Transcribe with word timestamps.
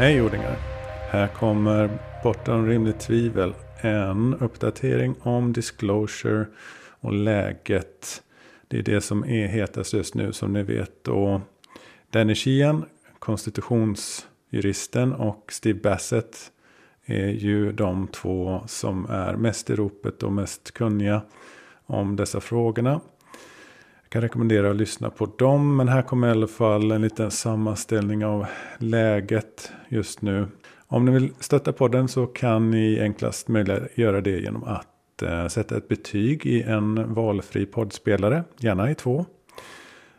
Hej 0.00 0.16
jordingar! 0.16 0.56
Här 1.10 1.28
kommer 1.28 1.98
bortom 2.22 2.66
rimligt 2.66 3.00
tvivel 3.00 3.54
en 3.80 4.34
uppdatering 4.34 5.14
om 5.20 5.52
disclosure 5.52 6.46
och 7.00 7.12
läget. 7.12 8.22
Det 8.68 8.78
är 8.78 8.82
det 8.82 9.00
som 9.00 9.24
är 9.24 9.46
hetast 9.46 9.92
just 9.92 10.14
nu 10.14 10.32
som 10.32 10.52
ni 10.52 10.62
vet. 10.62 11.08
Och 11.08 11.40
Danny 12.10 12.34
Sheehan, 12.34 12.84
konstitutionsjuristen 13.18 15.12
och 15.12 15.52
Steve 15.52 15.80
Bassett 15.80 16.36
är 17.04 17.28
ju 17.28 17.72
de 17.72 18.08
två 18.08 18.62
som 18.66 19.06
är 19.10 19.36
mest 19.36 19.70
i 19.70 19.74
ropet 19.74 20.22
och 20.22 20.32
mest 20.32 20.74
kunniga 20.74 21.22
om 21.86 22.16
dessa 22.16 22.40
frågorna. 22.40 23.00
Jag 24.02 24.10
kan 24.10 24.22
rekommendera 24.22 24.70
att 24.70 24.76
lyssna 24.76 25.10
på 25.10 25.26
dem. 25.38 25.76
Men 25.76 25.88
här 25.88 26.02
kommer 26.02 26.28
i 26.28 26.30
alla 26.30 26.46
fall 26.46 26.90
en 26.90 27.02
liten 27.02 27.30
sammanställning 27.30 28.24
av 28.24 28.46
läget 28.78 29.72
just 29.90 30.22
nu. 30.22 30.46
Om 30.86 31.04
ni 31.04 31.12
vill 31.12 31.32
stötta 31.40 31.72
podden 31.72 32.08
så 32.08 32.26
kan 32.26 32.70
ni 32.70 33.00
enklast 33.00 33.48
möjligt 33.48 33.98
göra 33.98 34.20
det 34.20 34.40
genom 34.40 34.64
att 34.64 35.22
eh, 35.22 35.46
sätta 35.46 35.76
ett 35.76 35.88
betyg 35.88 36.46
i 36.46 36.62
en 36.62 37.14
valfri 37.14 37.66
poddspelare. 37.66 38.44
Gärna 38.58 38.90
i 38.90 38.94
två. 38.94 39.26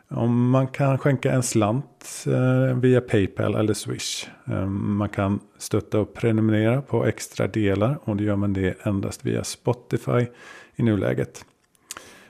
Om 0.09 0.49
man 0.49 0.67
kan 0.67 0.97
skänka 0.97 1.31
en 1.31 1.43
slant 1.43 2.25
eh, 2.27 2.77
via 2.77 3.01
Paypal 3.01 3.55
eller 3.55 3.73
Swish. 3.73 4.27
Eh, 4.47 4.65
man 4.65 5.09
kan 5.09 5.39
stötta 5.57 5.99
och 5.99 6.13
prenumerera 6.13 6.81
på 6.81 7.05
extra 7.05 7.47
delar 7.47 7.99
och 8.03 8.15
då 8.15 8.23
gör 8.23 8.35
man 8.35 8.53
det 8.53 8.85
endast 8.85 9.25
via 9.25 9.43
Spotify 9.43 10.25
i 10.75 10.83
nuläget. 10.83 11.45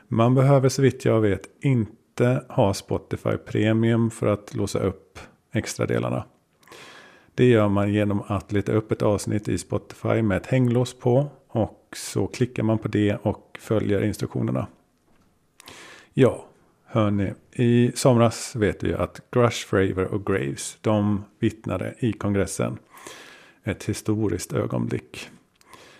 Man 0.08 0.36
behöver 0.36 0.69
så 0.69 0.81
vitt 0.81 1.06
jag 1.06 1.22
vet 1.22 1.42
inte 1.62 2.44
ha 2.50 2.73
Spotify 2.73 3.38
Premium 3.38 4.12
för 4.12 4.28
att 4.28 4.56
låsa 4.56 4.80
upp 4.80 5.19
extra 5.52 5.86
delarna. 5.86 6.23
Det 7.42 7.47
gör 7.47 7.70
man 7.70 7.94
genom 7.94 8.23
att 8.28 8.52
leta 8.52 8.72
upp 8.72 8.92
ett 8.92 9.02
avsnitt 9.02 9.47
i 9.47 9.58
Spotify 9.58 10.22
med 10.22 10.38
ett 10.38 10.45
hänglås 10.45 10.94
på. 10.94 11.28
Och 11.47 11.94
så 11.95 12.28
klickar 12.28 12.64
man 12.64 12.78
på 12.78 12.88
det 12.88 13.16
och 13.16 13.58
följer 13.61 14.03
instruktionerna. 14.03 14.67
Ja, 16.14 16.45
hörni. 16.86 17.34
I 17.52 17.92
somras 17.95 18.56
vet 18.56 18.84
vi 18.84 18.94
att 18.94 19.22
Grush, 19.31 19.67
Fravor 19.67 20.14
och 20.14 20.25
Graves 20.25 20.78
de 20.81 21.23
vittnade 21.39 21.95
i 22.00 22.14
kongressen. 22.14 22.78
Ett 23.64 23.84
historiskt 23.84 24.53
ögonblick. 24.53 25.30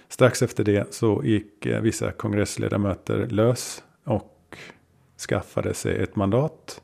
Strax 0.08 0.42
efter 0.42 0.64
det 0.64 0.94
så 0.94 1.22
gick 1.24 1.66
eh, 1.66 1.82
vissa 1.82 2.12
kongressledamöter 2.12 3.28
lös 3.28 3.84
och 4.04 4.58
skaffade 5.30 5.74
sig 5.74 5.98
ett 5.98 6.16
mandat. 6.16 6.82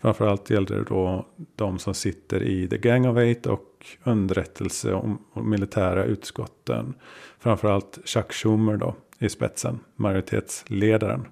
Framförallt 0.00 0.50
gällde 0.50 0.74
det 0.74 0.84
då 0.84 1.26
de 1.56 1.78
som 1.78 1.94
sitter 1.94 2.42
i 2.42 2.68
The 2.68 2.78
Gang 2.78 3.08
of 3.08 3.18
Eight 3.18 3.46
och 3.46 3.67
underrättelse 4.04 4.94
och 4.94 5.44
militära 5.44 6.04
utskotten. 6.04 6.94
Framförallt 7.38 7.98
Chuck 8.04 8.32
Schumer 8.32 8.76
då 8.76 8.94
i 9.18 9.28
spetsen, 9.28 9.80
majoritetsledaren. 9.96 11.26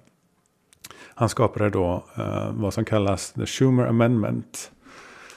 Han 0.97 1.29
skapade 1.29 1.69
då 1.69 2.05
eh, 2.17 2.51
vad 2.53 2.73
som 2.73 2.85
kallas 2.85 3.31
The 3.33 3.45
Schumer 3.45 3.85
Amendment. 3.85 4.71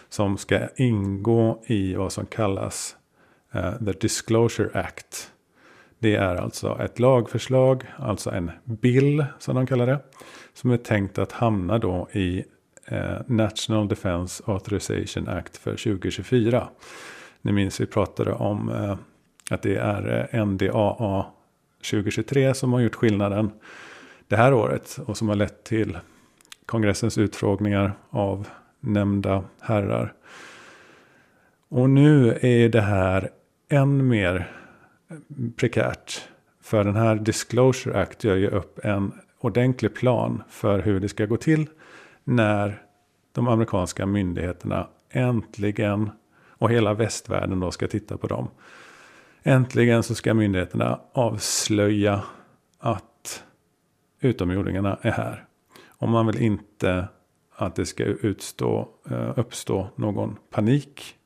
Som 0.09 0.39
ska 0.39 0.69
ingå 0.77 1.63
i 1.67 1.95
vad 1.95 2.13
som 2.13 2.27
kallas 2.27 2.97
eh, 3.53 3.73
The 3.73 3.93
Disclosure 3.93 4.81
Act. 4.81 5.33
Det 5.99 6.15
är 6.15 6.37
alltså 6.37 6.79
ett 6.81 6.99
lagförslag, 6.99 7.87
alltså 7.99 8.31
en 8.31 8.51
bill 8.65 9.25
som 9.39 9.55
de 9.55 9.67
kallar 9.67 9.87
det. 9.87 9.99
Som 10.55 10.71
är 10.71 10.77
tänkt 10.77 11.19
att 11.19 11.33
hamna 11.33 11.79
då 11.79 12.09
i 12.13 12.45
Eh, 12.91 13.21
National 13.27 13.89
Defense 13.89 14.43
Authorization 14.47 15.29
Act 15.29 15.57
för 15.57 15.71
2024. 15.71 16.69
Ni 17.43 17.53
minns 17.53 17.81
vi 17.81 17.87
pratade 17.87 18.33
om 18.33 18.69
eh, 18.69 18.97
att 19.51 19.63
det 19.63 19.77
är 19.77 20.29
eh, 20.33 20.47
NDAA 20.47 21.27
2023 21.91 22.55
som 22.55 22.73
har 22.73 22.81
gjort 22.81 22.95
skillnaden 22.95 23.51
det 24.29 24.37
här 24.37 24.53
året. 24.53 24.99
Och 25.07 25.17
som 25.17 25.29
har 25.29 25.37
lett 25.37 25.65
till 25.65 25.99
kongressens 26.67 27.19
utfrågningar 27.19 27.93
av 28.11 28.49
nämnda 28.81 29.45
herrar. 29.61 30.15
Och 31.69 31.91
nu 31.91 32.39
är 32.41 32.69
det 32.69 32.81
här 32.81 33.31
än 33.69 34.09
mer 34.09 34.51
prekärt. 35.57 36.29
För 36.63 36.85
den 36.85 36.97
här 36.97 37.17
Disclosure 37.17 38.01
Act 38.01 38.25
gör 38.25 38.37
ju 38.37 38.49
upp 38.49 38.79
en 38.85 39.13
ordentlig 39.41 39.95
plan 39.95 40.43
för 40.49 40.79
hur 40.79 41.01
det 41.01 41.09
ska 41.09 41.27
gå 41.27 41.37
till 41.37 41.67
när 42.25 42.83
de 43.33 43.49
amerikanska 43.49 44.07
myndigheterna 44.07 44.89
äntligen 45.11 46.11
och 46.49 46.71
hela 46.71 46.95
västvärlden 46.95 47.61
då 47.61 47.71
ska 47.71 47.89
titta 47.89 48.17
på 48.17 48.27
dem. 48.27 48.49
Äntligen 49.43 50.03
så 50.03 50.15
ska 50.15 50.35
myndigheterna 50.35 51.01
avslöja 51.13 52.23
att 52.79 53.45
utomjordingarna 54.21 54.99
är 55.03 55.11
här. 55.11 55.45
Och 55.87 56.09
man 56.09 56.27
vill 56.27 56.43
inte 56.43 57.09
att 57.57 57.75
det 57.75 57.87
ska 57.87 58.05
utstå, 58.05 58.89
eh, 59.11 59.39
uppstå 59.39 59.89
någon 59.95 60.37
panik. 60.51 61.17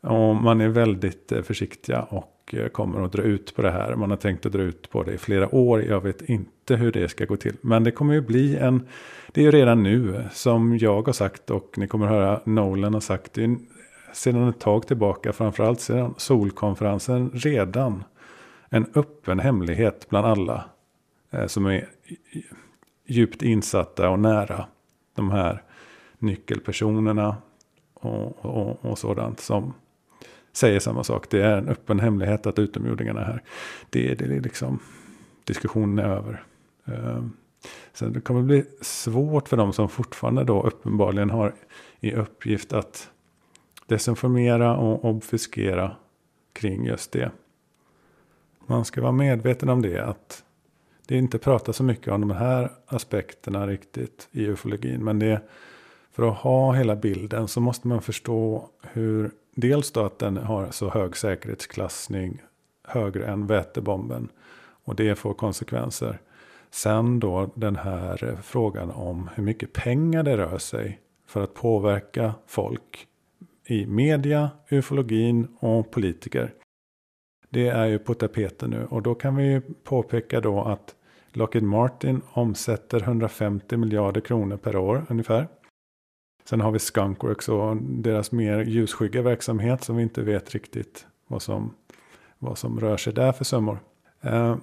Och 0.00 0.36
man 0.36 0.60
är 0.60 0.68
väldigt 0.68 1.32
eh, 1.32 1.42
försiktiga 1.42 2.02
och 2.02 2.54
eh, 2.56 2.68
kommer 2.68 3.04
att 3.04 3.12
dra 3.12 3.22
ut 3.22 3.54
på 3.54 3.62
det 3.62 3.70
här. 3.70 3.94
Man 3.94 4.10
har 4.10 4.16
tänkt 4.16 4.46
att 4.46 4.52
dra 4.52 4.62
ut 4.62 4.90
på 4.90 5.02
det 5.02 5.12
i 5.12 5.18
flera 5.18 5.54
år. 5.54 5.82
Jag 5.82 6.00
vet 6.00 6.22
inte 6.22 6.76
hur 6.76 6.92
det 6.92 7.08
ska 7.08 7.24
gå 7.24 7.36
till. 7.36 7.56
Men 7.60 7.84
det 7.84 7.90
kommer 7.90 8.14
ju 8.14 8.20
bli 8.20 8.56
en... 8.56 8.86
Det 9.32 9.40
är 9.40 9.44
ju 9.44 9.50
redan 9.50 9.82
nu 9.82 10.24
som 10.32 10.78
jag 10.78 11.06
har 11.06 11.12
sagt 11.12 11.50
och 11.50 11.74
ni 11.76 11.86
kommer 11.86 12.06
att 12.06 12.12
höra 12.12 12.40
Nolan 12.44 12.94
har 12.94 13.00
sagt. 13.00 13.32
Det 13.32 13.44
är 13.44 13.56
sedan 14.12 14.48
ett 14.48 14.60
tag 14.60 14.86
tillbaka, 14.86 15.32
framförallt 15.32 15.80
sedan 15.80 16.14
solkonferensen, 16.16 17.30
redan 17.34 18.04
en 18.68 18.86
öppen 18.94 19.40
hemlighet 19.40 20.06
bland 20.08 20.26
alla 20.26 20.64
eh, 21.30 21.46
som 21.46 21.66
är 21.66 21.88
djupt 23.06 23.42
insatta 23.42 24.10
och 24.10 24.18
nära 24.18 24.66
de 25.14 25.30
här 25.30 25.62
nyckelpersonerna 26.18 27.36
och, 27.94 28.44
och, 28.44 28.84
och 28.84 28.98
sådant 28.98 29.40
som 29.40 29.74
säger 30.58 30.80
samma 30.80 31.04
sak. 31.04 31.30
Det 31.30 31.42
är 31.42 31.58
en 31.58 31.68
öppen 31.68 32.00
hemlighet 32.00 32.46
att 32.46 32.58
utomjordingarna 32.58 33.20
är 33.20 33.24
här. 33.24 33.42
Det 33.90 34.10
är 34.10 34.16
det 34.16 34.40
liksom. 34.40 34.78
Diskussionen 35.44 35.98
är 35.98 36.08
över. 36.08 36.44
Ehm, 36.86 37.32
Sen 37.92 38.12
det 38.12 38.20
kommer 38.20 38.42
bli 38.42 38.64
svårt 38.80 39.48
för 39.48 39.56
dem 39.56 39.72
som 39.72 39.88
fortfarande 39.88 40.44
då 40.44 40.62
uppenbarligen 40.62 41.30
har 41.30 41.54
i 42.00 42.12
uppgift 42.12 42.72
att 42.72 43.10
desinformera 43.86 44.76
och 44.76 45.04
obfuskera 45.04 45.96
kring 46.52 46.84
just 46.84 47.12
det. 47.12 47.30
Man 48.66 48.84
ska 48.84 49.00
vara 49.00 49.12
medveten 49.12 49.68
om 49.68 49.82
det. 49.82 50.04
Att 50.04 50.44
det 51.06 51.16
inte 51.16 51.38
pratas 51.38 51.76
så 51.76 51.84
mycket 51.84 52.12
om 52.12 52.20
de 52.20 52.30
här 52.30 52.72
aspekterna 52.86 53.66
riktigt 53.66 54.28
i 54.32 54.44
ufologin. 54.44 55.04
Men 55.04 55.18
det, 55.18 55.40
för 56.12 56.30
att 56.30 56.36
ha 56.38 56.72
hela 56.72 56.96
bilden 56.96 57.48
så 57.48 57.60
måste 57.60 57.88
man 57.88 58.02
förstå 58.02 58.68
hur 58.82 59.30
Dels 59.60 59.90
då 59.90 60.04
att 60.04 60.18
den 60.18 60.36
har 60.36 60.70
så 60.70 60.88
hög 60.88 61.16
säkerhetsklassning, 61.16 62.42
högre 62.84 63.26
än 63.26 63.46
vätebomben. 63.46 64.28
Och 64.84 64.94
det 64.96 65.14
får 65.14 65.34
konsekvenser. 65.34 66.20
Sen 66.70 67.20
då 67.20 67.50
den 67.54 67.76
här 67.76 68.38
frågan 68.42 68.90
om 68.90 69.30
hur 69.34 69.42
mycket 69.42 69.72
pengar 69.72 70.22
det 70.22 70.36
rör 70.36 70.58
sig 70.58 71.00
för 71.26 71.42
att 71.42 71.54
påverka 71.54 72.34
folk 72.46 73.06
i 73.66 73.86
media, 73.86 74.50
ufologin 74.68 75.56
och 75.60 75.90
politiker. 75.90 76.54
Det 77.50 77.68
är 77.68 77.86
ju 77.86 77.98
på 77.98 78.14
tapeten 78.14 78.70
nu 78.70 78.84
och 78.84 79.02
då 79.02 79.14
kan 79.14 79.36
vi 79.36 79.44
ju 79.44 79.60
påpeka 79.84 80.40
då 80.40 80.62
att 80.62 80.94
Lockheed 81.32 81.64
Martin 81.64 82.20
omsätter 82.32 83.02
150 83.02 83.76
miljarder 83.76 84.20
kronor 84.20 84.56
per 84.56 84.76
år 84.76 85.06
ungefär. 85.08 85.48
Sen 86.48 86.60
har 86.60 86.70
vi 86.70 86.78
Skunkworks 86.78 87.48
och 87.48 87.76
deras 87.76 88.32
mer 88.32 88.58
ljusskygga 88.58 89.22
verksamhet 89.22 89.84
som 89.84 89.96
vi 89.96 90.02
inte 90.02 90.22
vet 90.22 90.54
riktigt 90.54 91.06
vad 91.26 91.42
som, 91.42 91.74
vad 92.38 92.58
som 92.58 92.80
rör 92.80 92.96
sig 92.96 93.12
där 93.12 93.32
för 93.32 93.44
summor. 93.44 93.78
Eh, 94.20 94.56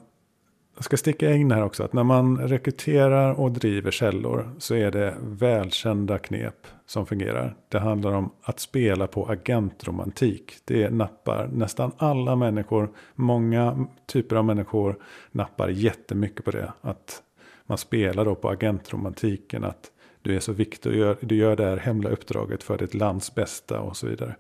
jag 0.76 0.84
ska 0.84 0.98
sticka 0.98 1.32
in 1.32 1.52
här 1.52 1.64
också 1.64 1.84
att 1.84 1.94
när 1.94 2.04
man 2.04 2.38
rekryterar 2.38 3.34
och 3.34 3.52
driver 3.52 3.92
källor 3.92 4.52
så 4.58 4.76
är 4.76 4.92
det 4.92 5.16
välkända 5.22 6.18
knep 6.18 6.68
som 6.86 7.06
fungerar. 7.06 7.56
Det 7.70 7.80
handlar 7.80 8.12
om 8.12 8.30
att 8.42 8.60
spela 8.60 9.08
på 9.08 9.26
agentromantik. 9.26 10.54
Det 10.66 10.90
nappar 10.90 11.48
nästan 11.48 11.92
alla 11.98 12.36
människor, 12.36 12.90
många 13.16 13.88
typer 14.06 14.36
av 14.36 14.46
människor 14.46 14.98
nappar 15.32 15.70
jättemycket 15.70 16.46
på 16.46 16.52
det. 16.52 16.74
Att 16.82 17.22
man 17.66 17.78
spelar 17.78 18.26
då 18.26 18.36
på 18.36 18.50
agentromantiken. 18.50 19.64
Att 19.64 19.92
du 20.26 20.36
är 20.36 20.40
så 20.40 20.54
viktig 20.54 20.92
och 20.92 20.98
gör, 20.98 21.18
du 21.22 21.36
gör 21.36 21.56
det 21.56 21.66
här 21.66 21.78
hemliga 21.78 22.14
uppdraget 22.14 22.64
för 22.64 22.78
ditt 22.78 22.94
lands 22.94 23.36
bästa 23.36 23.80
och 23.80 23.98
så 23.98 24.08
vidare. 24.08 24.36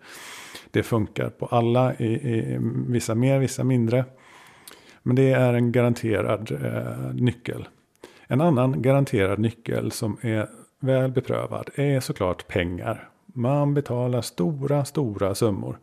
Det 0.72 0.84
funkar 0.84 1.30
på 1.30 1.46
alla, 1.46 1.96
i, 1.96 2.06
i 2.06 2.58
vissa 2.88 3.16
mer, 3.16 3.40
vissa 3.40 3.64
mindre. 3.64 4.06
Men 5.04 5.16
det 5.16 5.32
är 5.32 5.54
en 5.54 5.72
garanterad 5.72 6.52
eh, 6.52 7.14
nyckel. 7.14 7.68
En 8.28 8.42
annan 8.42 8.82
garanterad 8.82 9.40
nyckel 9.40 9.92
som 9.92 10.18
är 10.22 10.50
väl 10.80 11.12
beprövad 11.12 11.70
är 11.76 12.00
såklart 12.00 12.48
pengar. 12.48 13.10
Man 13.26 13.74
betalar 13.74 14.22
stora, 14.22 14.86
stora 14.86 15.36
summor 15.36 15.80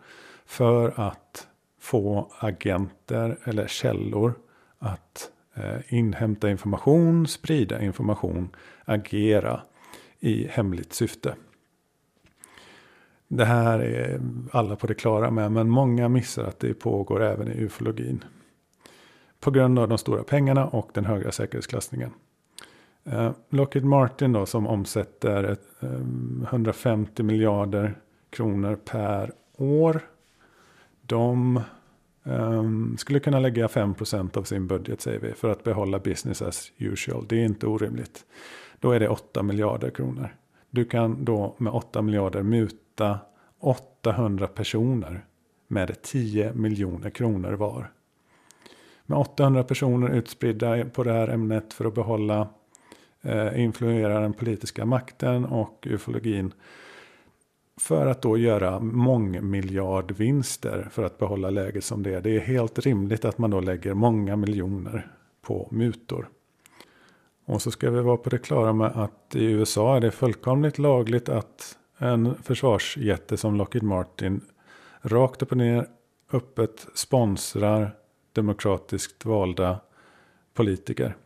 för 0.46 0.92
att 0.96 1.46
få 1.80 2.32
agenter 2.38 3.38
eller 3.44 3.66
källor 3.66 4.34
att 4.78 5.30
eh, 5.54 5.94
inhämta 5.94 6.50
information, 6.50 7.26
sprida 7.26 7.82
information, 7.82 8.48
agera 8.84 9.60
i 10.22 10.46
hemligt 10.50 10.92
syfte. 10.92 11.34
Det 13.28 13.44
här 13.44 13.78
är 13.78 14.20
alla 14.50 14.76
på 14.76 14.86
det 14.86 14.94
klara 14.94 15.30
med, 15.30 15.52
men 15.52 15.68
många 15.68 16.08
missar 16.08 16.44
att 16.44 16.60
det 16.60 16.74
pågår 16.74 17.22
även 17.22 17.48
i 17.48 17.62
ufologin. 17.62 18.24
På 19.40 19.50
grund 19.50 19.78
av 19.78 19.88
de 19.88 19.98
stora 19.98 20.22
pengarna 20.22 20.66
och 20.66 20.90
den 20.94 21.04
höga 21.04 21.32
säkerhetsklassningen. 21.32 22.10
Eh, 23.04 23.32
Lockheed 23.50 23.84
Martin 23.84 24.32
då 24.32 24.46
som 24.46 24.66
omsätter 24.66 25.56
150 26.42 27.22
eh, 27.22 27.26
miljarder 27.26 27.94
kronor 28.30 28.76
per 28.84 29.32
år. 29.56 30.00
De 31.02 31.60
ehm, 32.24 32.96
skulle 32.98 33.20
kunna 33.20 33.38
lägga 33.38 33.66
5% 33.66 34.38
av 34.38 34.42
sin 34.42 34.66
budget 34.66 35.00
säger 35.00 35.20
vi 35.20 35.32
för 35.32 35.48
att 35.48 35.64
behålla 35.64 35.98
business 35.98 36.42
as 36.42 36.72
usual. 36.78 37.26
Det 37.28 37.36
är 37.36 37.44
inte 37.44 37.66
orimligt. 37.66 38.24
Då 38.82 38.90
är 38.90 39.00
det 39.00 39.08
8 39.08 39.42
miljarder 39.42 39.90
kronor. 39.90 40.36
Du 40.70 40.84
kan 40.84 41.24
då 41.24 41.54
med 41.58 41.72
8 41.72 42.02
miljarder 42.02 42.42
muta 42.42 43.18
800 43.60 44.46
personer 44.46 45.24
med 45.68 46.02
10 46.02 46.52
miljoner 46.52 47.10
kronor 47.10 47.52
var. 47.52 47.92
Med 49.06 49.18
800 49.18 49.64
personer 49.64 50.08
utspridda 50.08 50.84
på 50.84 51.04
det 51.04 51.12
här 51.12 51.28
ämnet 51.28 51.72
för 51.72 51.84
att 51.84 51.94
behålla 51.94 52.48
eh, 53.22 53.60
influera 53.60 54.20
den 54.20 54.32
politiska 54.32 54.84
makten 54.84 55.44
och 55.44 55.86
ufologin. 55.90 56.52
För 57.80 58.06
att 58.06 58.22
då 58.22 58.38
göra 58.38 58.80
mångmiljardvinster 58.80 60.88
för 60.90 61.04
att 61.04 61.18
behålla 61.18 61.50
läget 61.50 61.84
som 61.84 62.02
det 62.02 62.14
är. 62.14 62.20
Det 62.20 62.36
är 62.36 62.40
helt 62.40 62.78
rimligt 62.78 63.24
att 63.24 63.38
man 63.38 63.50
då 63.50 63.60
lägger 63.60 63.94
många 63.94 64.36
miljoner 64.36 65.12
på 65.42 65.68
mutor. 65.70 66.28
Och 67.44 67.62
så 67.62 67.70
ska 67.70 67.90
vi 67.90 68.00
vara 68.00 68.16
på 68.16 68.30
det 68.30 68.38
klara 68.38 68.72
med 68.72 68.86
att 68.86 69.34
i 69.36 69.44
USA 69.44 69.96
är 69.96 70.00
det 70.00 70.10
fullkomligt 70.10 70.78
lagligt 70.78 71.28
att 71.28 71.78
en 71.98 72.34
försvarsjätte 72.42 73.36
som 73.36 73.54
Lockheed 73.54 73.82
Martin 73.82 74.40
rakt 75.00 75.42
upp 75.42 75.50
och 75.50 75.58
ner 75.58 75.86
öppet 76.32 76.86
sponsrar 76.94 77.94
demokratiskt 78.32 79.24
valda 79.24 79.80
politiker. 80.54 81.16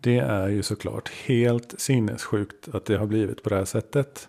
Det 0.00 0.18
är 0.18 0.48
ju 0.48 0.62
såklart 0.62 1.08
helt 1.08 1.80
sinnessjukt 1.80 2.68
att 2.74 2.84
det 2.84 2.96
har 2.96 3.06
blivit 3.06 3.42
på 3.42 3.48
det 3.48 3.56
här 3.56 3.64
sättet. 3.64 4.28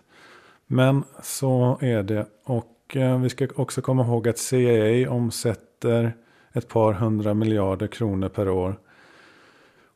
Men 0.66 1.04
så 1.22 1.78
är 1.80 2.02
det. 2.02 2.26
Och 2.44 2.96
eh, 2.96 3.20
vi 3.20 3.28
ska 3.28 3.48
också 3.56 3.82
komma 3.82 4.02
ihåg 4.02 4.28
att 4.28 4.38
CIA 4.38 5.10
omsätter 5.10 6.16
ett 6.52 6.68
par 6.68 6.92
hundra 6.92 7.34
miljarder 7.34 7.86
kronor 7.86 8.28
per 8.28 8.48
år. 8.48 8.78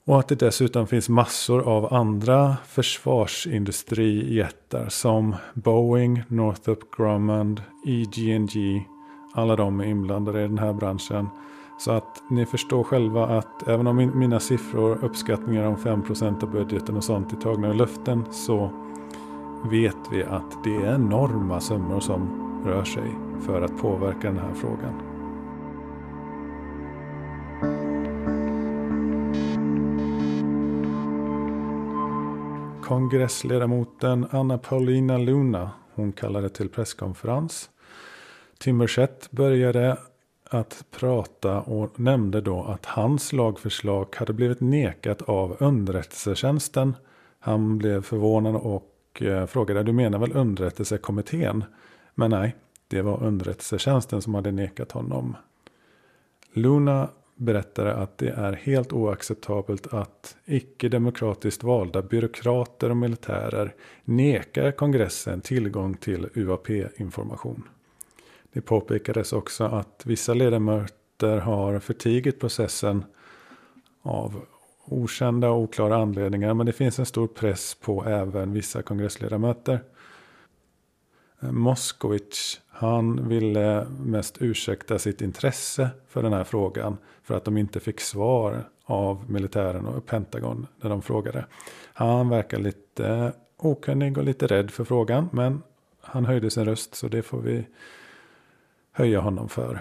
Och 0.07 0.19
att 0.19 0.29
det 0.29 0.35
dessutom 0.35 0.87
finns 0.87 1.09
massor 1.09 1.69
av 1.69 1.95
andra 1.95 2.57
försvarsindustrijättar 2.67 4.89
som 4.89 5.37
Boeing, 5.55 6.23
Northrop 6.29 6.97
Grumman, 6.97 7.61
EG&G. 7.87 8.83
Alla 9.35 9.57
de 9.57 9.81
är 9.81 9.85
inblandade 9.85 10.41
i 10.41 10.49
den 10.49 10.59
här 10.59 10.73
branschen. 10.73 11.29
Så 11.79 11.93
att 11.93 12.23
ni 12.31 12.47
förstår 12.47 12.85
själva 12.85 13.27
att 13.27 13.69
även 13.69 13.87
om 13.87 14.13
mina 14.15 14.41
siffror, 14.41 15.05
uppskattningar 15.05 15.67
om 15.67 15.77
5% 15.77 16.43
av 16.43 16.51
budgeten 16.51 16.97
och 16.97 17.05
sånt 17.05 17.33
är 17.33 17.37
tagna 17.37 17.69
ur 17.69 17.75
luften 17.75 18.25
så 18.31 18.71
vet 19.71 19.97
vi 20.11 20.23
att 20.23 20.65
det 20.65 20.77
är 20.77 20.95
enorma 20.95 21.61
summor 21.61 22.01
som 22.01 22.29
rör 22.67 22.85
sig 22.85 23.17
för 23.47 23.63
att 23.63 23.79
påverka 23.79 24.29
den 24.29 24.39
här 24.39 24.55
frågan. 24.55 25.12
Kongressledamoten 32.93 34.27
Anna 34.31 34.59
Paulina 34.59 35.19
Luna, 35.19 35.71
hon 35.94 36.12
kallade 36.12 36.49
till 36.49 36.69
presskonferens. 36.69 37.71
Timmerstedt 38.59 39.31
började 39.31 39.97
att 40.50 40.85
prata 40.91 41.61
och 41.61 42.00
nämnde 42.00 42.41
då 42.41 42.62
att 42.62 42.87
hans 42.87 43.33
lagförslag 43.33 44.15
hade 44.17 44.33
blivit 44.33 44.61
nekat 44.61 45.23
av 45.23 45.56
underrättelsetjänsten. 45.61 46.94
Han 47.39 47.79
blev 47.79 48.03
förvånad 48.03 48.56
och 48.56 49.23
eh, 49.23 49.47
frågade, 49.47 49.83
du 49.83 49.93
menar 49.93 50.19
väl 50.19 50.37
underrättelsekommittén? 50.37 51.65
Men 52.15 52.31
nej, 52.31 52.56
det 52.89 53.03
var 53.03 53.23
underrättelsetjänsten 53.23 54.23
som 54.23 54.35
hade 54.35 54.53
nekat 54.53 54.93
honom. 54.93 55.37
Luna 56.53 57.09
berättade 57.37 57.94
att 57.94 58.19
det 58.19 58.29
är 58.29 58.52
helt 58.52 58.93
oacceptabelt 58.93 59.87
att 59.87 60.37
icke-demokratiskt 60.44 61.62
valda 61.62 62.02
byråkrater 62.02 62.90
och 62.90 62.96
militärer 62.96 63.75
nekar 64.05 64.73
kongressen 64.73 65.40
tillgång 65.40 65.94
till 65.94 66.29
UAP-information. 66.34 67.62
Det 68.52 68.61
påpekades 68.61 69.32
också 69.32 69.64
att 69.64 70.02
vissa 70.05 70.34
ledamöter 70.34 71.38
har 71.38 71.79
förtigit 71.79 72.40
processen 72.40 73.05
av 74.02 74.44
okända 74.84 75.50
och 75.50 75.61
oklara 75.61 75.96
anledningar. 75.96 76.55
Men 76.55 76.67
det 76.67 76.73
finns 76.73 76.99
en 76.99 77.06
stor 77.06 77.26
press 77.26 77.75
på 77.75 78.05
även 78.05 78.52
vissa 78.52 78.82
kongressledamöter. 78.82 79.81
Moskowitz, 81.41 82.60
han 82.82 83.29
ville 83.29 83.86
mest 84.05 84.43
ursäkta 84.43 84.98
sitt 84.98 85.20
intresse 85.20 85.91
för 86.08 86.22
den 86.22 86.32
här 86.32 86.44
frågan. 86.44 86.98
För 87.22 87.34
att 87.34 87.44
de 87.44 87.56
inte 87.56 87.81
fick 87.81 88.01
svar 88.01 88.65
av 88.84 89.31
militären 89.31 89.86
och 89.86 90.06
Pentagon 90.06 90.67
när 90.81 90.91
de 90.91 91.03
frågade. 91.03 91.46
Han 91.93 92.29
verkar 92.29 92.58
lite 92.58 93.32
okunnig 93.56 94.19
och 94.19 94.24
lite 94.24 94.46
rädd 94.46 94.70
för 94.70 94.84
frågan. 94.84 95.29
Men 95.32 95.62
han 96.01 96.24
höjde 96.24 96.51
sin 96.51 96.65
röst 96.65 96.94
så 96.94 97.08
det 97.08 97.22
får 97.22 97.41
vi 97.41 97.67
höja 98.93 99.20
honom 99.20 99.48
för. 99.48 99.81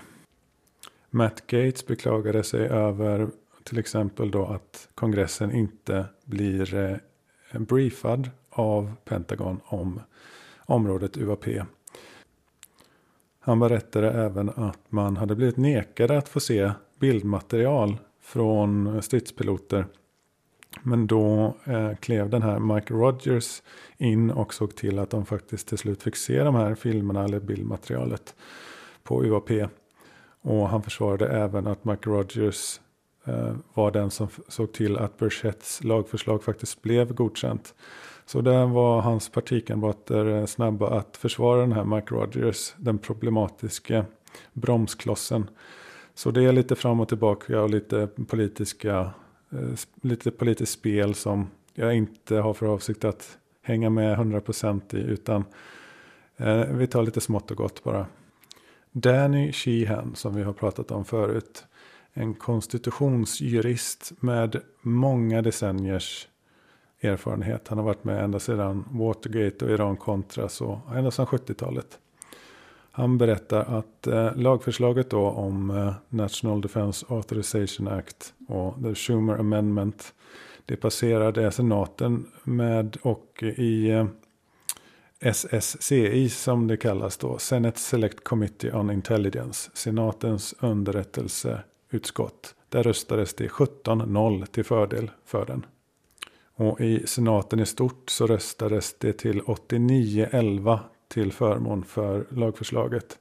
Matt 1.10 1.48
Gates 1.48 1.86
beklagade 1.86 2.44
sig 2.44 2.68
över 2.68 3.30
till 3.64 3.80
exempel 3.80 4.32
då 4.32 4.46
att 4.46 4.88
kongressen 4.96 5.52
inte 5.52 6.06
blir 6.26 6.76
eh, 6.76 7.60
briefad 7.60 8.30
av 8.50 8.94
Pentagon 9.06 9.60
om 9.66 10.02
området 10.66 11.18
UAP. 11.18 11.46
Han 13.44 13.60
berättade 13.60 14.12
även 14.12 14.50
att 14.50 14.80
man 14.90 15.18
hade 15.18 15.36
blivit 15.36 15.58
nekade 15.58 16.18
att 16.18 16.30
få 16.30 16.40
se 16.40 16.72
bildmaterial 17.00 17.98
från 18.22 19.02
stridspiloter. 19.02 19.86
Men 20.84 21.08
då 21.08 21.56
eh, 21.64 21.96
klev 21.96 22.30
den 22.30 22.42
här 22.42 22.60
Mike 22.60 22.94
Rogers 22.94 23.62
in 23.98 24.32
och 24.32 24.54
såg 24.54 24.76
till 24.76 25.00
att 25.00 25.10
de 25.10 25.26
faktiskt 25.26 25.68
till 25.68 25.78
slut 25.78 26.04
fick 26.04 26.16
se 26.16 26.44
de 26.44 26.56
här 26.56 26.76
filmerna 26.76 27.24
eller 27.24 27.40
bildmaterialet 27.40 28.36
på 29.04 29.24
UAP. 29.26 29.52
Och 30.42 30.70
han 30.70 30.84
försvarade 30.84 31.28
även 31.28 31.68
att 31.68 31.86
Mike 31.86 32.10
Rogers 32.10 32.80
eh, 33.26 33.56
var 33.74 33.92
den 33.92 34.12
som 34.12 34.28
såg 34.48 34.74
till 34.74 34.98
att 34.98 35.18
Burchetts 35.18 35.84
lagförslag 35.84 36.44
faktiskt 36.44 36.82
blev 36.82 37.14
godkänt. 37.14 37.74
Så 38.26 38.42
där 38.42 38.66
var 38.66 39.02
hans 39.02 39.30
partikamrater 39.30 40.46
snabba 40.46 40.90
att 40.90 41.18
försvara 41.18 41.62
den 41.62 41.72
här 41.72 41.84
Mike 41.84 42.16
Rogers, 42.16 42.74
den 42.78 42.98
problematiska 42.98 44.06
bromsklossen. 44.54 45.50
Så 46.14 46.32
det 46.32 46.44
är 46.44 46.54
lite 46.54 46.76
fram 46.76 47.00
och 47.00 47.08
tillbaka 47.08 47.62
och 47.62 47.70
lite 47.70 48.08
politiska, 48.28 49.14
eh, 49.52 49.80
lite 50.02 50.32
politiskt 50.32 50.72
spel 50.72 51.16
som 51.16 51.50
jag 51.74 51.96
inte 51.96 52.36
har 52.36 52.54
för 52.54 52.66
avsikt 52.66 53.06
att 53.06 53.38
hänga 53.62 53.90
med 53.90 54.18
100% 54.18 54.96
i 54.96 54.98
utan 54.98 55.46
eh, 56.38 56.64
vi 56.64 56.88
tar 56.88 57.04
lite 57.04 57.22
smått 57.22 57.52
och 57.52 57.58
gott 57.58 57.84
bara. 57.84 58.06
Danny 58.92 59.52
Sheehan 59.52 60.16
som 60.16 60.36
vi 60.36 60.44
har 60.44 60.54
pratat 60.54 60.92
om 60.92 61.06
förut. 61.06 61.66
En 62.14 62.34
konstitutionsjurist 62.34 64.12
med 64.20 64.62
många 64.82 65.42
decenniers 65.42 66.28
erfarenhet. 67.02 67.68
Han 67.68 67.78
har 67.78 67.86
varit 67.86 68.04
med 68.04 68.24
ända 68.24 68.40
sedan 68.40 68.86
Watergate 68.92 69.66
och 69.66 69.72
Iran-Contra, 69.72 70.50
så 70.50 70.82
ända 70.96 71.12
sedan 71.12 71.26
70-talet. 71.26 72.00
Han 72.92 73.18
berättar 73.18 73.78
att 73.78 74.08
eh, 74.08 74.36
lagförslaget 74.36 75.10
då 75.10 75.30
om 75.30 75.70
eh, 75.70 75.94
National 76.10 76.62
Defense 76.62 77.06
Authorization 77.10 77.88
Act 77.88 78.34
och 78.48 78.76
the 78.84 78.96
Schumer 78.96 79.40
Amendment. 79.40 80.14
Det 80.66 80.76
passerade 80.76 81.52
senaten 81.52 82.26
med 82.44 82.98
och 83.02 83.44
i 83.44 83.90
eh, 83.90 84.06
SSCI 85.20 86.30
som 86.30 86.68
det 86.68 86.78
kallas 86.78 87.18
då, 87.18 87.38
Senate 87.38 87.80
Select 87.80 88.24
Committee 88.24 88.74
on 88.74 88.92
Intelligence, 88.92 89.72
senatens 89.74 90.56
underrättelseutskott. 90.60 92.56
Där 92.70 92.84
röstades 92.84 93.34
det 93.34 93.48
17-0 93.48 94.46
till 94.46 94.64
fördel 94.64 95.12
för 95.26 95.46
den. 95.46 95.66
Och 96.62 96.82
i 96.82 97.08
senaten 97.08 97.60
i 97.60 97.66
stort 97.66 98.10
så 98.10 98.28
röstades 98.28 98.96
det 99.00 99.14
till 99.14 99.42
89-11 99.42 100.80
till 101.08 101.32
förmån 101.32 101.84
för 101.84 102.26
lagförslaget. 102.30 103.20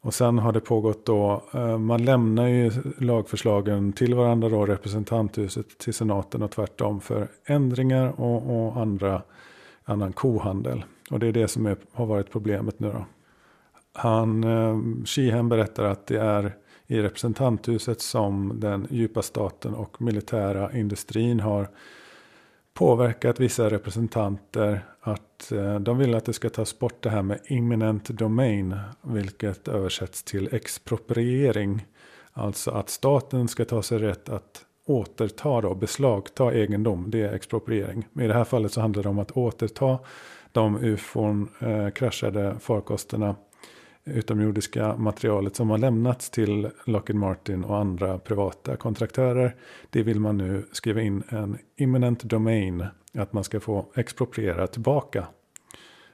Och 0.00 0.14
sen 0.14 0.38
har 0.38 0.52
det 0.52 0.60
pågått 0.60 1.06
då, 1.06 1.42
eh, 1.54 1.78
man 1.78 2.04
lämnar 2.04 2.46
ju 2.46 2.72
lagförslagen 2.98 3.92
till 3.92 4.14
varandra 4.14 4.48
då, 4.48 4.66
representanthuset 4.66 5.78
till 5.78 5.94
senaten 5.94 6.42
och 6.42 6.50
tvärtom 6.50 7.00
för 7.00 7.28
ändringar 7.44 8.20
och, 8.20 8.56
och 8.56 8.80
andra, 8.80 9.22
annan 9.84 10.12
kohandel. 10.12 10.84
Och 11.10 11.18
det 11.18 11.26
är 11.26 11.32
det 11.32 11.48
som 11.48 11.66
är, 11.66 11.76
har 11.92 12.06
varit 12.06 12.30
problemet 12.30 12.80
nu 12.80 12.92
då. 12.92 13.04
Han, 13.92 14.44
eh, 14.44 14.78
Sheehan 15.04 15.48
berättar 15.48 15.84
att 15.84 16.06
det 16.06 16.20
är 16.20 16.56
i 16.86 17.00
representanthuset 17.00 18.00
som 18.00 18.60
den 18.60 18.86
djupa 18.90 19.22
staten 19.22 19.74
och 19.74 20.02
militära 20.02 20.72
industrin 20.72 21.40
har 21.40 21.68
påverkat 22.80 23.40
vissa 23.40 23.70
representanter 23.70 24.84
att 25.00 25.52
eh, 25.52 25.74
de 25.74 25.98
vill 25.98 26.14
att 26.14 26.24
det 26.24 26.32
ska 26.32 26.50
tas 26.50 26.78
bort 26.78 27.02
det 27.02 27.10
här 27.10 27.22
med 27.22 27.38
imminent 27.44 28.08
domain, 28.08 28.76
vilket 29.02 29.68
översätts 29.68 30.22
till 30.22 30.54
expropriering. 30.54 31.86
Alltså 32.32 32.70
att 32.70 32.90
staten 32.90 33.48
ska 33.48 33.64
ta 33.64 33.82
sig 33.82 33.98
rätt 33.98 34.28
att 34.28 34.64
återta 34.86 35.48
och 35.48 35.76
beslagta 35.76 36.54
egendom, 36.54 37.10
det 37.10 37.22
är 37.22 37.32
expropriering. 37.32 38.08
Men 38.12 38.24
i 38.24 38.28
det 38.28 38.34
här 38.34 38.44
fallet 38.44 38.72
så 38.72 38.80
handlar 38.80 39.02
det 39.02 39.08
om 39.08 39.18
att 39.18 39.30
återta 39.30 39.98
de 40.52 40.84
ufon 40.84 41.48
eh, 41.60 41.90
kraschade 41.90 42.56
farkosterna 42.60 43.34
utomjordiska 44.04 44.96
materialet 44.96 45.56
som 45.56 45.70
har 45.70 45.78
lämnats 45.78 46.30
till 46.30 46.70
Lockheed 46.84 47.16
Martin 47.16 47.64
och 47.64 47.78
andra 47.78 48.18
privata 48.18 48.76
kontraktörer. 48.76 49.56
Det 49.90 50.02
vill 50.02 50.20
man 50.20 50.36
nu 50.36 50.66
skriva 50.72 51.00
in 51.00 51.22
en 51.28 51.58
imminent 51.76 52.22
domain. 52.22 52.86
Att 53.14 53.32
man 53.32 53.44
ska 53.44 53.60
få 53.60 53.86
expropriera 53.94 54.66
tillbaka 54.66 55.26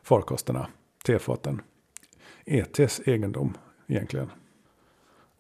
farkosterna, 0.03 0.69
tefaten. 1.05 1.61
ETs 2.45 3.01
egendom 3.05 3.57
egentligen. 3.87 4.31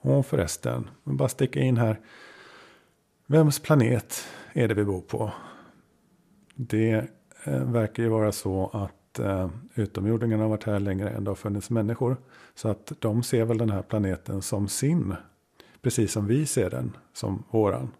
Och 0.00 0.26
förresten, 0.26 0.90
bara 1.04 1.28
sticka 1.28 1.60
in 1.60 1.76
här. 1.76 2.00
Vems 3.26 3.58
planet 3.58 4.28
är 4.52 4.68
det 4.68 4.74
vi 4.74 4.84
bor 4.84 5.00
på? 5.00 5.32
Det 6.54 6.92
eh, 7.44 7.64
verkar 7.64 8.02
ju 8.02 8.08
vara 8.08 8.32
så 8.32 8.70
att 8.72 9.05
eh, 9.18 9.50
utomjordingarna 9.74 10.42
har 10.42 10.50
varit 10.50 10.64
här 10.64 10.80
längre 10.80 11.10
än 11.10 11.24
det 11.24 11.30
har 11.30 11.34
funnits 11.36 11.70
människor. 11.70 12.16
Så 12.54 12.68
att 12.68 12.92
de 12.98 13.22
ser 13.22 13.44
väl 13.44 13.58
den 13.58 13.70
här 13.70 13.82
planeten 13.82 14.42
som 14.42 14.68
sin. 14.68 15.14
Precis 15.82 16.12
som 16.12 16.26
vi 16.26 16.46
ser 16.46 16.70
den 16.70 16.96
som 17.12 17.42
våran. 17.50 17.90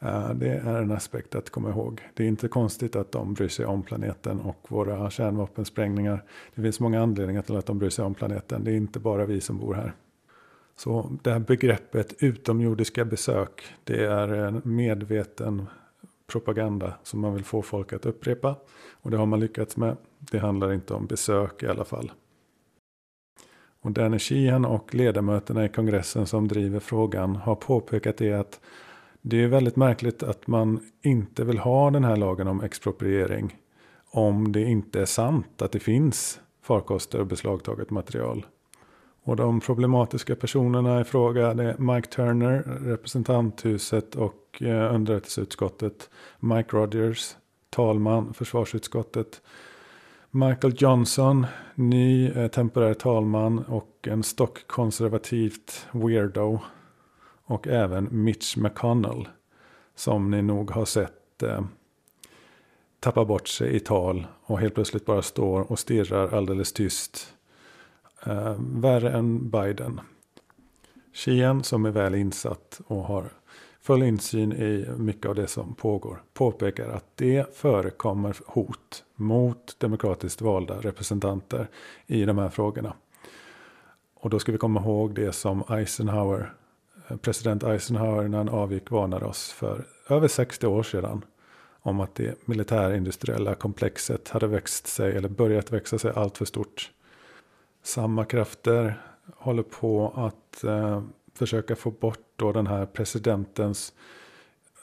Eh, 0.00 0.30
det 0.34 0.48
är 0.48 0.82
en 0.82 0.90
aspekt 0.90 1.34
att 1.34 1.50
komma 1.50 1.70
ihåg. 1.70 2.00
Det 2.14 2.24
är 2.24 2.28
inte 2.28 2.48
konstigt 2.48 2.96
att 2.96 3.12
de 3.12 3.34
bryr 3.34 3.48
sig 3.48 3.66
om 3.66 3.82
planeten 3.82 4.40
och 4.40 4.66
våra 4.68 5.10
kärnvapensprängningar. 5.10 6.24
Det 6.54 6.62
finns 6.62 6.80
många 6.80 7.02
anledningar 7.02 7.42
till 7.42 7.56
att 7.56 7.66
de 7.66 7.78
bryr 7.78 7.90
sig 7.90 8.04
om 8.04 8.14
planeten. 8.14 8.64
Det 8.64 8.70
är 8.70 8.76
inte 8.76 8.98
bara 8.98 9.26
vi 9.26 9.40
som 9.40 9.58
bor 9.58 9.74
här. 9.74 9.94
Så 10.76 11.18
det 11.22 11.32
här 11.32 11.38
begreppet 11.38 12.14
utomjordiska 12.18 13.04
besök. 13.04 13.64
Det 13.84 14.04
är 14.04 14.28
en 14.28 14.60
medveten 14.64 15.66
propaganda 16.30 16.94
som 17.02 17.20
man 17.20 17.34
vill 17.34 17.44
få 17.44 17.62
folk 17.62 17.92
att 17.92 18.06
upprepa. 18.06 18.56
Och 18.92 19.10
det 19.10 19.16
har 19.16 19.26
man 19.26 19.40
lyckats 19.40 19.76
med. 19.76 19.96
Det 20.18 20.38
handlar 20.38 20.72
inte 20.72 20.94
om 20.94 21.06
besök 21.06 21.62
i 21.62 21.66
alla 21.66 21.84
fall. 21.84 22.12
Och 23.82 23.92
Danny 23.92 24.18
Sheehan 24.18 24.64
och 24.64 24.94
ledamöterna 24.94 25.64
i 25.64 25.68
kongressen 25.68 26.26
som 26.26 26.48
driver 26.48 26.80
frågan 26.80 27.36
har 27.36 27.54
påpekat 27.54 28.16
det 28.16 28.32
att 28.32 28.60
det 29.22 29.42
är 29.42 29.48
väldigt 29.48 29.76
märkligt 29.76 30.22
att 30.22 30.46
man 30.46 30.80
inte 31.02 31.44
vill 31.44 31.58
ha 31.58 31.90
den 31.90 32.04
här 32.04 32.16
lagen 32.16 32.48
om 32.48 32.60
expropriering. 32.60 33.56
Om 34.10 34.52
det 34.52 34.62
inte 34.62 35.00
är 35.00 35.06
sant 35.06 35.62
att 35.62 35.72
det 35.72 35.80
finns 35.80 36.40
farkoster 36.62 37.20
och 37.20 37.26
beslagtaget 37.26 37.90
material. 37.90 38.46
Och 39.22 39.36
de 39.36 39.60
problematiska 39.60 40.36
personerna 40.36 41.00
i 41.00 41.04
fråga 41.04 41.46
är 41.46 41.78
Mike 41.78 42.08
Turner, 42.08 42.62
representanthuset 42.80 44.14
och 44.14 44.62
eh, 44.62 44.94
underrättelseutskottet. 44.94 46.10
Mike 46.38 46.76
Rogers, 46.76 47.36
talman, 47.70 48.34
försvarsutskottet. 48.34 49.42
Michael 50.30 50.74
Johnson, 50.76 51.46
ny 51.74 52.30
eh, 52.30 52.48
temporär 52.48 52.94
talman 52.94 53.58
och 53.58 54.08
en 54.10 54.22
stockkonservativt 54.22 55.86
weirdo. 55.92 56.60
Och 57.44 57.68
även 57.68 58.08
Mitch 58.10 58.56
McConnell. 58.56 59.28
Som 59.94 60.30
ni 60.30 60.42
nog 60.42 60.70
har 60.70 60.84
sett 60.84 61.42
eh, 61.42 61.60
tappa 63.00 63.24
bort 63.24 63.48
sig 63.48 63.76
i 63.76 63.80
tal 63.80 64.26
och 64.42 64.60
helt 64.60 64.74
plötsligt 64.74 65.06
bara 65.06 65.22
står 65.22 65.72
och 65.72 65.78
stirrar 65.78 66.34
alldeles 66.36 66.72
tyst 66.72 67.34
eh, 68.26 68.56
värre 68.58 69.10
än 69.10 69.50
Biden. 69.50 70.00
Sheehan 71.12 71.64
som 71.64 71.86
är 71.86 71.90
väl 71.90 72.14
insatt 72.14 72.80
och 72.86 73.02
har 73.04 73.32
full 73.80 74.02
insyn 74.02 74.52
i 74.52 74.86
mycket 74.96 75.26
av 75.26 75.34
det 75.34 75.46
som 75.46 75.74
pågår 75.74 76.22
påpekar 76.32 76.88
att 76.88 77.04
det 77.14 77.56
förekommer 77.56 78.36
hot 78.46 79.04
mot 79.14 79.76
demokratiskt 79.78 80.40
valda 80.40 80.74
representanter 80.74 81.68
i 82.06 82.24
de 82.24 82.38
här 82.38 82.48
frågorna. 82.48 82.94
Och 84.14 84.30
då 84.30 84.38
ska 84.38 84.52
vi 84.52 84.58
komma 84.58 84.80
ihåg 84.80 85.14
det 85.14 85.32
som 85.32 85.64
Eisenhower, 85.70 86.52
eh, 87.08 87.16
president 87.16 87.62
Eisenhower 87.62 88.28
när 88.28 88.38
han 88.38 88.48
avgick 88.48 88.90
varnade 88.90 89.24
oss 89.24 89.52
för 89.52 89.84
över 90.08 90.28
60 90.28 90.66
år 90.66 90.82
sedan. 90.82 91.24
Om 91.82 92.00
att 92.00 92.14
det 92.14 92.48
militärindustriella 92.48 93.54
komplexet 93.54 94.28
hade 94.28 94.46
växt 94.46 94.86
sig 94.86 95.16
eller 95.16 95.28
börjat 95.28 95.72
växa 95.72 95.98
sig 95.98 96.12
allt 96.14 96.38
för 96.38 96.44
stort. 96.44 96.90
Samma 97.82 98.24
krafter 98.24 99.02
håller 99.36 99.62
på 99.62 100.12
att 100.16 100.64
eh, 100.64 101.02
försöka 101.34 101.76
få 101.76 101.90
bort 101.90 102.26
då 102.36 102.52
den 102.52 102.66
här 102.66 102.86
presidentens, 102.86 103.92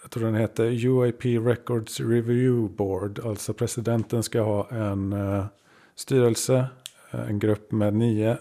jag 0.01 0.11
tror 0.11 0.25
den 0.25 0.35
heter 0.35 0.85
UAP 0.85 1.25
Records 1.25 1.99
Review 1.99 2.75
Board. 2.75 3.19
Alltså 3.25 3.53
presidenten 3.53 4.23
ska 4.23 4.41
ha 4.41 4.69
en 4.69 5.13
eh, 5.13 5.45
styrelse, 5.95 6.65
eh, 7.11 7.29
en 7.29 7.39
grupp 7.39 7.71
med 7.71 7.93
nio 7.93 8.37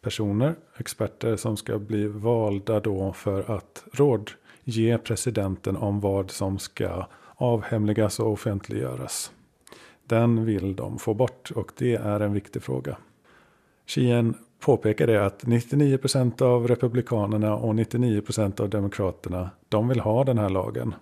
personer, 0.00 0.54
experter 0.76 1.36
som 1.36 1.56
ska 1.56 1.78
bli 1.78 2.06
valda 2.06 2.80
då 2.80 3.12
för 3.12 3.56
att 3.56 3.84
rådge 3.92 4.98
presidenten 4.98 5.76
om 5.76 6.00
vad 6.00 6.30
som 6.30 6.58
ska 6.58 7.06
avhemligas 7.34 8.20
och 8.20 8.32
offentliggöras. 8.32 9.32
Den 10.04 10.44
vill 10.44 10.76
de 10.76 10.98
få 10.98 11.14
bort 11.14 11.50
och 11.54 11.72
det 11.76 11.94
är 11.94 12.20
en 12.20 12.32
viktig 12.32 12.62
fråga. 12.62 12.96
Sheehan 13.86 14.34
påpekar 14.60 15.06
det 15.06 15.26
att 15.26 15.46
99 15.46 15.98
procent 15.98 16.42
av 16.42 16.68
republikanerna 16.68 17.56
och 17.56 17.74
99 17.74 18.20
procent 18.20 18.60
av 18.60 18.70
demokraterna 18.70 19.50
de 19.68 19.88
vill 19.88 20.00
ha 20.00 20.24
den 20.24 20.38
här 20.38 20.48
lagen. 20.48 20.94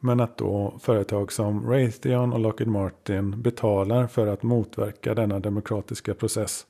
Men 0.00 0.20
att 0.20 0.38
då 0.38 0.74
företag 0.80 1.32
som 1.32 1.70
Raytheon 1.70 2.32
och 2.32 2.40
Lockheed 2.40 2.68
Martin 2.68 3.42
betalar 3.42 4.06
för 4.06 4.26
att 4.26 4.42
motverka 4.42 5.14
denna 5.14 5.40
demokratiska 5.40 6.14
process. 6.14 6.66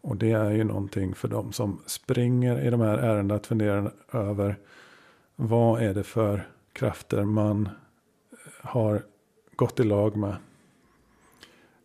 Och 0.00 0.16
det 0.16 0.30
är 0.30 0.50
ju 0.50 0.64
någonting 0.64 1.14
för 1.14 1.28
de 1.28 1.52
som 1.52 1.82
springer 1.86 2.66
i 2.66 2.70
de 2.70 2.80
här 2.80 2.98
ärendena 2.98 3.34
att 3.34 3.46
fundera 3.46 3.90
över 4.12 4.56
vad 5.36 5.82
är 5.82 5.94
det 5.94 6.02
för 6.02 6.48
krafter 6.72 7.24
man 7.24 7.68
har 8.60 9.02
gått 9.56 9.80
i 9.80 9.84
lag 9.84 10.16
med. 10.16 10.36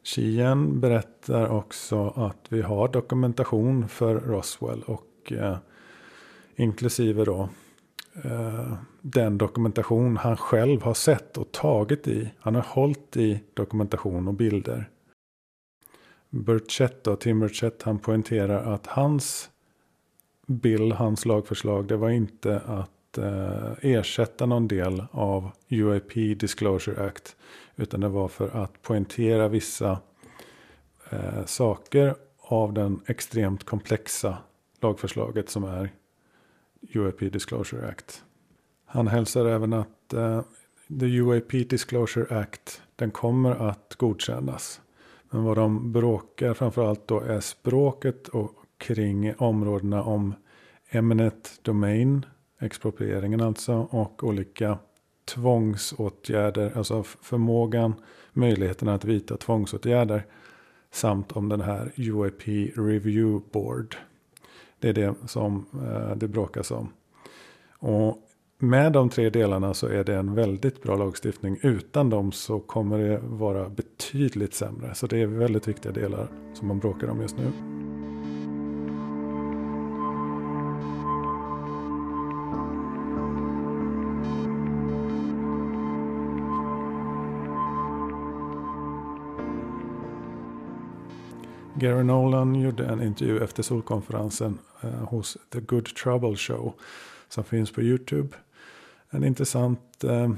Sheehan 0.03 0.79
berättar 0.79 1.49
också 1.49 2.07
att 2.15 2.45
vi 2.49 2.61
har 2.61 2.87
dokumentation 2.87 3.87
för 3.87 4.15
Roswell 4.15 4.83
och 4.83 5.31
eh, 5.31 5.57
inklusive 6.55 7.25
då 7.25 7.49
eh, 8.23 8.73
den 9.01 9.37
dokumentation 9.37 10.17
han 10.17 10.37
själv 10.37 10.81
har 10.81 10.93
sett 10.93 11.37
och 11.37 11.51
tagit 11.51 12.07
i. 12.07 12.31
Han 12.39 12.55
har 12.55 12.65
hållit 12.67 13.17
i 13.17 13.43
dokumentation 13.53 14.27
och 14.27 14.33
bilder. 14.33 14.89
Burchett 16.29 17.03
då, 17.03 17.15
Tim 17.15 17.39
Burchett 17.39 17.83
han 17.83 17.99
poängterar 17.99 18.73
att 18.73 18.87
hans 18.87 19.49
bild, 20.47 20.93
hans 20.93 21.25
lagförslag, 21.25 21.87
det 21.87 21.97
var 21.97 22.09
inte 22.09 22.59
att 22.59 22.91
eh, 23.17 23.71
ersätta 23.81 24.45
någon 24.45 24.67
del 24.67 25.03
av 25.11 25.51
UIP 25.69 26.39
Disclosure 26.39 27.05
Act. 27.07 27.35
Utan 27.75 27.99
det 27.99 28.09
var 28.09 28.27
för 28.27 28.63
att 28.63 28.81
poängtera 28.81 29.47
vissa 29.47 29.99
eh, 31.09 31.45
saker 31.45 32.15
av 32.39 32.73
den 32.73 33.01
extremt 33.07 33.63
komplexa 33.63 34.37
lagförslaget 34.81 35.49
som 35.49 35.63
är 35.63 35.89
UAP 36.93 37.19
Disclosure 37.19 37.87
Act. 37.87 38.23
Han 38.85 39.07
hälsar 39.07 39.45
även 39.45 39.73
att 39.73 40.13
eh, 40.13 40.41
the 40.99 41.05
UAP 41.05 41.51
Disclosure 41.51 42.39
Act 42.39 42.81
den 42.95 43.11
kommer 43.11 43.51
att 43.69 43.95
godkännas. 43.97 44.81
Men 45.29 45.43
vad 45.43 45.57
de 45.57 45.91
bråkar 45.91 46.53
framförallt 46.53 47.07
då 47.07 47.19
är 47.19 47.39
språket 47.39 48.27
och 48.27 48.51
kring 48.77 49.35
områdena 49.35 50.03
om 50.03 50.33
eminent 50.89 51.59
domain, 51.61 52.25
exproprieringen 52.61 53.41
alltså, 53.41 53.87
och 53.89 54.23
olika 54.23 54.77
tvångsåtgärder, 55.25 56.71
alltså 56.77 57.03
förmågan, 57.03 57.93
möjligheten 58.33 58.87
att 58.87 59.05
vidta 59.05 59.37
tvångsåtgärder. 59.37 60.25
samt 60.93 61.31
om 61.31 61.49
den 61.49 61.61
här 61.61 61.91
UAP 61.95 62.47
Review 62.75 63.45
Board. 63.51 63.95
Det 64.79 64.89
är 64.89 64.93
det 64.93 65.15
som 65.25 65.65
eh, 65.73 66.15
det 66.15 66.27
bråkas 66.27 66.71
om. 66.71 66.89
Och 67.79 68.27
med 68.57 68.91
de 68.91 69.09
tre 69.09 69.29
delarna 69.29 69.73
så 69.73 69.87
är 69.87 70.03
det 70.03 70.15
en 70.15 70.35
väldigt 70.35 70.83
bra 70.83 70.95
lagstiftning. 70.95 71.57
Utan 71.61 72.09
dem 72.09 72.31
så 72.31 72.59
kommer 72.59 72.97
det 72.97 73.19
vara 73.23 73.69
betydligt 73.69 74.53
sämre. 74.53 74.95
Så 74.95 75.07
det 75.07 75.21
är 75.21 75.27
väldigt 75.27 75.67
viktiga 75.67 75.91
delar 75.91 76.27
som 76.53 76.67
man 76.67 76.79
bråkar 76.79 77.07
om 77.07 77.21
just 77.21 77.37
nu. 77.37 77.90
Gary 91.81 92.03
Nolan 92.03 92.55
gjorde 92.55 92.85
en 92.85 93.01
intervju 93.01 93.43
efter 93.43 93.63
solkonferensen 93.63 94.59
eh, 94.81 94.89
hos 94.89 95.37
The 95.49 95.59
Good 95.59 95.95
Trouble 95.95 96.35
Show 96.35 96.73
som 97.29 97.43
finns 97.43 97.71
på 97.71 97.81
YouTube. 97.81 98.29
En 99.09 99.23
intressant 99.23 100.03
eh, 100.03 100.31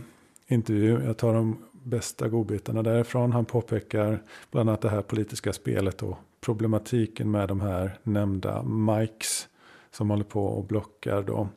intervju. 0.48 1.04
Jag 1.06 1.18
tar 1.18 1.34
de 1.34 1.58
bästa 1.72 2.28
godbitarna 2.28 2.84
därifrån. 2.84 3.32
Han 3.32 3.46
påpekar 3.46 4.24
bland 4.52 4.70
annat 4.70 4.82
det 4.82 4.90
här 4.90 5.02
politiska 5.02 5.54
spelet 5.54 6.04
och 6.04 6.18
problematiken 6.42 7.32
med 7.32 7.48
de 7.48 7.62
här 7.62 7.98
nämnda 8.04 8.64
mics 8.64 9.48
som 9.92 10.10
håller 10.10 10.24
på 10.24 10.46
och 10.46 10.64
blockar 10.64 11.22
då 11.22 11.48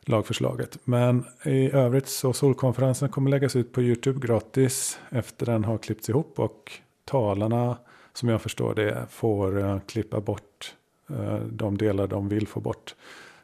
lagförslaget. 0.00 0.78
Men 0.84 1.24
i 1.44 1.70
övrigt 1.70 2.08
så 2.08 2.32
solkonferensen 2.32 3.08
kommer 3.08 3.30
läggas 3.30 3.56
ut 3.56 3.72
på 3.72 3.82
YouTube 3.82 4.26
gratis 4.26 4.98
efter 5.10 5.46
den 5.46 5.64
har 5.64 5.78
klippts 5.78 6.08
ihop 6.08 6.38
och 6.38 6.72
talarna 7.04 7.76
som 8.14 8.28
jag 8.28 8.42
förstår 8.42 8.74
det 8.74 9.06
får 9.10 9.58
uh, 9.58 9.80
klippa 9.80 10.20
bort 10.20 10.74
uh, 11.10 11.36
de 11.36 11.78
delar 11.78 12.06
de 12.06 12.28
vill 12.28 12.48
få 12.48 12.60
bort. 12.60 12.94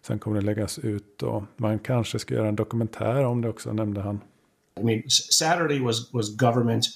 Sen 0.03 0.19
kommer 0.19 0.41
det 0.41 0.47
läggas 0.47 0.79
ut 0.79 1.23
och 1.23 1.43
man 1.57 1.79
kanske 1.79 2.19
ska 2.19 2.35
göra 2.35 2.49
en 2.49 2.57
dokumentär 2.57 3.25
om 3.25 3.43
det 3.43 3.49
också, 3.49 3.73
nämnde 3.73 4.01
han. 4.01 4.21
I 4.81 4.85
mean, 4.85 5.03
Saturday 5.09 5.81
was, 5.81 6.13
was 6.13 6.37
government 6.37 6.87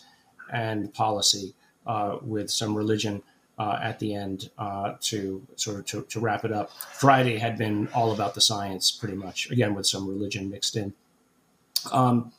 and 0.53 0.95
policy 0.95 1.53
uh, 1.87 2.19
with 2.23 2.49
some 2.49 2.79
religion 2.79 3.23
uh, 3.59 3.79
at 3.83 3.99
the 3.99 4.15
end 4.15 4.51
uh, 4.59 4.93
to 5.01 5.43
sort 5.57 5.79
of 5.79 5.85
to, 5.87 6.03
to 6.03 6.21
wrap 6.21 6.45
it 6.45 6.53
up. 6.53 6.71
Friday 6.95 7.39
had 7.39 7.57
been 7.59 7.89
all 7.95 8.13
about 8.13 8.35
the 8.35 8.41
science, 8.41 8.91
pretty 8.91 9.17
much, 9.17 9.51
again 9.51 9.75
with 9.75 9.87
some 9.87 10.09
religion 10.09 10.51
mixed 10.51 10.77
in. 10.77 10.93
Um, 11.93 12.33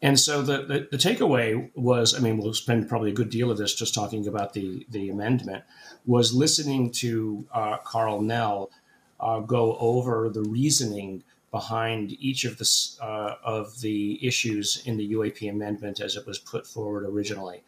and 0.00 0.18
so 0.18 0.42
the, 0.42 0.58
the, 0.58 0.88
the 0.92 0.96
takeaway 0.96 1.70
was, 1.74 2.14
I 2.14 2.20
mean, 2.20 2.38
we'll 2.38 2.54
spend 2.54 2.88
probably 2.88 3.10
a 3.10 3.14
good 3.14 3.30
deal 3.30 3.50
of 3.50 3.58
this 3.58 3.74
just 3.74 3.94
talking 3.94 4.28
about 4.28 4.52
the 4.52 4.86
the 4.90 5.10
amendment. 5.10 5.64
Was 6.06 6.32
listening 6.32 6.92
to 6.92 7.46
uh, 7.52 7.78
Carl 7.78 8.22
Nell 8.22 8.70
uh, 9.18 9.40
go 9.40 9.76
over 9.78 10.28
the 10.28 10.42
reasoning 10.42 11.24
behind 11.50 12.12
each 12.20 12.44
of 12.44 12.58
the 12.58 12.96
uh, 13.02 13.34
of 13.42 13.80
the 13.80 14.24
issues 14.24 14.82
in 14.86 14.96
the 14.96 15.12
UAP 15.14 15.50
amendment 15.50 16.00
as 16.00 16.14
it 16.14 16.26
was 16.26 16.38
put 16.38 16.66
forward 16.66 17.04
originally, 17.04 17.64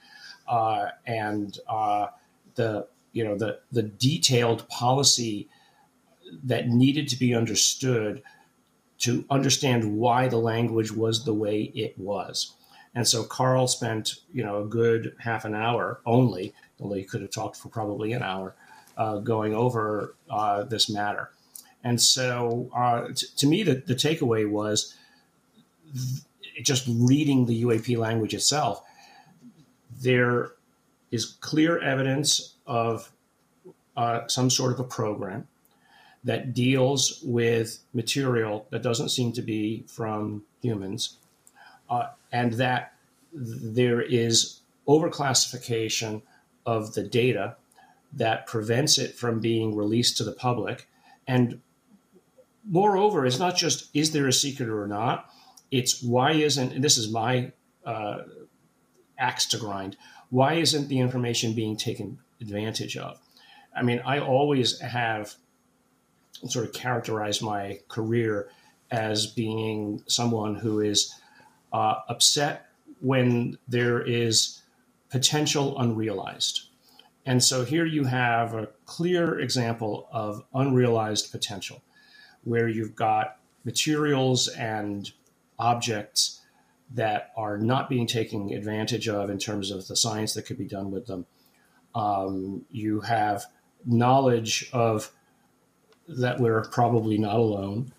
uh, 0.46 0.87
and 1.07 1.59
uh, 1.68 2.07
the 2.55 2.87
you 3.12 3.24
know 3.24 3.37
the 3.37 3.59
the 3.72 3.83
detailed 3.83 4.68
policy 4.68 5.48
that 6.44 6.68
needed 6.68 7.09
to 7.09 7.18
be 7.18 7.35
understood 7.35 8.22
to 9.00 9.24
understand 9.30 9.96
why 9.96 10.28
the 10.28 10.36
language 10.36 10.92
was 10.92 11.24
the 11.24 11.34
way 11.34 11.72
it 11.74 11.98
was. 11.98 12.54
And 12.94 13.06
so 13.06 13.24
Carl 13.24 13.66
spent, 13.66 14.16
you 14.32 14.44
know, 14.44 14.62
a 14.62 14.66
good 14.66 15.14
half 15.18 15.44
an 15.44 15.54
hour 15.54 16.00
only, 16.04 16.54
although 16.80 16.96
he 16.96 17.04
could 17.04 17.22
have 17.22 17.30
talked 17.30 17.56
for 17.56 17.68
probably 17.68 18.12
an 18.12 18.22
hour, 18.22 18.54
uh, 18.96 19.18
going 19.18 19.54
over 19.54 20.14
uh, 20.28 20.64
this 20.64 20.90
matter. 20.90 21.30
And 21.82 22.00
so, 22.00 22.70
uh, 22.74 23.08
t- 23.14 23.26
to 23.36 23.46
me, 23.46 23.62
the, 23.62 23.76
the 23.76 23.94
takeaway 23.94 24.48
was 24.48 24.94
th- 25.94 26.24
just 26.62 26.86
reading 26.88 27.46
the 27.46 27.62
UAP 27.62 27.96
language 27.96 28.34
itself. 28.34 28.82
There 30.02 30.52
is 31.10 31.24
clear 31.40 31.78
evidence 31.78 32.56
of 32.66 33.12
uh, 33.96 34.26
some 34.26 34.50
sort 34.50 34.72
of 34.72 34.80
a 34.80 34.84
program 34.84 35.46
that 36.24 36.52
deals 36.52 37.20
with 37.24 37.78
material 37.94 38.66
that 38.70 38.83
doesn't 38.83 39.09
seem 39.09 39.33
to 39.33 39.42
be 39.42 39.85
from 39.87 40.42
humans, 40.61 41.16
uh, 41.88 42.09
and 42.33 42.54
that 42.54 42.94
there 43.33 44.02
is 44.02 44.61
overclassification 44.87 46.22
of 46.66 46.94
the 46.94 47.02
data 47.02 47.56
that 48.12 48.46
prevents 48.46 48.98
it 48.98 49.14
from 49.14 49.40
being 49.40 49.74
released 49.74 50.16
to 50.16 50.24
the 50.24 50.33
public. 50.33 50.88
And 51.26 51.61
moreover, 52.68 53.24
it's 53.24 53.38
not 53.38 53.56
just 53.56 53.88
is 53.94 54.11
there 54.11 54.26
a 54.26 54.33
secret 54.33 54.68
or 54.68 54.87
not, 54.87 55.30
it's 55.70 56.02
why 56.02 56.33
isn't, 56.33 56.83
this 56.83 56.98
is 56.98 57.11
my 57.11 57.52
uh, 57.85 58.22
axe 59.18 59.46
to 59.46 59.59
grind, 59.59 59.96
why 60.30 60.54
isn't 60.54 60.88
the 60.88 60.98
information 60.98 61.54
being 61.54 61.76
taken 61.76 62.18
advantage 62.40 62.96
of? 62.96 63.20
I 63.74 63.83
mean, 63.83 64.02
I 64.04 64.18
always 64.18 64.80
have 64.80 65.35
sort 66.49 66.64
of 66.64 66.73
characterize 66.73 67.43
my 67.43 67.81
career 67.88 68.49
as 68.90 69.27
being 69.27 70.03
someone 70.07 70.55
who 70.55 70.81
is 70.81 71.14
uh, 71.73 71.97
upset 72.09 72.66
when 73.01 73.59
there 73.69 74.01
is 74.01 74.62
potential 75.11 75.79
unrealized. 75.79 76.69
And 77.27 77.43
so 77.43 77.64
here 77.64 77.85
you 77.85 78.05
have 78.05 78.55
a 78.55 78.69
clear 78.87 79.38
example 79.38 80.09
of 80.11 80.45
unrealized 80.55 81.31
potential, 81.31 81.83
where 82.45 82.69
you've 82.69 82.97
got 82.97 83.37
materials 83.64 84.49
and 84.49 85.11
objects 85.59 86.40
that 86.93 87.31
are 87.37 87.57
not 87.59 87.88
being 87.88 88.07
taken 88.07 88.51
advantage 88.53 89.09
of 89.09 89.31
in 89.31 89.38
terms 89.38 89.71
of 89.71 89.87
the 89.87 89.95
science 89.95 90.35
that 90.35 90.47
could 90.47 90.59
be 90.59 90.66
done 90.66 90.90
with 90.90 91.07
them. 91.07 91.27
Um, 91.95 92.64
you 92.71 93.01
have 93.01 93.45
knowledge 93.85 94.69
of 94.73 95.12
that 96.18 96.40
we're 96.40 96.62
probably 96.62 97.18
not 97.18 97.37
alone, 97.37 97.92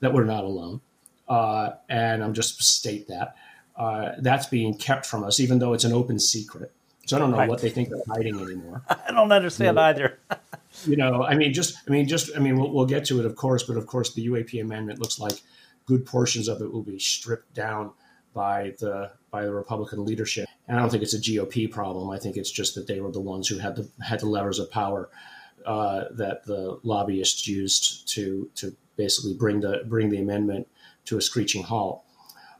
that 0.00 0.12
we're 0.12 0.24
not 0.24 0.44
alone. 0.44 0.80
Uh, 1.28 1.72
and 1.88 2.24
I'm 2.24 2.32
just 2.32 2.62
state 2.62 3.08
that 3.08 3.36
uh, 3.76 4.12
that's 4.18 4.46
being 4.46 4.74
kept 4.74 5.06
from 5.06 5.22
us, 5.24 5.38
even 5.40 5.58
though 5.58 5.72
it's 5.72 5.84
an 5.84 5.92
open 5.92 6.18
secret. 6.18 6.72
So 7.06 7.16
I 7.16 7.20
don't 7.20 7.30
know 7.30 7.38
right. 7.38 7.48
what 7.48 7.60
they 7.60 7.70
think 7.70 7.88
they're 7.88 8.02
hiding 8.06 8.38
anymore. 8.40 8.82
I 8.88 9.12
don't 9.12 9.32
understand 9.32 9.68
you 9.68 9.72
know, 9.74 9.82
either. 9.82 10.18
you 10.86 10.96
know, 10.96 11.22
I 11.24 11.34
mean, 11.34 11.54
just, 11.54 11.76
I 11.86 11.90
mean, 11.90 12.06
just, 12.06 12.36
I 12.36 12.40
mean, 12.40 12.58
we'll, 12.58 12.70
we'll 12.70 12.86
get 12.86 13.06
to 13.06 13.20
it, 13.20 13.24
of 13.24 13.36
course, 13.36 13.62
but 13.62 13.76
of 13.76 13.86
course, 13.86 14.12
the 14.12 14.26
UAP 14.26 14.60
amendment 14.60 14.98
looks 14.98 15.18
like 15.18 15.40
good 15.86 16.04
portions 16.04 16.48
of 16.48 16.60
it 16.60 16.70
will 16.70 16.82
be 16.82 16.98
stripped 16.98 17.54
down 17.54 17.92
by 18.34 18.74
the 18.78 19.10
by 19.30 19.44
the 19.44 19.52
Republican 19.52 20.04
leadership. 20.04 20.48
And 20.66 20.76
I 20.76 20.80
don't 20.80 20.90
think 20.90 21.02
it's 21.02 21.14
a 21.14 21.18
GOP 21.18 21.70
problem. 21.70 22.10
I 22.10 22.18
think 22.18 22.36
it's 22.36 22.50
just 22.50 22.74
that 22.74 22.86
they 22.86 23.00
were 23.00 23.10
the 23.10 23.20
ones 23.20 23.48
who 23.48 23.58
had 23.58 23.76
the 23.76 23.88
had 24.04 24.20
the 24.20 24.26
levers 24.26 24.58
of 24.58 24.70
power 24.70 25.08
uh, 25.66 26.04
that 26.12 26.44
the 26.44 26.78
lobbyists 26.82 27.46
used 27.46 28.08
to 28.08 28.50
to 28.56 28.74
basically 28.96 29.34
bring 29.34 29.60
the 29.60 29.82
bring 29.86 30.10
the 30.10 30.18
amendment 30.20 30.68
to 31.06 31.16
a 31.16 31.22
screeching 31.22 31.62
halt. 31.62 32.02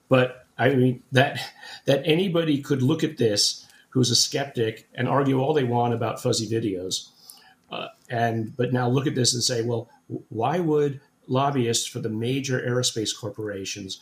But 0.09 0.47
I 0.57 0.75
mean 0.75 1.03
that 1.13 1.39
that 1.87 2.03
anybody 2.05 2.61
could 2.61 2.83
look 2.83 3.05
at 3.05 3.17
this 3.17 3.67
who's 3.91 4.11
a 4.11 4.17
skeptic 4.17 4.89
and 4.95 5.09
argue 5.09 5.41
all 5.41 5.55
they 5.55 5.65
want 5.65 5.95
about 5.95 6.23
fuzzy 6.23 6.49
videos, 6.49 7.09
uh, 7.71 7.89
and 8.09 8.57
but 8.57 8.73
now 8.73 8.89
look 8.89 9.07
at 9.07 9.15
this 9.15 9.35
and 9.35 9.43
say, 9.43 9.63
well, 9.63 9.89
why 10.29 10.59
would 10.59 11.01
lobbyists 11.27 11.87
for 11.87 12.01
the 12.01 12.09
major 12.09 12.61
aerospace 12.61 13.15
corporations 13.19 14.01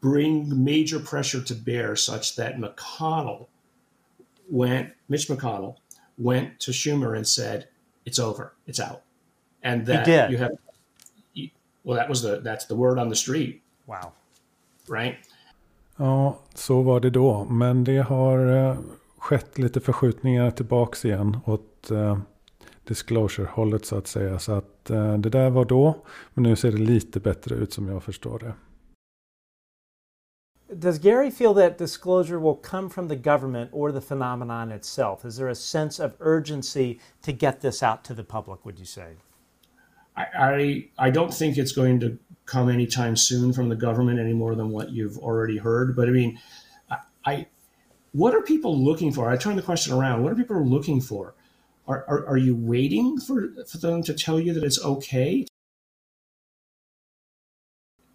bring 0.00 0.64
major 0.64 0.98
pressure 0.98 1.42
to 1.42 1.54
bear 1.54 1.94
such 1.94 2.36
that 2.36 2.56
McConnell 2.56 3.48
went 4.48 4.92
Mitch 5.08 5.28
McConnell 5.28 5.76
went 6.20 6.60
to 6.60 6.72
Schumer 6.72 7.16
and 7.16 7.26
said, 7.26 7.64
"It's 8.04 8.18
over, 8.18 8.44
it's 8.66 8.90
out," 8.90 9.00
and 9.64 9.86
that 9.86 10.30
you 10.30 10.38
have. 10.38 10.50
Well, 11.82 11.96
that 11.96 12.08
was 12.08 12.22
the 12.22 12.40
that's 12.40 12.66
the 12.68 12.74
word 12.74 12.98
on 12.98 13.08
the 13.08 13.16
street. 13.16 13.62
Wow. 13.86 14.12
Right. 14.88 15.14
Ja, 15.96 16.38
så 16.54 16.82
var 16.82 17.00
det 17.00 17.10
då. 17.10 17.44
Men 17.44 17.84
det 17.84 17.98
har 17.98 18.56
eh, 18.56 18.78
skett 19.18 19.58
lite 19.58 19.80
förskjutningar 19.80 20.50
tillbaks 20.50 21.04
igen 21.04 21.38
åt 21.44 21.90
eh, 21.90 22.18
disclosure-hållet 22.84 23.84
så 23.84 23.96
att 23.96 24.06
säga. 24.06 24.38
Så 24.38 24.52
att 24.52 24.90
eh, 24.90 25.18
det 25.18 25.28
där 25.28 25.50
var 25.50 25.64
då. 25.64 26.04
Men 26.34 26.42
nu 26.42 26.56
ser 26.56 26.72
det 26.72 26.78
lite 26.78 27.20
bättre 27.20 27.54
ut 27.54 27.72
som 27.72 27.88
jag 27.88 28.02
förstår 28.02 28.38
det. 28.38 28.52
Does 30.78 30.98
Gary 30.98 31.30
feel 31.30 31.52
that 31.54 31.78
disclosure 31.78 32.38
will 32.38 32.54
come 32.54 32.88
from 32.88 33.08
the 33.08 33.16
government 33.16 33.70
or 33.72 33.90
the 33.90 34.00
phenomenon 34.00 34.70
itself? 34.70 35.24
Is 35.24 35.36
there 35.36 35.48
a 35.48 35.54
sense 35.54 35.98
of 35.98 36.14
urgency 36.20 37.00
to 37.22 37.32
get 37.32 37.60
this 37.60 37.82
out 37.82 38.04
to 38.04 38.14
the 38.14 38.22
public, 38.22 38.64
would 38.64 38.78
you 38.78 38.84
say? 38.84 39.14
I, 40.16 40.26
I, 40.38 40.88
I 41.06 41.10
don't 41.10 41.34
think 41.34 41.56
it's 41.56 41.72
going 41.72 41.98
to 42.00 42.18
come 42.46 42.68
anytime 42.68 43.16
soon 43.16 43.52
from 43.52 43.68
the 43.68 43.76
government 43.76 44.20
any 44.20 44.32
more 44.32 44.54
than 44.54 44.70
what 44.70 44.90
you've 44.90 45.18
already 45.18 45.58
heard. 45.58 45.96
But 45.96 46.08
I 46.08 46.12
mean, 46.12 46.38
I, 47.24 47.46
what 48.12 48.34
are 48.34 48.42
people 48.42 48.78
looking 48.78 49.12
for? 49.12 49.28
I 49.30 49.36
turn 49.36 49.56
the 49.56 49.62
question 49.62 49.92
around. 49.92 50.22
What 50.22 50.32
are 50.32 50.36
people 50.36 50.64
looking 50.64 51.00
for? 51.00 51.34
Are, 51.86 52.04
are, 52.08 52.26
are 52.28 52.36
you 52.36 52.54
waiting 52.54 53.18
for, 53.18 53.48
for 53.68 53.78
them 53.78 54.02
to 54.04 54.14
tell 54.14 54.38
you 54.38 54.52
that 54.54 54.64
it's 54.64 54.82
okay? 54.84 55.46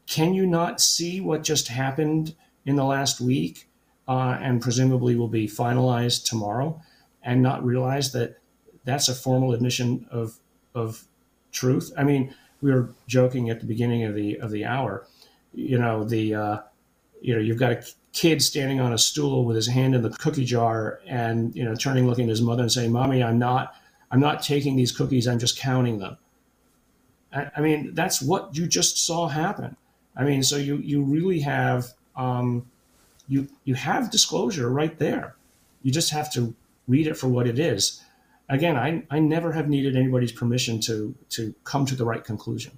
Can 0.08 0.34
you 0.34 0.46
not 0.46 0.80
see 0.80 1.20
what 1.20 1.44
just 1.44 1.68
happened 1.68 2.36
in 2.66 2.76
the 2.76 2.84
last 2.84 3.22
week 3.22 3.68
uh, 4.08 4.38
and 4.42 4.62
presumably 4.62 5.16
will 5.16 5.28
be 5.28 5.48
finalized 5.48 6.26
tomorrow 6.26 6.82
and 7.24 7.42
not 7.42 7.64
realize 7.64 8.12
that 8.14 8.38
that's 8.84 9.10
a 9.10 9.16
formal 9.16 9.54
admission 9.54 10.08
of, 10.12 10.40
of 10.74 11.06
truth? 11.52 11.92
I 11.98 12.04
mean, 12.04 12.34
we 12.62 12.72
were 12.72 12.90
joking 13.08 13.50
at 13.50 13.60
the 13.60 13.66
beginning 13.66 14.04
of 14.04 14.16
the 14.16 14.40
of 14.40 14.52
the 14.52 14.66
hour. 14.66 15.06
You 15.54 15.78
know, 15.78 16.04
the 16.04 16.36
uh, 16.36 16.58
you 17.22 17.34
know 17.34 17.42
you've 17.42 17.60
got 17.60 17.72
a 17.72 17.84
kid 18.14 18.42
standing 18.42 18.80
on 18.80 18.94
a 18.94 18.98
stool 18.98 19.46
with 19.46 19.56
his 19.56 19.68
hand 19.68 19.96
in 19.96 20.02
the 20.02 20.10
cookie 20.12 20.46
jar 20.46 21.00
and 21.08 21.56
you 21.56 21.64
know 21.64 21.76
turning 21.76 22.08
looking 22.08 22.26
at 22.26 22.30
his 22.30 22.42
mother 22.42 22.62
and 22.62 22.72
saying 22.72 22.92
mommy 22.92 23.22
i'm 23.22 23.38
not 23.38 23.74
i'm 24.12 24.22
not 24.22 24.42
taking 24.42 24.76
these 24.76 24.92
cookies 24.92 25.28
i'm 25.28 25.40
just 25.40 25.60
counting 25.60 26.00
them 26.00 26.18
i, 27.34 27.50
I 27.58 27.62
mean 27.62 27.94
that's 27.94 28.22
what 28.22 28.56
you 28.56 28.68
just 28.68 29.06
saw 29.06 29.28
happen 29.28 29.76
i 30.16 30.24
mean 30.24 30.44
so 30.44 30.56
you 30.56 30.78
you 30.78 31.04
really 31.04 31.42
have 31.42 31.94
um, 32.16 32.66
you 33.28 33.48
you 33.64 33.76
have 33.76 34.12
disclosure 34.12 34.70
right 34.70 35.00
there 35.00 35.36
you 35.82 35.92
just 35.92 36.14
have 36.14 36.32
to 36.32 36.54
read 36.88 37.08
it 37.08 37.18
for 37.18 37.28
what 37.28 37.48
it 37.48 37.60
is 37.60 38.04
again 38.50 38.76
i 38.78 39.04
i 39.10 39.20
never 39.20 39.52
have 39.52 39.68
needed 39.70 39.96
anybody's 39.96 40.40
permission 40.40 40.80
to 40.80 41.14
to 41.30 41.54
come 41.64 41.86
to 41.86 41.96
the 41.96 42.06
right 42.06 42.26
conclusion 42.26 42.72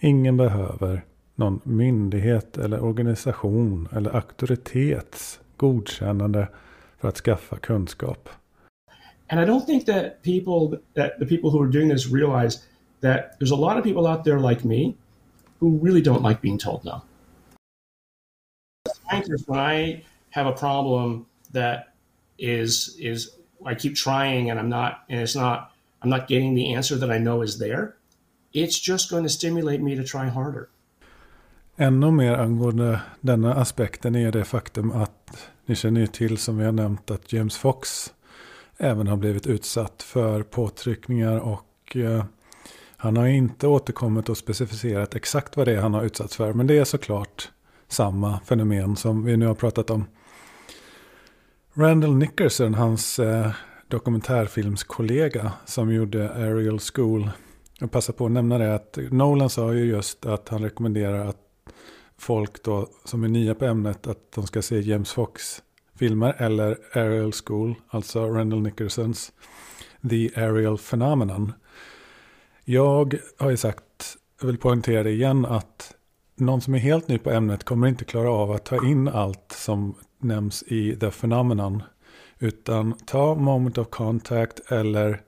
ingen 0.00 0.36
behöver 0.36 1.04
någon 1.34 1.60
myndighet 1.64 2.58
eller 2.58 2.80
organisation 2.80 3.88
eller 3.92 4.16
auktoritets 4.16 5.40
godkännande 5.56 6.48
för 6.98 7.08
att 7.08 7.16
skaffa 7.16 7.56
kunskap. 7.56 8.28
And 9.28 9.40
I 9.40 9.44
don't 9.44 9.66
think 9.66 9.86
that 9.86 10.22
people 10.22 10.78
that 10.94 11.18
the 11.18 11.26
people 11.26 11.50
who 11.50 11.62
are 11.62 11.70
doing 11.70 11.90
this 11.90 12.06
realize 12.12 12.58
that 13.00 13.38
there's 13.38 13.52
a 13.52 13.56
lot 13.56 13.78
of 13.78 13.84
people 13.84 14.06
out 14.06 14.24
there 14.24 14.38
like 14.50 14.68
me 14.68 14.94
who 15.60 15.78
really 15.84 16.02
don't 16.02 16.28
like 16.28 16.40
being 16.42 16.58
told 16.58 16.84
no. 16.84 17.00
When 19.46 19.58
I 19.58 20.04
have 20.30 20.50
a 20.50 20.52
problem 20.52 21.26
that 21.52 21.78
is 22.38 22.96
is 22.98 23.28
I 23.66 23.74
keep 23.74 23.94
trying 23.96 24.50
and 24.50 24.60
I'm 24.60 24.68
not 24.68 24.92
and 25.08 25.20
it's 25.20 25.36
not 25.36 25.70
I'm 26.02 26.10
not 26.10 26.28
getting 26.28 26.54
the 26.54 26.74
answer 26.74 26.98
that 26.98 27.10
I 27.10 27.18
know 27.18 27.44
is 27.44 27.58
there, 27.58 27.94
it's 28.52 28.88
just 28.88 29.10
going 29.10 29.22
to 29.22 29.30
stimulate 29.30 29.80
me 29.82 29.96
to 29.96 30.04
try 30.04 30.28
harder. 30.28 30.68
Ännu 31.76 32.10
mer 32.10 32.32
angående 32.32 33.00
denna 33.20 33.54
aspekten 33.54 34.14
är 34.14 34.32
det 34.32 34.44
faktum 34.44 34.92
att 34.92 35.48
ni 35.66 35.74
känner 35.74 36.06
till 36.06 36.38
som 36.38 36.58
vi 36.58 36.64
har 36.64 36.72
nämnt 36.72 37.10
att 37.10 37.32
James 37.32 37.56
Fox 37.56 38.12
även 38.78 39.06
har 39.06 39.16
blivit 39.16 39.46
utsatt 39.46 40.02
för 40.02 40.42
påtryckningar 40.42 41.38
och 41.38 41.96
eh, 41.96 42.24
han 42.96 43.16
har 43.16 43.26
inte 43.26 43.66
återkommit 43.66 44.28
och 44.28 44.36
specificerat 44.36 45.14
exakt 45.14 45.56
vad 45.56 45.66
det 45.66 45.72
är 45.72 45.80
han 45.80 45.94
har 45.94 46.02
utsatts 46.02 46.36
för. 46.36 46.52
Men 46.52 46.66
det 46.66 46.78
är 46.78 46.84
såklart 46.84 47.50
samma 47.94 48.40
fenomen 48.40 48.96
som 48.96 49.24
vi 49.24 49.36
nu 49.36 49.46
har 49.46 49.54
pratat 49.54 49.90
om. 49.90 50.04
Randall 51.74 52.16
Nickerson, 52.16 52.74
hans 52.74 53.18
eh, 53.18 53.50
dokumentärfilmskollega 53.88 55.52
som 55.64 55.92
gjorde 55.92 56.30
Ariel 56.30 56.78
School. 56.78 57.30
Jag 57.78 57.90
passar 57.90 58.12
på 58.12 58.26
att 58.26 58.32
nämna 58.32 58.58
det 58.58 58.74
att 58.74 58.98
Nolan 59.10 59.50
sa 59.50 59.74
ju 59.74 59.84
just 59.84 60.26
att 60.26 60.48
han 60.48 60.62
rekommenderar 60.62 61.26
att 61.26 61.40
folk 62.18 62.62
då 62.64 62.88
som 63.04 63.24
är 63.24 63.28
nya 63.28 63.54
på 63.54 63.64
ämnet 63.64 64.06
att 64.06 64.32
de 64.34 64.46
ska 64.46 64.62
se 64.62 64.80
James 64.80 65.12
Fox 65.12 65.62
filmer 65.98 66.34
eller 66.38 66.78
Ariel 66.92 67.32
School, 67.32 67.74
alltså 67.88 68.28
Randall 68.28 68.62
Nickersons 68.62 69.32
The 70.10 70.30
Ariel 70.36 70.78
Phenomenon. 70.78 71.52
Jag 72.64 73.18
har 73.38 73.50
ju 73.50 73.56
sagt, 73.56 74.16
jag 74.40 74.46
vill 74.46 74.58
poängtera 74.58 75.02
det 75.02 75.10
igen, 75.10 75.44
att 75.44 75.93
någon 76.34 76.60
som 76.60 76.74
är 76.74 76.78
helt 76.78 77.08
ny 77.08 77.18
på 77.18 77.30
ämnet 77.30 77.64
kommer 77.64 77.88
inte 77.88 78.04
klara 78.04 78.30
av 78.30 78.50
att 78.50 78.64
ta 78.64 78.86
in 78.86 79.08
allt 79.08 79.52
som 79.52 79.94
nämns 80.18 80.62
i 80.62 80.96
The 80.96 81.10
Phenomenon. 81.10 81.82
Utan 82.38 82.94
ta 83.06 83.34
Moment 83.34 83.78
of 83.78 83.90
Contact 83.90 84.60
eller 84.72 85.22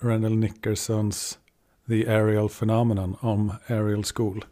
Randall 0.00 0.36
Nickersons 0.36 1.38
The 1.88 2.08
Ariel 2.08 2.48
Phenomenon 2.48 3.16
om 3.20 3.52
Aerial 3.66 4.04
School. 4.04 4.44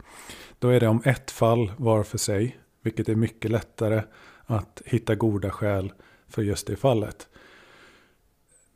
Då 0.58 0.68
är 0.68 0.80
det 0.80 0.88
om 0.88 1.02
ett 1.04 1.30
fall 1.30 1.72
var 1.76 2.02
för 2.02 2.18
sig, 2.18 2.58
vilket 2.82 3.08
är 3.08 3.14
mycket 3.14 3.50
lättare 3.50 4.02
att 4.46 4.82
hitta 4.86 5.14
goda 5.14 5.50
skäl 5.50 5.92
för 6.28 6.42
just 6.42 6.66
det 6.66 6.76
fallet. 6.76 7.28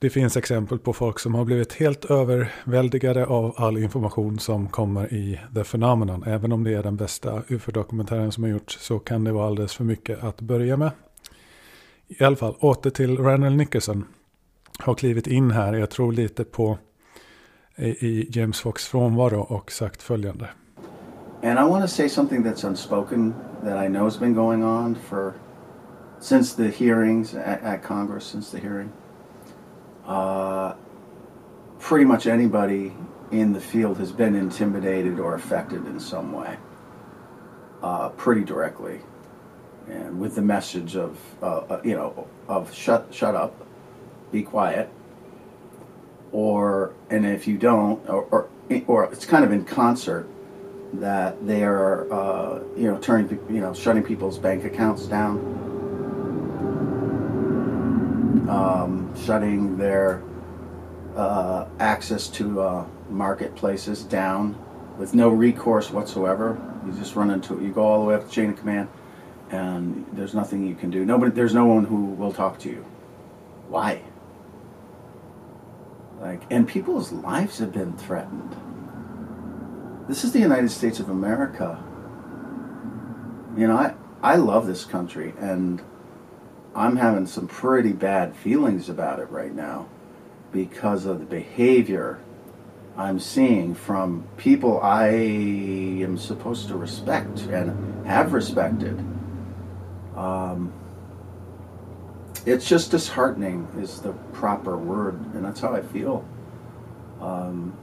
Det 0.05 0.11
finns 0.11 0.37
exempel 0.37 0.79
på 0.79 0.93
folk 0.93 1.19
som 1.19 1.35
har 1.35 1.45
blivit 1.45 1.73
helt 1.73 2.05
överväldigade 2.05 3.27
av 3.27 3.55
all 3.57 3.79
information 3.79 4.39
som 4.39 4.69
kommer 4.69 5.15
i 5.15 5.41
The 5.55 5.65
Phenomenon. 5.65 6.25
Även 6.27 6.53
om 6.53 6.65
det 6.65 6.75
är 6.75 6.83
den 6.83 6.97
bästa 6.97 7.43
UFO-dokumentären 7.49 8.33
som 8.33 8.45
har 8.45 8.51
gjorts 8.51 8.79
så 8.81 8.99
kan 8.99 9.25
det 9.25 9.33
vara 9.33 9.47
alldeles 9.47 9.75
för 9.75 9.85
mycket 9.85 10.25
att 10.25 10.41
börja 10.41 10.77
med. 10.77 10.91
I 12.09 12.25
alla 12.25 12.37
fall, 12.37 12.55
åter 12.61 12.91
till 12.91 13.19
Randall 13.19 13.57
Nickerson. 13.57 14.05
Har 14.79 14.95
klivit 14.95 15.27
in 15.27 15.51
här, 15.51 15.75
jag 15.75 15.91
tror 15.91 16.13
lite 16.13 16.45
på 16.45 16.79
eh, 17.77 17.89
i 17.89 18.29
James 18.31 18.61
Fox 18.61 18.87
frånvaro 18.87 19.41
och 19.41 19.73
sagt 19.73 20.03
följande. 20.03 20.49
And 21.43 21.59
I 21.59 21.63
want 21.71 21.85
to 21.85 21.89
say 21.89 22.09
something 22.09 22.45
that's 22.45 22.69
unspoken 22.69 23.35
that 23.63 23.85
I 23.85 23.89
know 23.89 24.03
has 24.03 24.21
been 24.21 24.35
going 24.35 24.65
on 24.65 24.97
for 25.09 25.33
since 26.21 26.57
the 26.57 26.85
hearings 26.85 27.35
at, 27.35 27.63
at 27.63 27.83
Congress, 27.83 28.25
since 28.25 28.57
the 28.57 28.69
hearing. 28.69 28.89
Uh, 30.07 30.75
pretty 31.79 32.05
much 32.05 32.27
anybody 32.27 32.95
in 33.31 33.53
the 33.53 33.61
field 33.61 33.99
has 33.99 34.13
been 34.13 34.35
intimidated 34.35 35.19
or 35.19 35.35
affected 35.35 35.87
in 35.87 35.99
some 35.99 36.33
way, 36.33 36.57
uh, 37.83 38.11
pretty 38.11 38.45
directly, 38.45 39.01
and 39.89 40.21
with 40.21 40.35
the 40.35 40.43
message 40.43 40.97
of 40.97 41.19
uh, 41.43 41.47
uh 41.47 41.81
you 41.85 41.95
know 41.95 42.27
of 42.49 42.73
shut 42.75 43.09
shut 43.11 43.35
up, 43.35 43.67
be 44.31 44.43
quiet, 44.43 44.91
or 46.33 46.93
and 47.11 47.25
if 47.25 47.47
you 47.47 47.57
don't, 47.57 48.07
or, 48.09 48.25
or, 48.25 48.49
or 48.87 49.05
it's 49.13 49.25
kind 49.25 49.45
of 49.45 49.53
in 49.53 49.65
concert 49.65 50.29
that 51.01 51.47
they 51.47 51.65
are, 51.65 52.13
uh, 52.13 52.63
you 52.77 52.91
know, 52.91 52.99
turning, 52.99 53.39
you 53.49 53.61
know, 53.61 53.75
shutting 53.75 54.03
people's 54.03 54.39
bank 54.39 54.65
accounts 54.65 55.07
down, 55.07 55.39
um, 58.49 59.15
shutting 59.25 59.77
their 59.77 60.23
uh, 61.17 61.67
access 61.79 62.29
to 62.29 62.61
uh, 62.61 62.87
marketplaces 63.09 64.03
down 64.03 64.59
with 64.99 65.15
no 65.15 65.29
recourse 65.29 65.91
whatsoever. 65.91 66.61
You 66.87 66.93
just 66.93 67.17
run 67.17 67.31
into 67.31 67.59
it. 67.59 67.63
You 67.63 67.73
go 67.73 67.83
all 67.83 68.01
the 68.01 68.07
way 68.07 68.15
up 68.15 68.27
the 68.27 68.31
chain 68.31 68.51
of 68.51 68.59
command, 68.59 68.89
and 69.51 70.07
there's 70.13 70.35
nothing 70.35 70.67
you 70.67 70.75
can 70.75 70.91
do. 70.91 71.05
Nobody, 71.05 71.33
there's 71.33 71.55
no 71.55 71.67
one 71.67 71.85
who 71.85 72.07
will 72.07 72.33
talk 72.33 72.59
to 72.61 72.69
you. 72.69 72.85
Why? 73.69 74.03
Like, 76.21 76.43
and 76.51 76.67
people's 76.67 77.13
lives 77.13 77.59
have 77.59 77.73
been 77.73 77.97
threatened. 77.97 78.55
This 80.09 80.25
is 80.25 80.33
the 80.33 80.39
United 80.39 80.71
States 80.71 81.01
of 81.01 81.09
America. 81.09 81.83
You 83.57 83.67
know, 83.69 83.77
I, 83.77 83.95
I 84.23 84.37
love 84.37 84.67
this 84.67 84.85
country 84.85 85.35
and 85.39 85.83
I'm 86.75 86.97
having 86.97 87.27
some 87.27 87.47
pretty 87.47 87.93
bad 87.93 88.35
feelings 88.35 88.89
about 88.89 89.21
it 89.21 89.31
right 89.31 89.55
now 89.55 89.89
because 90.53 91.07
of 91.07 91.21
the 91.21 91.25
behavior 91.25 92.21
I'm 92.97 93.19
seeing 93.19 93.75
from 93.75 94.27
people 94.37 94.81
I 94.81 95.09
am 95.09 96.17
supposed 96.17 96.69
to 96.69 96.77
respect 96.77 97.41
and 97.43 98.07
have 98.07 98.33
respected. 98.33 98.99
Um, 100.17 100.73
it's 102.47 102.69
just 102.69 102.93
disheartening, 102.93 103.67
is 103.79 104.01
the 104.01 104.13
proper 104.33 104.77
word, 104.77 105.15
and 105.35 105.45
that's 105.45 105.61
how 105.61 105.75
I 105.75 105.83
feel. 105.83 106.25
Um, 107.21 107.77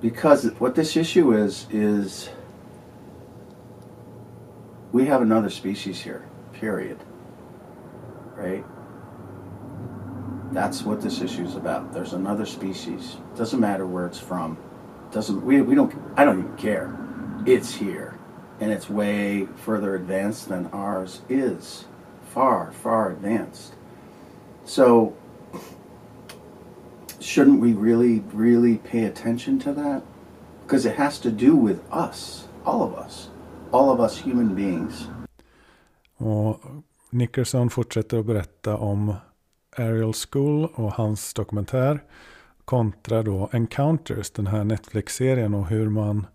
because 0.00 0.44
what 0.58 0.74
this 0.74 0.96
issue 0.96 1.32
is 1.32 1.66
is 1.70 2.28
we 4.92 5.06
have 5.06 5.22
another 5.22 5.50
species 5.50 6.00
here 6.00 6.28
period 6.52 6.98
right 8.34 8.64
that's 10.56 10.84
what 10.84 11.02
this 11.02 11.20
issue 11.20 11.44
is 11.44 11.54
about. 11.54 11.92
There's 11.92 12.14
another 12.14 12.46
species. 12.46 13.18
Doesn't 13.36 13.60
matter 13.60 13.86
where 13.86 14.06
it's 14.06 14.18
from. 14.18 14.56
Doesn't 15.12 15.44
we, 15.44 15.60
we 15.60 15.74
don't 15.74 15.92
i 16.16 16.24
don't 16.24 16.38
even 16.38 16.56
care. 16.56 16.96
It's 17.44 17.74
here 17.74 18.18
and 18.58 18.72
it's 18.72 18.88
way 18.88 19.48
further 19.66 19.94
advanced 19.94 20.48
than 20.48 20.66
ours 20.72 21.20
is. 21.28 21.84
Far 22.32 22.72
far 22.72 23.10
advanced. 23.10 23.74
So 24.64 25.14
shouldn't 27.20 27.60
we 27.60 27.74
really, 27.74 28.24
really 28.32 28.78
pay 28.78 29.04
attention 29.04 29.58
to 29.58 29.72
that? 29.74 30.02
Because 30.62 30.86
it 30.86 30.96
has 30.96 31.18
to 31.18 31.30
do 31.30 31.54
with 31.54 31.80
us, 31.92 32.48
all 32.64 32.82
of 32.82 32.94
us, 32.94 33.28
all 33.72 33.90
of 33.90 34.00
us 34.00 34.16
human 34.18 34.54
beings. 34.54 35.08
Och 36.18 36.60
Nickerson 37.10 37.70
fortsätter 37.70 38.18
att 38.18 38.26
berätta 38.26 38.76
om 38.76 39.14
Ariel 39.76 40.12
School 40.12 40.68
och 40.74 40.92
hans 40.92 41.34
dokumentär 41.34 42.00
kontra 42.64 43.22
då 43.22 43.48
Encounters, 43.52 44.30
den 44.30 44.46
här 44.46 44.64
Netflix-serien 44.64 45.54
och 45.54 45.66
hur 45.66 45.88
man 45.88 46.26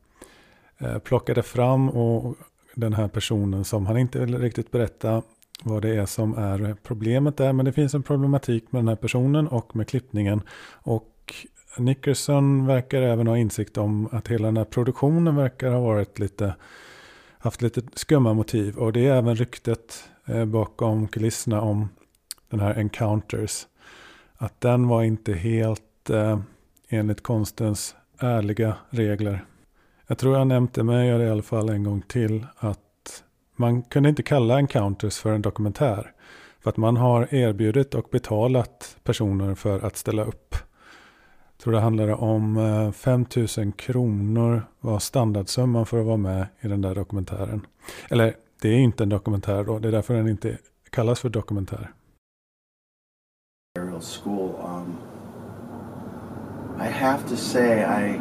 eh, 0.78 0.98
plockade 0.98 1.44
fram 1.44 1.90
och 1.90 2.36
den 2.76 2.94
här 2.94 3.08
personen 3.08 3.64
som 3.64 3.86
han 3.86 3.98
inte 3.98 4.20
vill 4.20 4.38
riktigt 4.38 4.72
berätta 4.72 5.22
vad 5.64 5.82
det 5.82 5.96
är 5.96 6.06
som 6.06 6.38
är 6.38 6.76
problemet 6.84 7.38
där. 7.38 7.54
Men 7.54 7.66
det 7.66 7.74
finns 7.74 7.94
en 7.94 8.04
problematik 8.04 8.72
med 8.72 8.80
den 8.82 8.88
här 8.88 8.96
personen 8.96 9.48
och 9.48 9.76
med 9.76 9.88
klippningen. 9.88 10.42
Och 10.74 11.36
Nickerson 11.78 12.66
verkar 12.66 13.02
även 13.02 13.28
ha 13.28 13.38
insikt 13.38 13.78
om 13.78 14.10
att 14.12 14.28
hela 14.28 14.48
den 14.48 14.58
här 14.58 14.66
produktionen 14.66 15.36
verkar 15.36 15.72
ha 15.72 15.80
varit 15.80 16.20
lite 16.20 16.56
haft 17.38 17.62
lite 17.62 17.82
skumma 17.94 18.34
motiv. 18.34 18.78
Och 18.78 18.94
det 18.94 19.08
är 19.08 19.16
även 19.16 19.36
ryktet 19.36 20.10
eh, 20.26 20.46
bakom 20.46 21.08
kulisserna 21.08 21.62
om 21.62 21.90
den 22.52 22.60
här 22.60 22.80
Encounters. 22.80 23.68
Att 24.38 24.62
den 24.62 24.88
var 24.88 25.04
inte 25.04 25.34
helt 25.34 26.10
eh, 26.10 26.40
enligt 26.90 27.24
konstens 27.24 27.96
ärliga 28.20 28.76
regler. 28.90 29.46
Jag 30.08 30.18
tror 30.18 30.38
jag 30.38 30.48
nämnt 30.48 30.74
det, 30.74 30.84
men 30.84 30.96
jag 30.96 31.08
gör 31.08 31.20
det 31.20 31.26
i 31.26 31.30
alla 31.30 31.42
fall 31.42 31.70
en 31.70 31.84
gång 31.84 32.02
till. 32.02 32.46
Att 32.58 33.24
man 33.56 33.82
kunde 33.82 34.10
inte 34.10 34.24
kalla 34.24 34.60
Encounters 34.60 35.18
för 35.18 35.34
en 35.34 35.42
dokumentär. 35.42 36.12
För 36.64 36.70
att 36.70 36.78
man 36.78 36.98
har 36.98 37.34
erbjudit 37.34 37.96
och 37.96 38.08
betalat 38.12 38.98
personer 39.04 39.56
för 39.56 39.86
att 39.86 39.98
ställa 39.98 40.24
upp. 40.24 40.56
Jag 41.52 41.64
tror 41.64 41.74
det 41.74 41.80
handlade 41.80 42.14
om 42.14 42.58
eh, 42.58 42.92
5 42.92 43.26
000 43.58 43.72
kronor 43.72 44.64
var 44.80 45.00
standardsumman 45.00 45.86
för 45.86 46.00
att 46.00 46.06
vara 46.06 46.18
med 46.18 46.48
i 46.62 46.68
den 46.68 46.82
där 46.82 46.96
dokumentären. 46.96 47.66
Eller 48.10 48.36
det 48.62 48.70
är 48.70 48.78
inte 48.78 49.04
en 49.04 49.10
dokumentär 49.10 49.64
då, 49.64 49.80
det 49.80 49.88
är 49.88 49.92
därför 49.92 50.14
den 50.14 50.28
inte 50.28 50.58
kallas 50.90 51.20
för 51.20 51.30
dokumentär. 51.30 51.92
School, 54.04 54.60
um, 54.64 54.98
I 56.78 56.88
have 56.88 57.28
to 57.30 57.38
say 57.38 57.84
I 57.84 58.20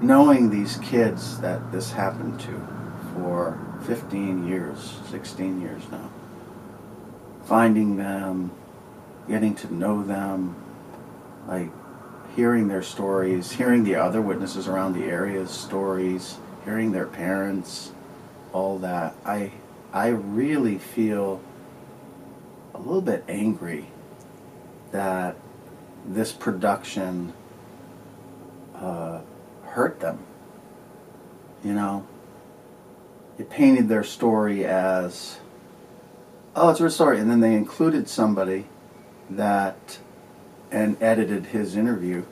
knowing 0.00 0.50
these 0.50 0.76
kids 0.76 1.38
that 1.40 1.72
this 1.72 1.92
happened 1.92 2.38
to 2.40 2.68
for 3.14 3.58
15 3.86 4.46
years, 4.46 4.98
16 5.10 5.60
years 5.60 5.82
now, 5.90 6.10
finding 7.44 7.96
them, 7.96 8.50
getting 9.28 9.54
to 9.54 9.74
know 9.74 10.02
them, 10.02 10.56
like 11.46 11.70
hearing 12.34 12.68
their 12.68 12.82
stories, 12.82 13.52
hearing 13.52 13.84
the 13.84 13.96
other 13.96 14.20
witnesses 14.20 14.68
around 14.68 14.92
the 14.92 15.04
area's 15.04 15.50
stories, 15.50 16.36
hearing 16.64 16.92
their 16.92 17.06
parents, 17.06 17.92
all 18.52 18.78
that. 18.78 19.14
I 19.24 19.52
I 19.92 20.08
really 20.08 20.78
feel 20.78 21.40
a 22.74 22.78
little 22.78 23.00
bit 23.00 23.24
angry 23.28 23.86
that 24.92 25.36
this 26.06 26.32
production 26.32 27.32
uh, 28.74 29.20
hurt 29.64 30.00
them. 30.00 30.18
You 31.64 31.72
know, 31.74 32.06
it 33.38 33.50
painted 33.50 33.88
their 33.88 34.04
story 34.04 34.64
as, 34.64 35.38
oh, 36.54 36.70
it's 36.70 36.80
a 36.80 36.84
real 36.84 36.90
story, 36.90 37.18
and 37.18 37.30
then 37.30 37.40
they 37.40 37.54
included 37.54 38.08
somebody 38.08 38.66
that 39.30 39.98
and 40.70 41.00
edited 41.02 41.46
his 41.46 41.76
interview 41.76 42.24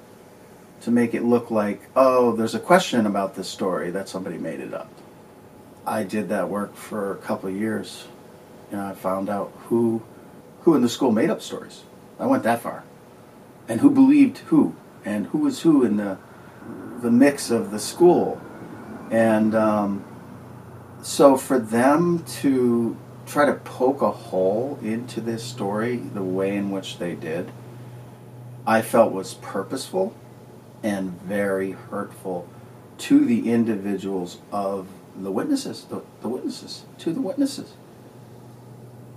to 0.81 0.90
make 0.90 1.14
it 1.14 1.25
look 1.25 1.51
like, 1.51 1.88
oh, 1.97 2.37
there's 2.37 2.55
a 2.55 2.61
question 2.61 3.07
about 3.07 3.35
this 3.35 3.49
story 3.49 3.90
that 3.90 4.09
somebody 4.09 4.37
made 4.37 4.61
it 4.61 4.75
up. 4.75 4.90
I 5.87 6.03
did 6.03 6.29
that 6.29 6.49
work 6.49 6.75
for 6.75 7.12
a 7.12 7.17
couple 7.17 7.49
of 7.49 7.57
years. 7.57 8.07
You 8.71 8.77
know, 8.77 8.87
I 8.87 8.95
found 8.95 9.29
out 9.29 9.53
who 9.67 10.03
who 10.62 10.75
in 10.75 10.83
the 10.83 10.88
school 10.88 11.12
made 11.12 11.31
up 11.31 11.43
stories. 11.43 11.83
I 12.18 12.27
went 12.27 12.42
that 12.44 12.61
far. 12.61 12.85
And 13.68 13.81
who 13.81 13.90
believed 13.90 14.38
who 14.38 14.74
and 15.05 15.27
who 15.27 15.38
was 15.38 15.62
who 15.62 15.85
in 15.85 15.96
the 15.96 16.18
the 17.00 17.11
mix 17.11 17.50
of 17.50 17.70
the 17.70 17.79
school. 17.79 18.40
And 19.11 19.55
um, 19.55 20.05
so 21.03 21.37
for 21.37 21.59
them 21.59 22.24
to 22.40 22.96
try 23.27 23.46
to 23.46 23.55
poke 23.55 24.03
a 24.03 24.11
hole 24.11 24.79
into 24.83 25.20
this 25.20 25.44
story 25.44 25.96
the 25.96 26.22
way 26.22 26.57
in 26.57 26.70
which 26.70 26.98
they 26.98 27.14
did, 27.14 27.50
I 28.66 28.81
felt 28.81 29.12
was 29.12 29.35
purposeful 29.35 30.14
and 30.83 31.20
very 31.22 31.72
hurtful 31.72 32.48
to 32.98 33.24
the 33.24 33.50
individuals 33.50 34.38
of 34.53 34.88
the 35.16 35.31
witnesses, 35.31 35.85
the, 35.85 36.03
the 36.22 36.29
witnesses, 36.29 36.85
to 36.98 37.12
the 37.12 37.20
witnesses. 37.20 37.74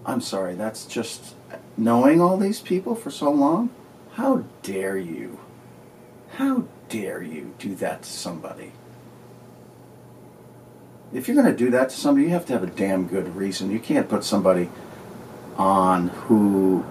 I'm 0.08 0.22
sorry, 0.22 0.56
that's 0.56 0.86
just 0.86 1.36
knowing 1.76 2.22
all 2.22 2.38
these 2.38 2.62
people 2.62 2.96
for 2.96 3.12
so 3.12 3.30
long. 3.30 3.70
How 4.14 4.46
dare 4.64 4.98
you? 4.98 5.40
How 6.32 6.64
dare 6.88 7.22
you 7.22 7.54
do 7.60 7.76
that 7.76 8.04
to 8.04 8.10
somebody? 8.10 8.72
If 11.14 11.28
you're 11.28 11.36
going 11.36 11.52
to 11.52 11.56
do 11.56 11.70
that 11.72 11.90
to 11.90 11.96
somebody, 11.96 12.28
you 12.28 12.32
have 12.32 12.46
to 12.48 12.54
have 12.54 12.64
a 12.64 12.68
damn 12.68 13.08
good 13.08 13.36
reason. 13.36 13.70
You 13.70 13.80
can't 13.80 14.08
put 14.08 14.24
somebody 14.24 14.70
on 15.58 16.08
who 16.08 16.86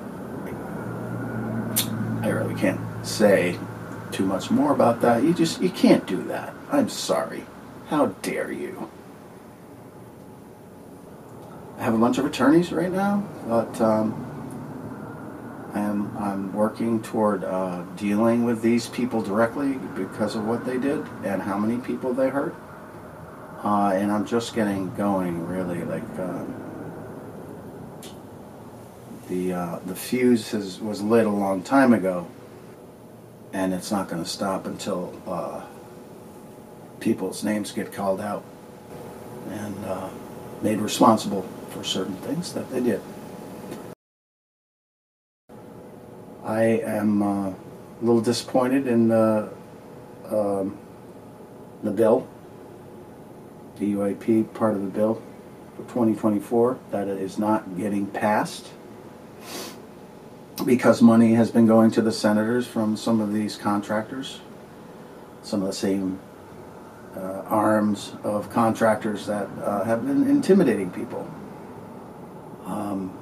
I 2.22 2.28
really 2.28 2.54
can't 2.54 2.80
say 3.06 3.58
too 4.10 4.26
much 4.26 4.50
more 4.50 4.72
about 4.72 5.00
that. 5.02 5.22
You 5.22 5.32
just 5.32 5.62
you 5.62 5.70
can't 5.70 6.06
do 6.06 6.22
that. 6.24 6.54
I'm 6.70 6.88
sorry. 6.88 7.46
How 7.88 8.06
dare 8.22 8.50
you? 8.50 8.90
I 11.78 11.82
have 11.82 11.94
a 11.94 11.98
bunch 11.98 12.18
of 12.18 12.24
attorneys 12.24 12.72
right 12.72 12.90
now, 12.90 13.22
but 13.46 13.80
um, 13.80 14.14
I'm, 15.74 16.16
I'm 16.16 16.52
working 16.52 17.02
toward 17.02 17.44
uh, 17.44 17.82
dealing 17.96 18.44
with 18.44 18.62
these 18.62 18.88
people 18.88 19.20
directly 19.20 19.74
because 19.94 20.36
of 20.36 20.46
what 20.46 20.64
they 20.64 20.78
did 20.78 21.06
and 21.22 21.42
how 21.42 21.58
many 21.58 21.78
people 21.78 22.14
they 22.14 22.30
hurt. 22.30 22.54
Uh, 23.62 23.90
and 23.94 24.10
I'm 24.10 24.26
just 24.26 24.54
getting 24.54 24.94
going, 24.94 25.46
really. 25.46 25.82
Like 25.84 26.02
uh, 26.18 26.44
the 29.28 29.80
the 29.86 29.96
fuse 29.96 30.50
has, 30.52 30.80
was 30.80 31.02
lit 31.02 31.26
a 31.26 31.30
long 31.30 31.62
time 31.62 31.92
ago, 31.92 32.26
and 33.52 33.74
it's 33.74 33.90
not 33.90 34.08
going 34.08 34.22
to 34.22 34.28
stop 34.28 34.66
until 34.66 35.20
uh, 35.26 35.64
people's 37.00 37.42
names 37.44 37.72
get 37.72 37.92
called 37.92 38.20
out 38.20 38.44
and 39.50 39.84
uh, 39.84 40.08
made 40.62 40.78
responsible 40.78 41.46
for 41.70 41.84
certain 41.84 42.16
things 42.16 42.52
that 42.54 42.70
they 42.70 42.80
did. 42.80 43.00
I 46.44 46.62
am 46.62 47.22
uh, 47.22 47.48
a 47.48 47.54
little 48.00 48.20
disappointed 48.20 48.86
in 48.86 49.08
the, 49.08 49.52
um, 50.30 50.78
the 51.82 51.90
bill, 51.90 52.28
the 53.78 53.94
UAP 53.94 54.54
part 54.54 54.74
of 54.74 54.82
the 54.82 54.88
bill 54.88 55.20
for 55.76 55.82
2024, 55.82 56.78
that 56.92 57.08
it 57.08 57.20
is 57.20 57.38
not 57.38 57.76
getting 57.76 58.06
passed 58.06 58.68
because 60.64 61.02
money 61.02 61.34
has 61.34 61.50
been 61.50 61.66
going 61.66 61.90
to 61.90 62.00
the 62.00 62.12
senators 62.12 62.66
from 62.66 62.96
some 62.96 63.20
of 63.20 63.32
these 63.32 63.56
contractors, 63.56 64.40
some 65.42 65.62
of 65.62 65.66
the 65.66 65.74
same 65.74 66.18
uh, 67.16 67.42
arms 67.46 68.12
of 68.22 68.50
contractors 68.50 69.26
that 69.26 69.48
uh, 69.62 69.84
have 69.84 70.06
been 70.06 70.28
intimidating 70.28 70.90
people 70.90 71.28
um, 72.66 73.16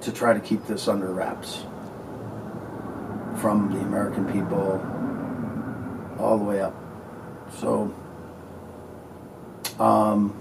to 0.00 0.12
try 0.12 0.32
to 0.32 0.40
keep 0.40 0.66
this 0.66 0.86
under 0.86 1.06
wraps 1.06 1.64
from 3.36 3.72
the 3.72 3.80
American 3.80 4.30
people 4.30 4.80
all 6.18 6.38
the 6.38 6.44
way 6.44 6.60
up. 6.60 6.74
So, 7.58 7.94
um, 9.78 10.40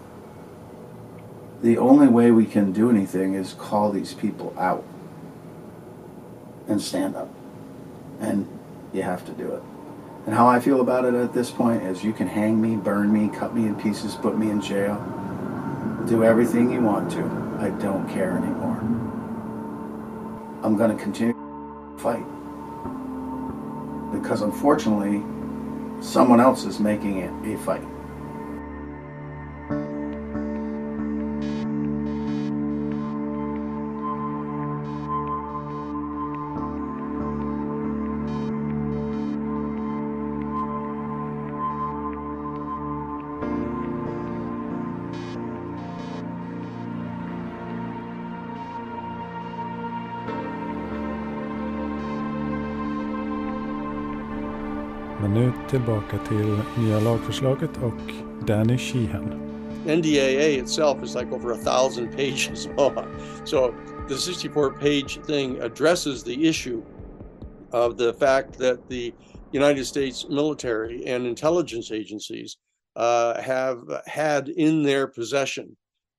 the 1.62 1.78
only 1.78 2.08
way 2.08 2.32
we 2.32 2.46
can 2.46 2.72
do 2.72 2.90
anything 2.90 3.34
is 3.36 3.54
call 3.54 3.92
these 3.92 4.14
people 4.14 4.54
out 4.60 4.84
and 6.68 6.82
stand 6.82 7.16
up. 7.16 7.30
And 8.20 8.48
you 8.94 9.02
have 9.02 9.26
to 9.26 9.32
do 9.32 9.52
it. 9.54 9.64
And 10.26 10.36
how 10.36 10.48
I 10.48 10.60
feel 10.60 10.80
about 10.82 11.06
it 11.06 11.14
at 11.14 11.34
this 11.34 11.52
point 11.52 11.84
is 11.84 12.04
you 12.04 12.14
can 12.14 12.28
hang 12.28 12.62
me, 12.62 12.76
burn 12.76 13.12
me, 13.12 13.30
cut 13.36 13.56
me 13.56 13.66
in 13.66 13.76
pieces, 13.76 14.16
put 14.16 14.38
me 14.38 14.50
in 14.50 14.62
jail, 14.62 14.96
do 16.08 16.24
everything 16.24 16.72
you 16.72 16.82
want 16.82 17.12
to. 17.12 17.43
I 17.64 17.70
don't 17.70 18.10
care 18.10 18.32
anymore. 18.32 18.78
I'm 20.64 20.76
going 20.76 20.96
to 20.96 21.02
continue 21.02 21.32
to 21.32 21.98
fight 21.98 22.26
because 24.12 24.42
unfortunately, 24.42 25.24
someone 26.02 26.42
else 26.42 26.66
is 26.66 26.82
making 26.82 27.20
it 27.20 27.32
a 27.46 27.58
fight. 27.60 27.88
Nu 55.34 55.52
tillbaka 55.70 56.20
till 56.30 56.58
nya 56.78 57.00
lagförslaget 57.00 57.78
och 57.78 58.14
Danny 58.48 58.78
Sheehan. 58.78 59.40
NDAA 59.86 60.62
itself 60.62 61.04
is 61.04 61.16
like 61.16 61.36
over 61.36 61.52
a 61.52 61.58
thousand 61.58 62.12
pages 62.18 62.70
long. 62.78 63.06
So 63.46 63.74
the 64.08 64.18
64 64.18 64.72
page 64.72 65.20
thing 65.26 65.60
addresses 65.62 66.24
the 66.24 66.50
issue 66.50 66.84
of 67.72 67.98
the 67.98 68.14
fact 68.14 68.58
that 68.60 68.90
the 68.90 69.14
United 69.52 69.86
States 69.86 70.30
military 70.30 71.06
and 71.08 71.28
intelligence 71.28 71.92
agencies 71.92 72.58
uh, 72.96 73.42
have 73.42 73.80
had 74.06 74.50
in 74.50 74.84
their 74.84 75.08
possession 75.08 75.76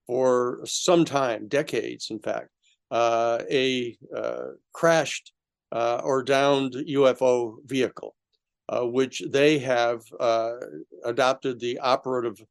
for 0.07 0.59
some 0.65 1.05
time, 1.05 1.47
decades, 1.47 2.11
in 2.11 2.19
fact, 2.19 2.49
uh, 2.91 3.39
a 3.49 3.97
uh, 4.15 4.51
crashed 4.73 5.31
uh, 5.71 6.01
or 6.03 6.23
downed 6.23 6.73
UFO 6.73 7.55
vehicle, 7.65 8.15
uh, 8.69 8.85
which 8.85 9.23
they 9.29 9.59
have 9.59 10.01
uh, 10.19 10.53
adopted 11.03 11.59
the 11.59 11.77
operative 11.79 12.41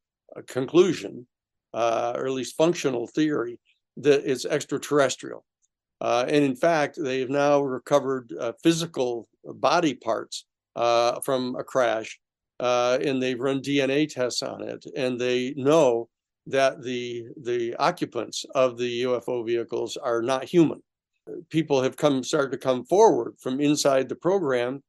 conclusion, 0.46 1.26
or 1.72 2.26
at 2.26 2.32
least 2.32 2.56
functional 2.56 3.06
theory, 3.06 3.58
that 3.96 4.28
it's 4.28 4.44
extraterrestrial. 4.44 5.44
and 6.00 6.30
in 6.30 6.56
fact, 6.56 6.98
they 7.00 7.20
have 7.20 7.30
now 7.30 7.60
recovered 7.60 8.32
physical 8.62 9.28
body 9.44 9.94
parts 9.94 10.46
from 11.22 11.56
a 11.56 11.64
crash 11.64 12.18
uh, 12.60 12.98
and 13.04 13.22
they've 13.22 13.40
run 13.40 13.60
DNA 13.60 14.08
tests 14.08 14.42
on 14.42 14.62
it, 14.62 14.84
and 14.96 15.20
they 15.20 15.54
know 15.56 16.08
that 16.46 16.82
the 16.82 17.24
the 17.42 17.74
occupants 17.76 18.44
of 18.54 18.76
the 18.76 19.02
UFO 19.02 19.44
vehicles 19.44 19.96
are 19.96 20.22
not 20.22 20.44
human. 20.44 20.82
People 21.50 21.82
have 21.82 21.96
come 21.96 22.22
started 22.22 22.52
to 22.52 22.58
come 22.58 22.84
forward 22.84 23.34
from 23.40 23.60
inside 23.60 24.08
the 24.08 24.16
program 24.16 24.82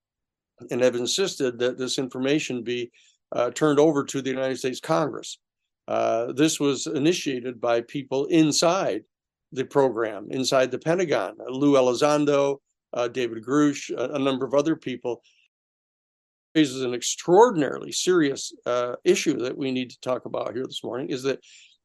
and 0.71 0.81
have 0.81 0.95
insisted 0.95 1.59
that 1.59 1.77
this 1.77 1.97
information 1.97 2.63
be 2.63 2.91
uh, 3.31 3.51
turned 3.51 3.79
over 3.79 4.03
to 4.03 4.21
the 4.21 4.29
United 4.29 4.57
States 4.57 4.79
Congress. 4.79 5.39
Uh, 5.87 6.31
this 6.33 6.59
was 6.59 6.87
initiated 6.87 7.61
by 7.61 7.81
people 7.81 8.25
inside 8.25 9.03
the 9.51 9.65
program, 9.65 10.27
inside 10.31 10.71
the 10.71 10.79
Pentagon. 10.79 11.35
Lou 11.47 11.73
Elizondo, 11.73 12.57
uh, 12.93 13.07
David 13.07 13.43
Grush, 13.43 13.89
a, 13.91 14.15
a 14.15 14.19
number 14.19 14.45
of 14.45 14.53
other 14.53 14.75
people 14.75 15.21
This 16.53 16.69
is 16.69 16.81
an 16.83 16.93
extraordinarily 16.93 17.91
serious 17.91 18.53
uh, 18.65 18.95
issue 19.03 19.37
that 19.39 19.57
we 19.57 19.71
need 19.71 19.89
to 19.91 19.99
talk 19.99 20.25
about 20.25 20.53
here 20.55 20.65
this 20.65 20.83
morning 20.83 21.09
is 21.09 21.23
that 21.23 21.39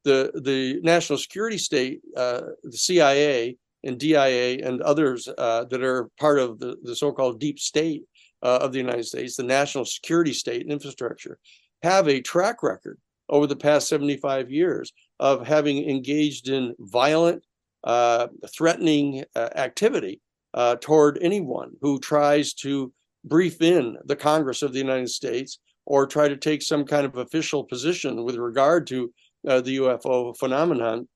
the 0.05 0.31
the 0.45 0.81
national 0.83 1.19
security 1.19 1.59
state, 1.59 2.01
uh, 2.17 2.43
the 2.63 2.77
CIA 2.77 3.57
and 3.85 3.99
DIA 3.99 4.67
and 4.67 4.81
others 4.83 5.29
uh, 5.39 5.65
that 5.65 5.83
are 5.83 6.09
part 6.19 6.39
of 6.39 6.59
the, 6.59 6.77
the 6.83 6.95
so-called 6.95 7.41
deep 7.41 7.59
state 7.59 8.05
uh, 8.42 8.59
of 8.62 8.72
the 8.72 8.79
United 8.79 9.05
States, 9.05 9.37
the 9.37 9.42
national 9.42 9.85
security 9.85 10.33
state 10.33 10.62
and 10.62 10.72
infrastructure, 10.72 11.38
have 11.83 12.09
a 12.09 12.20
track 12.20 12.62
record 12.62 12.98
over 13.29 13.46
the 13.46 13.57
past 13.57 13.88
75 13.88 14.50
years 14.50 14.92
of 15.18 15.46
having 15.46 15.88
engaged 15.88 16.48
in 16.48 16.74
violent, 16.79 17.42
uh, 17.85 18.26
threatening 18.55 19.24
uh, 19.37 19.48
activity 19.55 20.20
toward 20.81 21.18
anyone 21.22 21.70
who 21.81 21.98
tries 22.00 22.55
to 22.55 22.92
brief 23.24 23.61
in 23.62 23.96
the 24.05 24.16
Congress 24.16 24.62
of 24.62 24.72
the 24.72 24.79
United 24.79 25.09
States 25.09 25.59
or 25.87 26.07
try 26.07 26.29
to 26.29 26.37
take 26.37 26.62
some 26.62 26.85
kind 26.85 27.05
of 27.05 27.16
official 27.16 27.64
position 27.64 28.24
with 28.24 28.37
regard 28.37 28.87
to 28.87 29.12
uh, 29.48 29.61
the 29.61 29.79
UFO 29.79 30.37
phenomenon. 30.38 31.09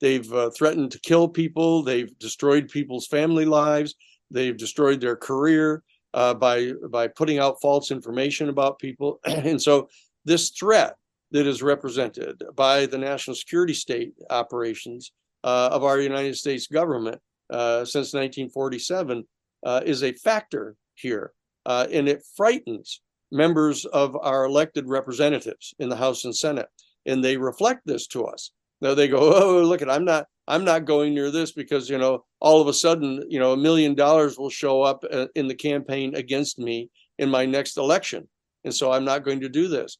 They've 0.00 0.30
uh, 0.32 0.50
threatened 0.50 0.92
to 0.92 1.00
kill 1.00 1.28
people. 1.28 1.82
They've 1.82 2.16
destroyed 2.18 2.68
people's 2.68 3.06
family 3.06 3.44
lives. 3.44 3.94
They've 4.30 4.56
destroyed 4.56 5.00
their 5.00 5.16
career 5.16 5.82
uh, 6.14 6.34
by 6.34 6.72
by 6.90 7.08
putting 7.08 7.38
out 7.38 7.60
false 7.60 7.90
information 7.90 8.48
about 8.48 8.78
people. 8.78 9.20
and 9.24 9.60
so, 9.60 9.88
this 10.24 10.50
threat 10.50 10.96
that 11.30 11.46
is 11.46 11.62
represented 11.62 12.42
by 12.56 12.86
the 12.86 12.98
national 12.98 13.36
security 13.36 13.74
state 13.74 14.14
operations 14.30 15.12
uh, 15.44 15.68
of 15.70 15.84
our 15.84 16.00
United 16.00 16.36
States 16.36 16.66
government 16.66 17.20
uh, 17.50 17.84
since 17.84 18.14
1947 18.14 19.24
uh, 19.66 19.80
is 19.84 20.02
a 20.02 20.12
factor 20.12 20.74
here 20.94 21.32
uh, 21.68 21.86
and 21.92 22.08
it 22.08 22.24
frightens 22.34 23.02
members 23.30 23.84
of 23.84 24.16
our 24.16 24.44
elected 24.44 24.88
representatives 24.88 25.74
in 25.78 25.90
the 25.90 25.96
House 25.96 26.24
and 26.24 26.34
Senate, 26.34 26.68
and 27.06 27.22
they 27.22 27.36
reflect 27.36 27.82
this 27.84 28.06
to 28.08 28.24
us. 28.24 28.52
Now 28.80 28.94
they 28.94 29.06
go, 29.06 29.18
"Oh, 29.34 29.62
look 29.62 29.82
at 29.82 29.90
I'm 29.90 30.04
not 30.04 30.26
I'm 30.48 30.64
not 30.64 30.84
going 30.84 31.14
near 31.14 31.30
this 31.30 31.54
because 31.54 31.92
you 31.92 31.98
know 31.98 32.24
all 32.40 32.60
of 32.60 32.68
a 32.68 32.72
sudden 32.72 33.24
you 33.28 33.38
know 33.38 33.52
a 33.52 33.56
million 33.56 33.94
dollars 33.94 34.38
will 34.38 34.50
show 34.50 34.82
up 34.82 35.04
uh, 35.04 35.26
in 35.34 35.48
the 35.48 35.54
campaign 35.54 36.14
against 36.14 36.58
me 36.58 36.88
in 37.18 37.30
my 37.30 37.46
next 37.46 37.76
election, 37.76 38.26
and 38.64 38.74
so 38.74 38.92
I'm 38.92 39.04
not 39.04 39.24
going 39.24 39.40
to 39.40 39.48
do 39.48 39.68
this." 39.68 39.98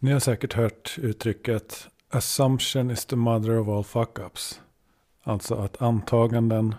Ni 0.00 0.12
har 0.12 0.20
säkert 0.20 0.52
hört 0.52 0.98
uttrycket 0.98 1.88
assumption 2.08 2.90
is 2.90 3.04
the 3.04 3.16
mother 3.16 3.58
of 3.58 3.68
all 3.68 3.84
fuck-ups. 3.84 4.60
Alltså 5.22 5.54
att 5.54 5.82
antaganden 5.82 6.74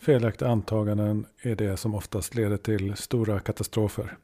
Felaktiga 0.00 0.48
antaganden 0.48 1.26
är 1.42 1.54
det 1.54 1.76
som 1.76 1.94
oftast 1.94 2.34
leder 2.34 2.56
till 2.56 2.96
stora 2.96 3.40
katastrofer. 3.40 4.16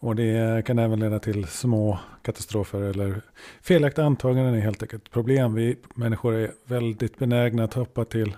Och 0.00 0.16
det 0.16 0.64
kan 0.66 0.78
även 0.78 1.00
leda 1.00 1.18
till 1.18 1.46
små 1.46 1.98
katastrofer 2.22 2.80
eller 2.80 3.22
felaktiga 3.62 4.04
antaganden 4.04 4.54
är 4.54 4.60
helt 4.60 4.82
enkelt 4.82 5.04
ett 5.04 5.10
problem. 5.10 5.54
Vi 5.54 5.76
människor 5.94 6.34
är 6.34 6.52
väldigt 6.64 7.18
benägna 7.18 7.64
att 7.64 7.74
hoppa 7.74 8.04
till 8.04 8.36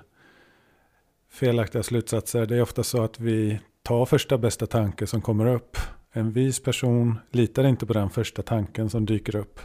felaktiga 1.31 1.83
slutsatser. 1.83 2.47
Det 2.47 2.57
är 2.57 2.63
ofta 2.63 2.83
så 2.83 3.03
att 3.03 3.21
vi 3.21 3.61
tar 3.83 4.07
första 4.07 4.39
bästa 4.39 4.67
tanke 4.67 5.07
som 5.07 5.21
kommer 5.21 5.47
upp. 5.47 5.77
En 6.13 6.33
vis 6.33 6.63
person 6.63 7.19
litar 7.31 7.65
inte 7.65 7.87
på 7.87 7.93
den 7.93 8.11
första 8.11 8.43
tanken 8.43 8.91
som 8.91 9.07
dyker 9.07 9.37
upp 9.37 9.61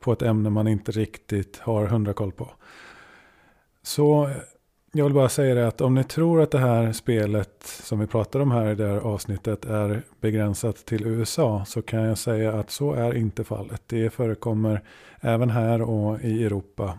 på 0.00 0.12
ett 0.12 0.22
ämne 0.22 0.50
man 0.50 0.68
inte 0.68 0.92
riktigt 0.92 1.58
har 1.58 1.86
hundra 1.86 2.12
koll 2.12 2.32
på. 2.32 2.50
Så 3.82 4.30
jag 4.96 5.04
vill 5.04 5.14
bara 5.14 5.28
säga 5.28 5.54
det 5.54 5.66
att 5.66 5.80
om 5.80 5.94
ni 5.94 6.04
tror 6.04 6.42
att 6.42 6.50
det 6.50 6.58
här 6.58 6.92
spelet 6.92 7.62
som 7.62 7.98
vi 7.98 8.06
pratar 8.06 8.40
om 8.40 8.50
här 8.50 8.72
i 8.72 8.74
det 8.74 8.86
här 8.86 8.96
avsnittet 8.96 9.64
är 9.64 10.02
begränsat 10.20 10.76
till 10.76 11.06
USA 11.06 11.64
så 11.66 11.82
kan 11.82 12.02
jag 12.02 12.18
säga 12.18 12.52
att 12.52 12.70
så 12.70 12.92
är 12.92 13.16
inte 13.16 13.44
fallet. 13.44 13.82
Det 13.86 14.10
förekommer 14.10 14.82
även 15.20 15.50
här 15.50 15.82
och 15.82 16.20
i 16.20 16.44
Europa. 16.44 16.98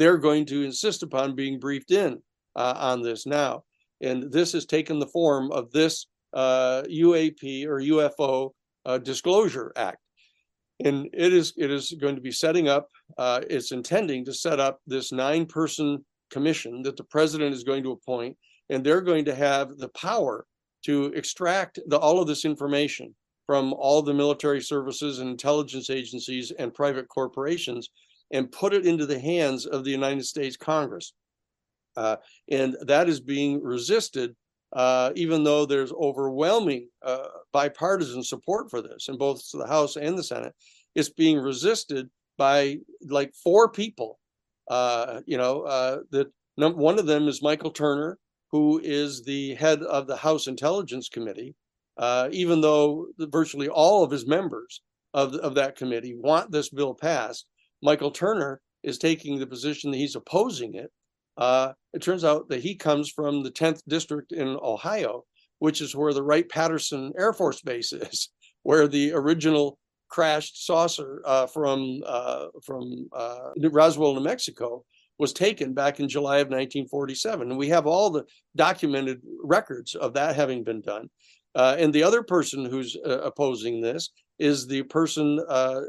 They're 0.00 0.16
going 0.16 0.46
to 0.46 0.54
insist 0.54 1.02
upon 1.02 1.36
being 1.36 1.60
briefed 1.60 1.90
in 1.90 2.18
uh, 2.58 2.92
on 2.92 3.02
this 3.02 3.26
now. 3.26 3.62
And 4.04 4.32
this 4.32 4.52
has 4.52 4.66
taken 4.66 5.00
the 5.00 5.08
form 5.12 5.50
of 5.50 5.70
this 5.70 6.04
uh, 6.36 6.82
UAP 6.88 7.66
or 7.66 7.80
UFO 7.80 8.52
uh, 8.88 8.98
Disclosure 8.98 9.72
Act. 9.76 9.98
And 10.84 11.06
it 11.12 11.32
is, 11.32 11.52
it 11.56 11.70
is 11.70 11.94
going 12.00 12.14
to 12.14 12.22
be 12.22 12.32
setting 12.32 12.68
up, 12.68 12.88
uh, 13.18 13.40
it's 13.50 13.72
intending 13.72 14.24
to 14.24 14.32
set 14.32 14.60
up 14.60 14.78
this 14.86 15.12
nine 15.12 15.46
person 15.46 16.04
commission 16.30 16.82
that 16.82 16.96
the 16.96 17.04
president 17.04 17.54
is 17.54 17.64
going 17.64 17.82
to 17.82 17.92
appoint, 17.92 18.36
and 18.70 18.84
they're 18.84 19.00
going 19.00 19.24
to 19.24 19.34
have 19.34 19.76
the 19.78 19.88
power 19.90 20.46
to 20.84 21.06
extract 21.06 21.78
the, 21.86 21.98
all 21.98 22.20
of 22.20 22.28
this 22.28 22.44
information 22.44 23.14
from 23.46 23.72
all 23.72 24.02
the 24.02 24.14
military 24.14 24.60
services 24.60 25.18
and 25.18 25.30
intelligence 25.30 25.88
agencies 25.90 26.50
and 26.58 26.74
private 26.74 27.08
corporations 27.08 27.88
and 28.30 28.52
put 28.52 28.74
it 28.74 28.86
into 28.86 29.06
the 29.06 29.18
hands 29.18 29.64
of 29.64 29.84
the 29.84 29.90
United 29.90 30.24
States 30.24 30.56
Congress. 30.56 31.14
Uh, 31.96 32.16
and 32.50 32.76
that 32.82 33.08
is 33.08 33.20
being 33.20 33.62
resisted, 33.62 34.36
uh, 34.74 35.10
even 35.16 35.42
though 35.42 35.64
there's 35.64 35.92
overwhelming 35.92 36.88
uh, 37.02 37.26
bipartisan 37.52 38.22
support 38.22 38.70
for 38.70 38.82
this 38.82 39.08
in 39.08 39.16
both 39.16 39.42
the 39.52 39.66
House 39.66 39.96
and 39.96 40.16
the 40.16 40.22
Senate. 40.22 40.54
It's 40.94 41.08
being 41.08 41.38
resisted 41.38 42.08
by 42.36 42.78
like 43.08 43.34
four 43.34 43.70
people 43.70 44.17
uh, 44.70 45.20
you 45.26 45.36
know, 45.36 45.62
uh, 45.62 45.98
that 46.10 46.28
one 46.56 46.98
of 46.98 47.06
them 47.06 47.28
is 47.28 47.42
Michael 47.42 47.70
Turner, 47.70 48.18
who 48.50 48.80
is 48.82 49.22
the 49.22 49.54
head 49.54 49.82
of 49.82 50.06
the 50.06 50.16
House 50.16 50.46
Intelligence 50.46 51.08
Committee. 51.08 51.54
Uh, 51.96 52.28
even 52.30 52.60
though 52.60 53.08
virtually 53.18 53.68
all 53.68 54.04
of 54.04 54.10
his 54.10 54.26
members 54.26 54.82
of, 55.14 55.34
of 55.34 55.56
that 55.56 55.76
committee 55.76 56.14
want 56.16 56.50
this 56.52 56.68
bill 56.68 56.94
passed, 56.94 57.46
Michael 57.82 58.12
Turner 58.12 58.60
is 58.84 58.98
taking 58.98 59.38
the 59.38 59.46
position 59.46 59.90
that 59.90 59.96
he's 59.96 60.14
opposing 60.14 60.74
it. 60.74 60.90
Uh, 61.36 61.72
it 61.92 62.02
turns 62.02 62.24
out 62.24 62.48
that 62.48 62.62
he 62.62 62.74
comes 62.74 63.10
from 63.10 63.42
the 63.42 63.50
10th 63.50 63.80
district 63.88 64.32
in 64.32 64.56
Ohio, 64.62 65.24
which 65.58 65.80
is 65.80 65.94
where 65.94 66.12
the 66.12 66.22
Wright 66.22 66.48
Patterson 66.48 67.12
Air 67.18 67.32
Force 67.32 67.62
Base 67.62 67.92
is, 67.92 68.28
where 68.62 68.86
the 68.86 69.12
original 69.12 69.78
crashed 70.08 70.64
saucer 70.66 71.22
uh, 71.24 71.46
from 71.46 72.02
uh, 72.06 72.46
from 72.64 73.08
uh, 73.12 73.50
Roswell, 73.70 74.14
New 74.14 74.20
Mexico, 74.20 74.84
was 75.18 75.32
taken 75.32 75.74
back 75.74 76.00
in 76.00 76.08
July 76.08 76.38
of 76.38 76.48
1947, 76.48 77.50
and 77.50 77.58
we 77.58 77.68
have 77.68 77.86
all 77.86 78.10
the 78.10 78.24
documented 78.56 79.20
records 79.42 79.94
of 79.94 80.14
that 80.14 80.36
having 80.36 80.64
been 80.64 80.80
done. 80.80 81.08
Uh, 81.54 81.76
and 81.78 81.92
the 81.92 82.02
other 82.02 82.22
person 82.22 82.64
who's 82.64 82.96
opposing 83.04 83.80
this 83.80 84.10
is 84.38 84.66
the 84.66 84.82
person. 84.84 85.40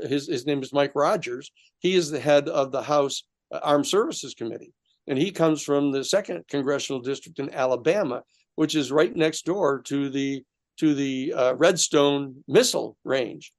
His 0.04 0.28
his 0.28 0.46
name 0.46 0.64
is 0.64 0.74
Mike 0.74 0.94
Rogers. 0.96 1.52
He 1.80 1.96
is 1.96 2.10
the 2.10 2.20
head 2.20 2.50
of 2.50 2.72
the 2.72 2.82
House 2.82 3.24
Armed 3.52 3.88
Services 3.88 4.34
Committee, 4.34 4.74
and 5.08 5.18
he 5.18 5.32
comes 5.32 5.62
from 5.62 5.92
the 5.92 6.04
second 6.04 6.46
congressional 6.48 7.02
district 7.02 7.40
in 7.40 7.54
Alabama, 7.54 8.24
which 8.56 8.76
is 8.76 8.92
right 8.92 9.16
next 9.16 9.46
door 9.46 9.82
to 9.84 10.10
the 10.10 10.44
to 10.80 10.96
the 10.96 11.34
uh, 11.34 11.54
Redstone 11.56 12.44
missile 12.48 12.98
range. 13.04 13.52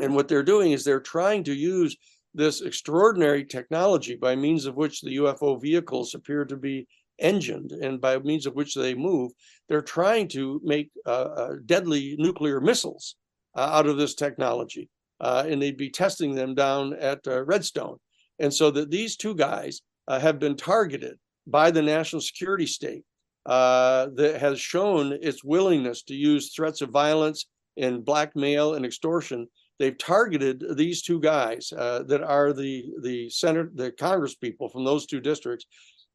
And 0.00 0.14
what 0.14 0.28
they're 0.28 0.42
doing 0.42 0.72
is 0.72 0.84
they're 0.84 1.00
trying 1.00 1.44
to 1.44 1.54
use 1.54 1.96
this 2.34 2.60
extraordinary 2.60 3.44
technology 3.44 4.16
by 4.16 4.36
means 4.36 4.66
of 4.66 4.76
which 4.76 5.00
the 5.00 5.16
UFO 5.16 5.60
vehicles 5.60 6.14
appear 6.14 6.44
to 6.44 6.56
be 6.56 6.86
engined 7.18 7.72
and 7.72 8.00
by 8.00 8.18
means 8.18 8.46
of 8.46 8.54
which 8.54 8.74
they 8.74 8.94
move. 8.94 9.32
They're 9.68 9.82
trying 9.82 10.28
to 10.28 10.60
make 10.64 10.90
uh, 11.06 11.10
uh, 11.10 11.52
deadly 11.66 12.16
nuclear 12.18 12.60
missiles 12.60 13.16
uh, 13.56 13.68
out 13.72 13.86
of 13.86 13.98
this 13.98 14.14
technology. 14.14 14.88
Uh, 15.20 15.44
and 15.46 15.60
they'd 15.60 15.76
be 15.76 15.90
testing 15.90 16.34
them 16.34 16.54
down 16.54 16.94
at 16.94 17.20
uh, 17.26 17.44
Redstone. 17.44 17.98
And 18.38 18.52
so 18.52 18.70
that 18.70 18.90
these 18.90 19.16
two 19.16 19.34
guys 19.34 19.82
uh, 20.08 20.18
have 20.18 20.38
been 20.38 20.56
targeted 20.56 21.18
by 21.46 21.70
the 21.70 21.82
national 21.82 22.22
security 22.22 22.66
state 22.66 23.04
that 23.44 24.36
has 24.40 24.60
shown 24.60 25.12
its 25.20 25.44
willingness 25.44 26.02
to 26.04 26.14
use 26.14 26.54
threats 26.54 26.80
of 26.80 26.90
violence 26.90 27.46
and 27.76 28.04
blackmail 28.04 28.74
and 28.74 28.86
extortion 28.86 29.46
they've 29.80 29.98
targeted 29.98 30.62
these 30.76 31.02
two 31.02 31.18
guys 31.18 31.72
uh, 31.76 32.04
that 32.04 32.22
are 32.22 32.52
the 32.52 32.84
the 33.02 33.28
senate 33.30 33.74
the 33.76 33.90
congress 33.90 34.36
people 34.36 34.68
from 34.68 34.84
those 34.84 35.06
two 35.06 35.20
districts 35.20 35.66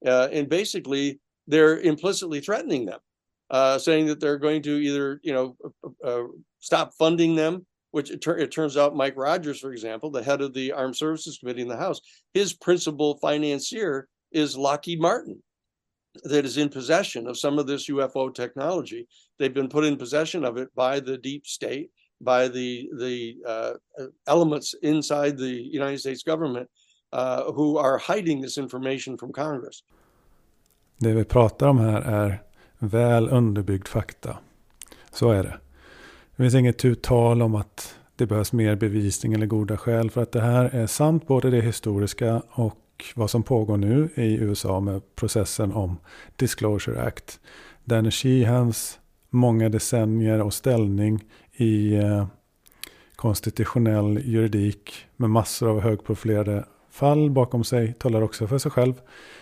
uh, 0.05 0.29
and 0.31 0.47
basically 0.47 1.19
they're 1.47 1.79
implicitly 1.79 2.39
threatening 2.39 2.85
them 2.85 2.99
uh, 3.49 3.77
saying 3.77 4.05
that 4.05 4.21
they're 4.21 4.37
going 4.37 4.61
to 4.61 4.77
either 4.77 5.19
you 5.23 5.33
know 5.33 5.57
uh, 5.83 6.07
uh, 6.07 6.23
stop 6.59 6.93
funding 6.97 7.35
them 7.35 7.65
which 7.91 8.11
it, 8.11 8.25
it, 8.25 8.51
turns 8.51 8.77
out 8.77 8.95
mike 8.95 9.17
rogers 9.17 9.59
for 9.59 9.73
example 9.73 10.09
the 10.09 10.23
head 10.23 10.41
of 10.41 10.53
the 10.53 10.71
armed 10.71 10.95
services 10.95 11.39
committee 11.39 11.61
in 11.61 11.67
the 11.67 11.75
house 11.75 11.99
his 12.33 12.53
principal 12.53 13.17
financier 13.17 14.07
is 14.31 14.55
lockheed 14.55 15.01
martin 15.01 15.41
that 16.23 16.45
is 16.45 16.57
in 16.57 16.69
possession 16.69 17.27
of 17.27 17.37
some 17.37 17.59
of 17.59 17.67
this 17.67 17.89
ufo 17.89 18.33
technology. 18.33 19.05
They've 19.37 19.53
been 19.53 19.67
put 19.67 19.83
in 19.83 19.97
possession 19.97 20.45
of 20.45 20.55
it 20.55 20.73
by 20.73 21.01
the 21.01 21.17
deep 21.17 21.45
state 21.45 21.89
by 22.25 22.49
the 22.49 22.87
the 22.99 23.35
uh, 23.45 23.73
elements 24.27 24.73
inside 24.81 25.37
the 25.37 25.77
United 25.77 25.99
States 25.99 26.23
government 26.23 26.69
uh, 27.13 27.51
who 27.51 27.77
are 27.77 27.97
hiding 27.97 28.43
this 28.43 28.57
information 28.57 29.17
from 29.17 29.33
Congress. 29.33 29.83
Det 30.97 31.13
vi 31.13 31.23
pratar 31.23 31.67
om 31.67 31.79
här 31.79 32.01
är 32.01 32.41
väl 32.79 33.29
underbyggd 33.29 33.87
fakta. 33.87 34.37
Så 35.11 35.31
är 35.31 35.43
det. 35.43 35.57
Det 36.35 36.43
finns 36.43 36.55
inget 36.55 36.77
tu 36.77 36.95
tal 36.95 37.41
om 37.41 37.55
att 37.55 37.95
det 38.15 38.25
behövs 38.25 38.53
mer 38.53 38.75
bevisning 38.75 39.33
eller 39.33 39.45
goda 39.45 39.77
skäl 39.77 40.09
för 40.09 40.21
att 40.21 40.31
det 40.31 40.41
här 40.41 40.65
är 40.65 40.87
sant 40.87 41.27
både 41.27 41.49
det 41.49 41.61
historiska 41.61 42.41
och 42.49 42.81
vad 43.15 43.29
som 43.29 43.43
pågår 43.43 43.77
nu 43.77 44.09
i 44.15 44.35
USA 44.35 44.79
med 44.79 45.15
processen 45.15 45.71
om 45.71 45.97
Disclosure 46.35 47.01
Act. 47.01 47.39
Danny 47.83 48.11
Sheehans 48.11 48.99
många 49.35 49.69
decennier 49.69 50.41
och 50.41 50.53
ställning 50.53 51.23
i 51.57 51.95
eh, 51.95 52.27
konstitutionell 53.15 54.21
juridik 54.25 54.93
med 55.15 55.29
massor 55.29 55.69
av 55.69 55.81
högprofilerade 55.81 56.65
fall 56.89 57.29
bakom 57.31 57.63
sig 57.63 57.93
talar 57.93 58.21
också 58.21 58.47
för 58.47 58.57
sig 58.57 58.71
själv. 58.71 58.93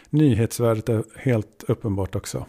Nyhetsvärdet 0.10 0.90
är 0.90 1.04
helt 1.16 1.64
uppenbart 1.68 2.16
också. 2.16 2.46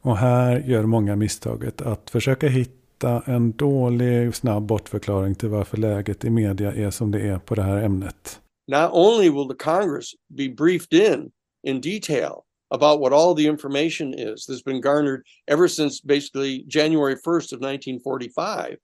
Och 0.00 0.16
här 0.16 0.58
gör 0.58 0.82
många 0.82 1.16
misstaget 1.16 1.82
att 1.82 2.10
försöka 2.10 2.48
hitta 2.48 3.22
en 3.26 3.52
dålig 3.52 4.34
snabb 4.34 4.62
bortförklaring 4.62 5.34
till 5.34 5.48
varför 5.48 5.76
läget 5.76 6.24
i 6.24 6.30
media 6.30 6.72
är 6.72 6.90
som 6.90 7.10
det 7.10 7.20
är 7.20 7.38
på 7.38 7.54
det 7.54 7.62
här 7.62 7.82
ämnet. 7.82 8.40
Not 8.68 8.90
only 8.92 9.30
will 9.30 9.48
the 9.48 9.64
Congress 9.64 10.10
be 10.28 10.48
briefed 10.48 10.92
in 10.92 11.30
in 11.66 11.80
detail 11.80 12.44
about 12.70 13.00
what 13.00 13.12
all 13.12 13.36
the 13.36 13.46
information 13.46 14.14
is 14.14 14.46
that's 14.46 14.64
been 14.64 14.80
garnered 14.80 15.22
ever 15.46 15.68
since 15.68 16.06
basically 16.06 16.64
January 16.68 17.14
1st 17.14 17.52
of 17.52 17.60
1945 17.62 18.76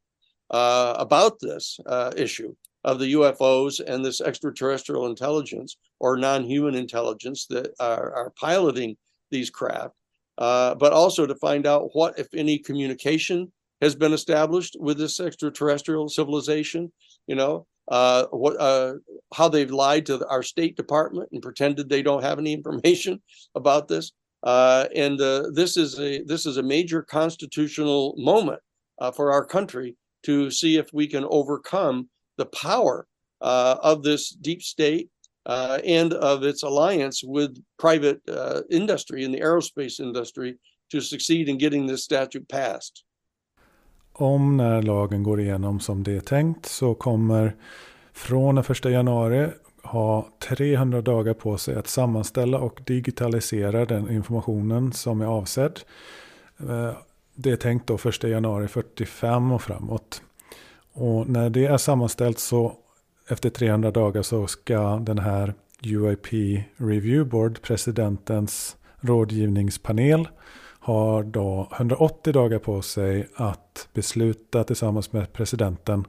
uh, 0.50 0.94
about 0.98 1.38
this 1.40 1.78
uh, 1.86 2.12
issue 2.16 2.54
of 2.84 2.98
the 2.98 3.12
UFOs 3.12 3.80
and 3.80 4.04
this 4.04 4.20
extraterrestrial 4.20 5.06
intelligence 5.06 5.76
or 5.98 6.16
non-human 6.16 6.74
intelligence 6.74 7.46
that 7.46 7.72
are, 7.78 8.12
are 8.14 8.32
piloting 8.40 8.96
these 9.30 9.50
craft, 9.50 9.94
uh, 10.38 10.74
but 10.74 10.92
also 10.92 11.26
to 11.26 11.34
find 11.34 11.66
out 11.66 11.90
what, 11.94 12.18
if 12.18 12.28
any, 12.34 12.58
communication 12.58 13.52
has 13.80 13.94
been 13.94 14.12
established 14.12 14.76
with 14.80 14.98
this 14.98 15.20
extraterrestrial 15.20 16.08
civilization. 16.08 16.90
You 17.26 17.36
know, 17.36 17.66
uh, 17.88 18.26
what, 18.30 18.58
uh, 18.58 18.94
how 19.34 19.48
they've 19.48 19.70
lied 19.70 20.06
to 20.06 20.26
our 20.28 20.42
State 20.42 20.76
Department 20.76 21.28
and 21.32 21.42
pretended 21.42 21.88
they 21.88 22.02
don't 22.02 22.22
have 22.22 22.38
any 22.38 22.52
information 22.60 23.20
about 23.54 23.88
this. 23.88 24.12
Uh, 24.42 24.86
and 24.96 25.20
uh, 25.20 25.50
this 25.52 25.76
is 25.76 26.00
a 26.00 26.22
this 26.22 26.46
is 26.46 26.56
a 26.56 26.62
major 26.62 27.02
constitutional 27.02 28.14
moment 28.16 28.58
uh, 28.98 29.10
for 29.10 29.32
our 29.32 29.44
country 29.44 29.96
to 30.22 30.50
see 30.50 30.76
if 30.76 30.86
we 30.92 31.06
can 31.06 31.24
overcome 31.24 32.08
the 32.38 32.44
power 32.44 33.06
uh, 33.40 33.76
of 33.82 34.02
this 34.02 34.30
deep 34.30 34.62
state 34.62 35.08
uh, 35.46 35.78
and 35.86 36.12
of 36.12 36.42
its 36.42 36.62
alliance 36.62 37.24
with 37.24 37.56
private 37.78 38.20
uh, 38.28 38.60
industry 38.70 39.24
in 39.24 39.32
the 39.32 39.40
aerospace 39.40 40.00
industry 40.00 40.58
to 40.90 41.00
succeed 41.00 41.48
in 41.48 41.58
getting 41.58 41.86
this 41.86 42.04
statute 42.04 42.48
passed. 42.48 43.04
om 44.12 44.56
när 44.56 44.82
lagen 44.82 45.22
går 45.22 45.40
igenom 45.40 45.80
som 45.80 46.02
det 46.02 46.16
är 46.16 46.20
tänkt 46.20 46.66
så 46.66 46.94
kommer 46.94 47.56
från 48.12 48.54
den 48.54 48.64
1 48.64 48.84
januari 48.84 49.48
ha 49.82 50.28
300 50.38 51.00
dagar 51.00 51.34
på 51.34 51.58
sig 51.58 51.74
att 51.74 51.86
sammanställa 51.86 52.58
och 52.58 52.80
digitalisera 52.86 53.84
den 53.84 54.10
informationen 54.10 54.92
som 54.92 55.20
är 55.20 55.26
avsedd. 55.26 55.80
Eh, 56.68 56.92
det 57.42 57.50
är 57.50 57.56
tänkt 57.56 57.86
då 57.86 57.94
1 57.94 58.22
januari 58.22 58.68
45 58.68 59.52
och 59.52 59.62
framåt. 59.62 60.22
Och 60.92 61.28
när 61.28 61.50
det 61.50 61.66
är 61.66 61.76
sammanställt 61.76 62.38
så 62.38 62.72
efter 63.28 63.50
300 63.50 63.90
dagar 63.90 64.22
så 64.22 64.46
ska 64.46 64.96
den 64.96 65.18
här 65.18 65.54
UIP 65.82 66.26
Review 66.76 67.24
Board, 67.30 67.62
presidentens 67.62 68.76
rådgivningspanel, 69.00 70.28
har 70.80 71.22
då 71.22 71.68
180 71.76 72.32
dagar 72.32 72.58
på 72.58 72.82
sig 72.82 73.28
att 73.34 73.88
besluta 73.94 74.64
tillsammans 74.64 75.12
med 75.12 75.32
presidenten 75.32 76.04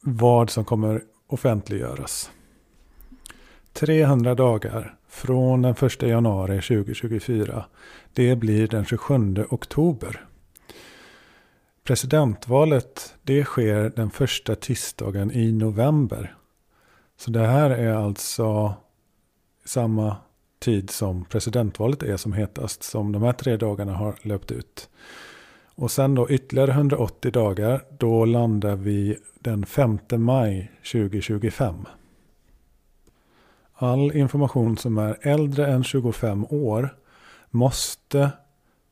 vad 0.00 0.50
som 0.50 0.64
kommer 0.64 1.02
offentliggöras. 1.26 2.30
300 3.72 4.34
dagar 4.34 4.94
från 5.08 5.62
den 5.62 5.74
1 5.80 6.02
januari 6.02 6.60
2024. 6.60 7.64
Det 8.12 8.36
blir 8.36 8.66
den 8.66 8.84
27 8.84 9.44
oktober. 9.50 10.26
Presidentvalet 11.90 13.14
det 13.22 13.44
sker 13.44 13.92
den 13.96 14.10
första 14.10 14.54
tisdagen 14.54 15.30
i 15.30 15.52
november. 15.52 16.34
Så 17.16 17.30
det 17.30 17.46
här 17.46 17.70
är 17.70 17.94
alltså 17.94 18.74
samma 19.64 20.16
tid 20.58 20.90
som 20.90 21.24
presidentvalet 21.24 22.02
är 22.02 22.16
som 22.16 22.32
hetast. 22.32 22.82
Som 22.82 23.12
de 23.12 23.22
här 23.22 23.32
tre 23.32 23.56
dagarna 23.56 23.92
har 23.92 24.16
löpt 24.22 24.50
ut. 24.50 24.88
Och 25.74 25.90
sen 25.90 26.14
då 26.14 26.30
ytterligare 26.30 26.70
180 26.70 27.30
dagar. 27.30 27.84
Då 27.98 28.24
landar 28.24 28.76
vi 28.76 29.16
den 29.40 29.66
5 29.66 29.98
maj 30.10 30.72
2025. 30.92 31.86
All 33.74 34.16
information 34.16 34.76
som 34.76 34.98
är 34.98 35.18
äldre 35.20 35.66
än 35.66 35.84
25 35.84 36.46
år 36.50 36.96
måste 37.50 38.30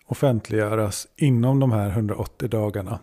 offentliggöras 0.08 1.06
inom 1.16 1.60
de 1.60 1.72
här 1.72 1.88
180 1.88 2.48
dagarna. 2.48 2.98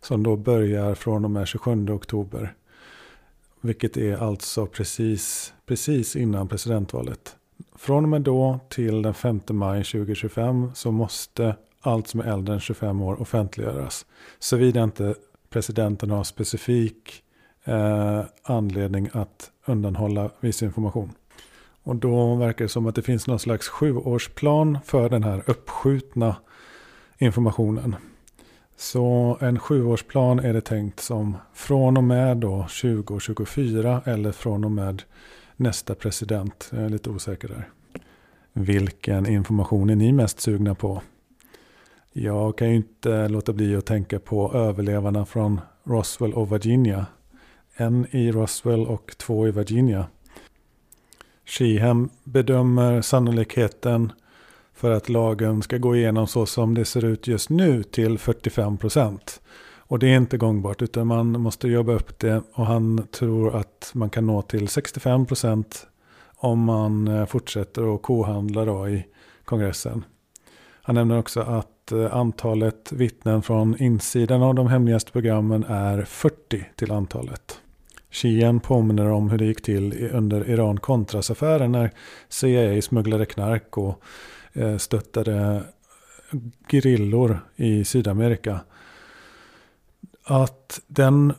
Som 0.00 0.22
då 0.22 0.36
börjar 0.36 0.94
från 0.94 1.24
och 1.24 1.30
med 1.30 1.48
27 1.48 1.90
oktober. 1.90 2.54
Vilket 3.60 3.96
är 3.96 4.16
alltså 4.16 4.66
precis, 4.66 5.54
precis 5.66 6.16
innan 6.16 6.48
presidentvalet. 6.48 7.36
Från 7.76 8.04
och 8.04 8.08
med 8.08 8.22
då 8.22 8.60
till 8.68 9.02
den 9.02 9.14
5 9.14 9.40
maj 9.50 9.84
2025 9.84 10.70
så 10.74 10.90
måste 10.90 11.56
allt 11.80 12.08
som 12.08 12.20
är 12.20 12.24
äldre 12.24 12.54
än 12.54 12.60
25 12.60 13.00
år 13.00 13.20
offentliggöras. 13.20 14.06
Såvida 14.38 14.82
inte 14.82 15.14
presidenten 15.50 16.10
har 16.10 16.24
specifik 16.24 17.22
eh, 17.64 18.22
anledning 18.42 19.08
att 19.12 19.50
undanhålla 19.66 20.30
viss 20.40 20.62
information. 20.62 21.12
Och 21.82 21.96
då 21.96 22.34
verkar 22.34 22.64
det 22.64 22.68
som 22.68 22.86
att 22.86 22.94
det 22.94 23.02
finns 23.02 23.26
någon 23.26 23.38
slags 23.38 23.68
sjuårsplan 23.68 24.78
för 24.84 25.08
den 25.08 25.24
här 25.24 25.42
uppskjutna 25.46 26.36
informationen. 27.20 27.96
Så 28.76 29.38
en 29.40 29.58
sjuårsplan 29.58 30.38
är 30.38 30.52
det 30.52 30.60
tänkt 30.60 31.00
som 31.00 31.36
från 31.54 31.96
och 31.96 32.04
med 32.04 32.36
då 32.36 32.62
2024 32.62 34.02
eller 34.04 34.32
från 34.32 34.64
och 34.64 34.70
med 34.70 35.02
nästa 35.56 35.94
president. 35.94 36.68
Jag 36.72 36.82
är 36.82 36.88
lite 36.88 37.10
osäker 37.10 37.48
där. 37.48 37.68
Vilken 38.52 39.26
information 39.26 39.90
är 39.90 39.96
ni 39.96 40.12
mest 40.12 40.40
sugna 40.40 40.74
på? 40.74 41.02
Jag 42.12 42.58
kan 42.58 42.70
ju 42.70 42.76
inte 42.76 43.28
låta 43.28 43.52
bli 43.52 43.76
att 43.76 43.86
tänka 43.86 44.18
på 44.18 44.54
överlevarna 44.54 45.26
från 45.26 45.60
Roswell 45.84 46.34
och 46.34 46.52
Virginia. 46.52 47.06
En 47.74 48.06
i 48.10 48.32
Roswell 48.32 48.86
och 48.86 49.14
två 49.16 49.48
i 49.48 49.50
Virginia. 49.50 50.06
Sheehan 51.44 52.10
bedömer 52.24 53.02
sannolikheten 53.02 54.12
för 54.80 54.90
att 54.90 55.08
lagen 55.08 55.62
ska 55.62 55.78
gå 55.78 55.96
igenom 55.96 56.26
så 56.26 56.46
som 56.46 56.74
det 56.74 56.84
ser 56.84 57.04
ut 57.04 57.26
just 57.26 57.50
nu 57.50 57.82
till 57.82 58.18
45 58.18 58.78
procent. 58.78 59.40
Och 59.78 59.98
det 59.98 60.06
är 60.06 60.16
inte 60.16 60.36
gångbart 60.36 60.82
utan 60.82 61.06
man 61.06 61.40
måste 61.40 61.68
jobba 61.68 61.92
upp 61.92 62.18
det 62.18 62.42
och 62.54 62.66
han 62.66 63.06
tror 63.10 63.56
att 63.56 63.90
man 63.94 64.10
kan 64.10 64.26
nå 64.26 64.42
till 64.42 64.68
65 64.68 65.26
procent 65.26 65.86
om 66.36 66.64
man 66.64 67.08
eh, 67.08 67.26
fortsätter 67.26 67.94
att 67.94 68.02
kohandla 68.02 68.64
då 68.64 68.88
i 68.88 69.06
kongressen. 69.44 70.04
Han 70.82 70.94
nämner 70.94 71.18
också 71.18 71.40
att 71.40 71.92
eh, 71.92 72.16
antalet 72.16 72.92
vittnen 72.92 73.42
från 73.42 73.82
insidan 73.82 74.42
av 74.42 74.54
de 74.54 74.66
hemligaste 74.66 75.12
programmen 75.12 75.64
är 75.68 76.02
40 76.02 76.64
till 76.76 76.92
antalet. 76.92 77.60
Sheehan 78.10 78.60
påminner 78.60 79.10
om 79.10 79.30
hur 79.30 79.38
det 79.38 79.44
gick 79.44 79.62
till 79.62 80.10
under 80.12 80.50
Iran-Contras-affären 80.50 81.72
när 81.72 81.90
CIA 82.28 82.82
smugglade 82.82 83.26
knark 83.26 83.78
och 83.78 84.02
Eh, 84.52 84.76
stöttade 84.76 85.62
grillor 86.68 87.40
i 87.56 87.84
Sydamerika. 87.84 88.60
Att 90.24 90.80
den 90.86 91.32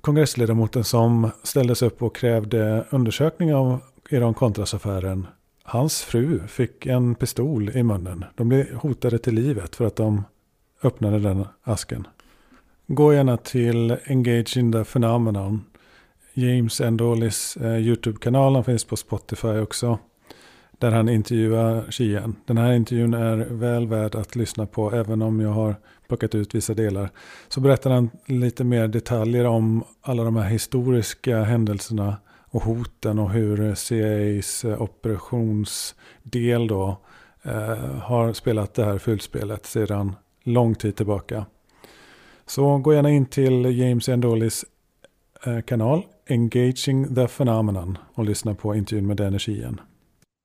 kongressledamoten 0.00 0.84
som 0.84 1.30
ställdes 1.42 1.82
upp 1.82 2.02
och 2.02 2.16
krävde 2.16 2.86
undersökning 2.90 3.54
av 3.54 3.80
Iran-Contras-affären 4.10 5.26
Hans 5.62 6.02
fru 6.02 6.40
fick 6.46 6.86
en 6.86 7.14
pistol 7.14 7.70
i 7.70 7.82
munnen. 7.82 8.24
De 8.34 8.48
blev 8.48 8.74
hotade 8.74 9.18
till 9.18 9.34
livet 9.34 9.76
för 9.76 9.86
att 9.86 9.96
de 9.96 10.24
öppnade 10.82 11.18
den 11.18 11.46
asken. 11.62 12.06
Gå 12.86 13.14
gärna 13.14 13.36
till 13.36 13.96
Engage 14.04 14.56
in 14.56 14.72
the 14.72 14.84
Phenomenon. 14.84 15.64
James 16.34 16.80
Endolis 16.80 17.56
eh, 17.56 17.78
YouTube-kanal, 17.78 18.54
han 18.54 18.64
finns 18.64 18.84
på 18.84 18.96
Spotify 18.96 19.48
också. 19.58 19.98
Där 20.78 20.90
han 20.90 21.08
intervjuar 21.08 21.90
Sheehan. 21.90 22.36
Den 22.46 22.58
här 22.58 22.72
intervjun 22.72 23.14
är 23.14 23.36
väl 23.36 23.86
värd 23.86 24.14
att 24.14 24.36
lyssna 24.36 24.66
på 24.66 24.92
även 24.92 25.22
om 25.22 25.40
jag 25.40 25.50
har 25.50 25.76
plockat 26.08 26.34
ut 26.34 26.54
vissa 26.54 26.74
delar. 26.74 27.10
Så 27.48 27.60
berättar 27.60 27.90
han 27.90 28.10
lite 28.26 28.64
mer 28.64 28.88
detaljer 28.88 29.44
om 29.44 29.84
alla 30.00 30.24
de 30.24 30.36
här 30.36 30.48
historiska 30.48 31.42
händelserna 31.42 32.16
och 32.52 32.62
hoten 32.62 33.18
och 33.18 33.30
hur 33.30 33.74
CIAs 33.74 34.64
eh, 34.64 34.82
operationsdel 34.82 36.66
då 36.66 36.96
eh, 37.42 37.98
har 37.98 38.32
spelat 38.32 38.74
det 38.74 38.84
här 38.84 38.98
fulspelet 38.98 39.66
sedan 39.66 40.16
lång 40.42 40.74
tid 40.74 40.96
tillbaka. 40.96 41.46
Så 42.46 42.78
gå 42.78 42.94
gärna 42.94 43.10
in 43.10 43.26
till 43.26 43.78
James 43.78 44.08
Endolis 44.08 44.64
eh, 45.46 45.60
kanal 45.60 46.02
Engaging 46.28 47.14
the 47.14 47.28
Phenomenon 47.28 47.98
och 48.14 48.24
lyssna 48.24 48.54
på 48.54 48.74
intervjun 48.74 49.06
med 49.06 49.16
Dennis 49.16 49.42
Sheehan. 49.42 49.80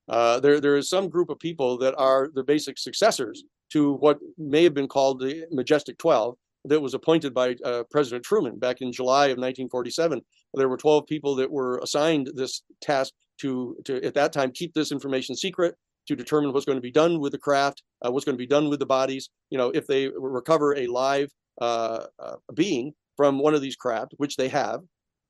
Uh, 0.10 0.40
there, 0.40 0.60
there 0.60 0.78
is 0.78 0.90
some 0.90 1.10
group 1.10 1.30
of 1.30 1.40
people 1.40 1.78
that 1.78 1.96
are 1.98 2.30
the 2.34 2.44
basic 2.44 2.78
successors 2.78 3.44
to 3.72 3.94
what 3.96 4.20
may 4.38 4.64
have 4.64 4.74
been 4.74 4.88
called 4.88 5.20
the 5.20 5.46
Majestic 5.52 5.98
12 5.98 6.36
that 6.66 6.82
was 6.82 6.94
appointed 6.94 7.34
by 7.34 7.56
uh, 7.64 7.84
President 7.90 8.24
Truman 8.24 8.58
back 8.58 8.82
in 8.82 8.92
July 8.92 9.26
of 9.26 9.38
1947. 9.38 10.22
There 10.54 10.70
were 10.70 10.78
12 10.78 11.06
people 11.06 11.36
that 11.36 11.52
were 11.52 11.80
assigned 11.80 12.32
this 12.36 12.64
task 12.82 13.14
to, 13.40 13.78
to 13.86 14.04
at 14.04 14.14
that 14.16 14.34
time, 14.34 14.52
keep 14.52 14.74
this 14.74 14.92
information 14.92 15.36
secret, 15.36 15.76
to 16.08 16.16
determine 16.16 16.54
what's 16.54 16.66
going 16.66 16.78
to 16.78 16.82
be 16.82 16.92
done 16.92 17.20
with 17.20 17.34
the 17.34 17.38
craft, 17.38 17.84
uh, 18.06 18.12
what's 18.12 18.26
going 18.26 18.36
to 18.36 18.42
be 18.42 18.48
done 18.48 18.70
with 18.70 18.80
the 18.80 18.86
bodies. 18.86 19.30
You 19.50 19.58
know, 19.58 19.70
if 19.70 19.88
they 19.88 20.08
recover 20.08 20.76
a 20.76 20.88
live 20.88 21.30
uh, 21.62 22.06
uh, 22.20 22.36
being 22.54 22.94
from 23.18 23.40
one 23.40 23.54
of 23.54 23.62
these 23.62 23.76
craft, 23.76 24.14
which 24.18 24.38
they 24.38 24.48
have, 24.48 24.82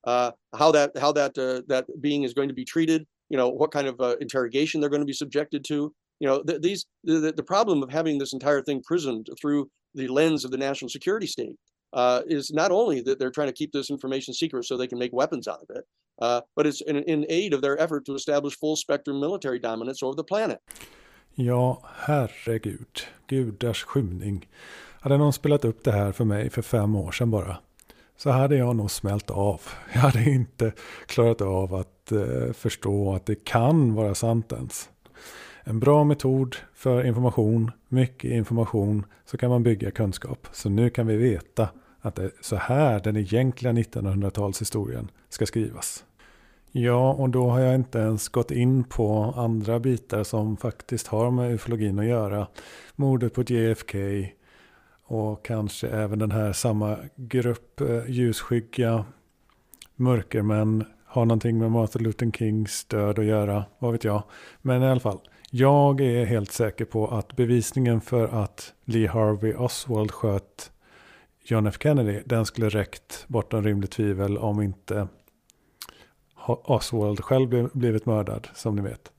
uh, 0.05 0.32
how 0.55 0.71
that 0.71 0.95
how 0.97 1.11
that 1.13 1.34
that 1.36 1.86
being 1.99 2.23
is 2.23 2.34
going 2.34 2.47
to 2.47 2.53
be 2.53 2.65
treated. 2.65 3.05
You 3.30 3.38
know, 3.38 3.49
what 3.49 3.71
kind 3.71 3.88
of 3.88 3.99
uh, 3.99 4.15
interrogation 4.21 4.80
they're 4.80 4.89
going 4.89 5.01
to 5.01 5.05
be 5.05 5.13
subjected 5.13 5.63
to. 5.65 5.93
You 6.19 6.28
know, 6.28 6.43
th- 6.43 6.61
these 6.61 6.86
the, 7.03 7.34
the 7.36 7.43
problem 7.43 7.84
of 7.84 7.91
having 7.91 8.17
this 8.17 8.34
entire 8.34 8.61
thing 8.61 8.82
prisoned 8.84 9.28
through 9.39 9.69
the 9.93 10.07
lens 10.07 10.45
of 10.45 10.51
the 10.51 10.57
national 10.57 10.89
security 10.89 11.28
state 11.28 11.55
uh, 11.93 12.21
is 12.28 12.51
not 12.51 12.71
only 12.71 13.01
that 13.01 13.19
they're 13.19 13.32
trying 13.32 13.47
to 13.47 13.53
keep 13.53 13.71
this 13.71 13.89
information 13.89 14.34
secret 14.34 14.65
so 14.65 14.78
they 14.78 14.88
can 14.88 14.99
make 14.99 15.13
weapons 15.13 15.47
out 15.47 15.61
of 15.61 15.75
it, 15.75 15.84
uh, 16.21 16.41
but 16.55 16.65
it's 16.67 16.82
in, 16.82 16.97
in, 17.03 17.25
aid 17.30 17.53
of 17.53 17.61
their 17.61 17.80
effort 17.80 18.05
to 18.05 18.15
establish 18.15 18.57
full 18.57 18.75
spectrum 18.75 19.19
military 19.19 19.59
dominance 19.59 20.03
over 20.03 20.15
the 20.15 20.23
planet. 20.23 20.59
Ja, 21.36 21.82
herregud. 21.95 23.01
Gudars 23.28 23.84
skymning. 23.84 24.47
Hade 24.99 25.17
någon 25.17 25.34
spelat 25.34 25.65
upp 25.65 25.84
det 25.84 25.91
här 25.91 26.11
för 26.11 26.25
mig 26.25 26.49
för 26.49 26.61
fem 26.61 26.95
år 26.95 27.11
sedan 27.11 27.32
bara 27.32 27.57
så 28.17 28.30
hade 28.30 28.55
jag 28.57 28.75
nog 28.75 28.91
smält 28.91 29.30
av. 29.30 29.61
Jag 29.93 29.99
hade 29.99 30.30
inte 30.30 30.73
klarat 31.05 31.41
av 31.41 31.75
att 31.75 31.96
eh, 32.12 32.53
förstå 32.53 33.14
att 33.14 33.26
det 33.26 33.43
kan 33.43 33.93
vara 33.93 34.16
sant 34.16 34.51
ens. 34.51 34.89
En 35.64 35.80
bra 35.80 36.03
metod 36.03 36.55
för 36.74 37.05
information, 37.05 37.72
mycket 37.88 38.32
information, 38.32 39.05
så 39.26 39.38
kan 39.38 39.49
man 39.49 39.64
bygga 39.64 39.91
kunskap. 39.91 40.47
Så 40.51 40.70
nu 40.70 40.89
kan 40.89 41.08
vi 41.08 41.16
veta 41.18 41.70
att 42.01 42.16
det 42.16 42.24
är 42.24 42.32
så 42.41 42.55
här 42.55 42.99
den 42.99 43.18
egentliga 43.18 43.74
1900-talshistorien 43.74 45.08
ska 45.30 45.45
skrivas. 45.45 46.03
Ja, 46.72 47.14
och 47.14 47.30
då 47.30 47.49
har 47.49 47.60
jag 47.60 47.76
inte 47.76 47.99
ens 47.99 48.30
gått 48.30 48.51
in 48.51 48.84
på 48.84 49.34
andra 49.38 49.80
bitar 49.80 50.24
som 50.24 50.58
faktiskt 50.58 51.08
har 51.08 51.32
med 51.32 51.51
ufologin 51.51 51.99
att 51.99 52.05
göra. 52.05 52.47
Mordet 52.95 53.34
på 53.34 53.41
JFK 53.41 53.97
och 55.03 55.45
kanske 55.45 55.88
även 55.88 56.20
den 56.20 56.32
här 56.32 56.53
samma 56.53 56.97
grupp 57.16 57.82
eh, 57.82 58.10
ljusskygga 58.10 59.05
mörkermän 59.95 60.86
har 61.08 61.26
någonting 61.26 61.58
med 61.58 61.72
Martin 61.72 62.03
Luther 62.03 62.32
Kings 62.32 62.86
död 62.86 63.20
att 63.20 63.26
göra, 63.26 63.66
vad 63.80 63.91
vet 63.91 64.03
jag. 64.03 64.24
Men 64.62 64.84
i 64.84 64.88
alla 64.88 64.99
fall, 64.99 65.20
jag 65.51 66.01
är 66.01 66.26
helt 66.26 66.51
säker 66.51 66.86
på 66.86 67.08
att 67.08 67.36
bevisningen 67.36 68.01
för 68.01 68.28
att 68.28 68.74
Lee 68.86 69.10
Harvey 69.10 69.53
Oswald 69.53 70.12
sköt 70.12 70.72
John 71.43 71.68
F 71.68 71.78
Kennedy, 71.80 72.22
den 72.26 72.45
skulle 72.45 72.70
räckt 72.70 73.26
bortom 73.28 73.64
rimligt 73.64 73.91
tvivel 73.91 74.38
om 74.38 74.62
inte 74.62 75.08
Oswald 76.45 77.24
själv 77.24 77.70
blivit 77.74 78.05
mördad, 78.05 78.47
som 78.53 78.76
ni 78.76 78.82
vet. 78.82 79.12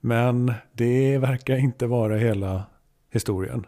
Men 0.00 0.52
det 0.72 1.18
verkar 1.18 1.56
inte 1.56 1.86
vara 1.86 2.16
hela 2.16 2.62
historien. 3.10 3.66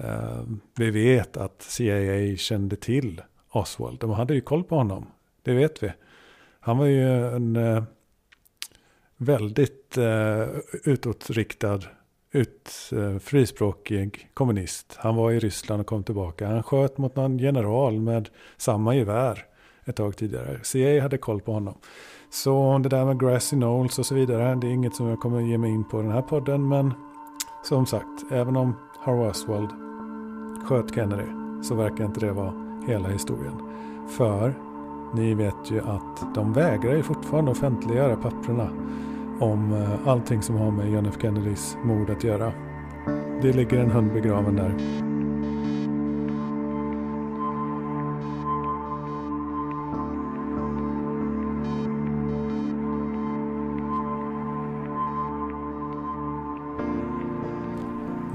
Uh, 0.00 0.42
vi 0.76 0.90
vet 0.90 1.36
att 1.36 1.62
CIA 1.62 2.36
kände 2.36 2.76
till 2.76 3.22
Oswald. 3.50 4.00
De 4.00 4.10
hade 4.10 4.34
ju 4.34 4.40
koll 4.40 4.64
på 4.64 4.76
honom. 4.76 5.06
Det 5.42 5.54
vet 5.54 5.82
vi. 5.82 5.92
Han 6.64 6.78
var 6.78 6.86
ju 6.86 7.34
en 7.36 7.56
eh, 7.56 7.82
väldigt 9.16 9.98
eh, 9.98 10.46
utåtriktad, 10.84 11.80
ut, 12.32 12.70
eh, 12.92 13.18
frispråkig 13.18 14.28
kommunist. 14.34 14.96
Han 14.98 15.16
var 15.16 15.30
i 15.30 15.38
Ryssland 15.38 15.80
och 15.80 15.86
kom 15.86 16.04
tillbaka. 16.04 16.46
Han 16.46 16.62
sköt 16.62 16.98
mot 16.98 17.16
någon 17.16 17.38
general 17.38 18.00
med 18.00 18.28
samma 18.56 18.94
gevär 18.94 19.44
ett 19.84 19.96
tag 19.96 20.16
tidigare. 20.16 20.58
CIA 20.62 21.02
hade 21.02 21.18
koll 21.18 21.40
på 21.40 21.52
honom. 21.52 21.74
Så 22.30 22.78
det 22.78 22.88
där 22.88 23.04
med 23.04 23.20
Grassy 23.20 23.56
Knolls 23.56 23.98
och 23.98 24.06
så 24.06 24.14
vidare, 24.14 24.54
det 24.54 24.66
är 24.66 24.72
inget 24.72 24.96
som 24.96 25.06
jag 25.06 25.20
kommer 25.20 25.40
ge 25.40 25.58
mig 25.58 25.70
in 25.70 25.88
på 25.88 26.00
i 26.00 26.02
den 26.02 26.12
här 26.12 26.22
podden. 26.22 26.68
Men 26.68 26.92
som 27.64 27.86
sagt, 27.86 28.32
även 28.32 28.56
om 28.56 28.76
Harvey 29.00 29.30
Oswald 29.30 29.70
sköt 30.68 30.94
Kennedy 30.94 31.28
så 31.62 31.74
verkar 31.74 32.04
inte 32.04 32.20
det 32.20 32.32
vara 32.32 32.82
hela 32.86 33.08
historien. 33.08 33.58
För 34.16 34.71
ni 35.14 35.34
vet 35.34 35.70
ju 35.70 35.80
att 35.80 36.34
de 36.34 36.52
vägrar 36.52 36.94
ju 36.94 37.02
fortfarande 37.02 37.50
offentliggöra 37.50 38.16
papperna 38.16 38.68
om 39.40 39.72
eh, 39.72 40.08
allting 40.08 40.42
som 40.42 40.56
har 40.56 40.70
med 40.70 40.90
John 40.92 41.06
F 41.06 41.14
Kennedys 41.22 41.76
mord 41.84 42.10
att 42.10 42.24
göra. 42.24 42.52
Det 43.42 43.52
ligger 43.52 43.78
en 43.78 43.90
hund 43.90 44.12
begraven 44.12 44.56
där. 44.56 44.74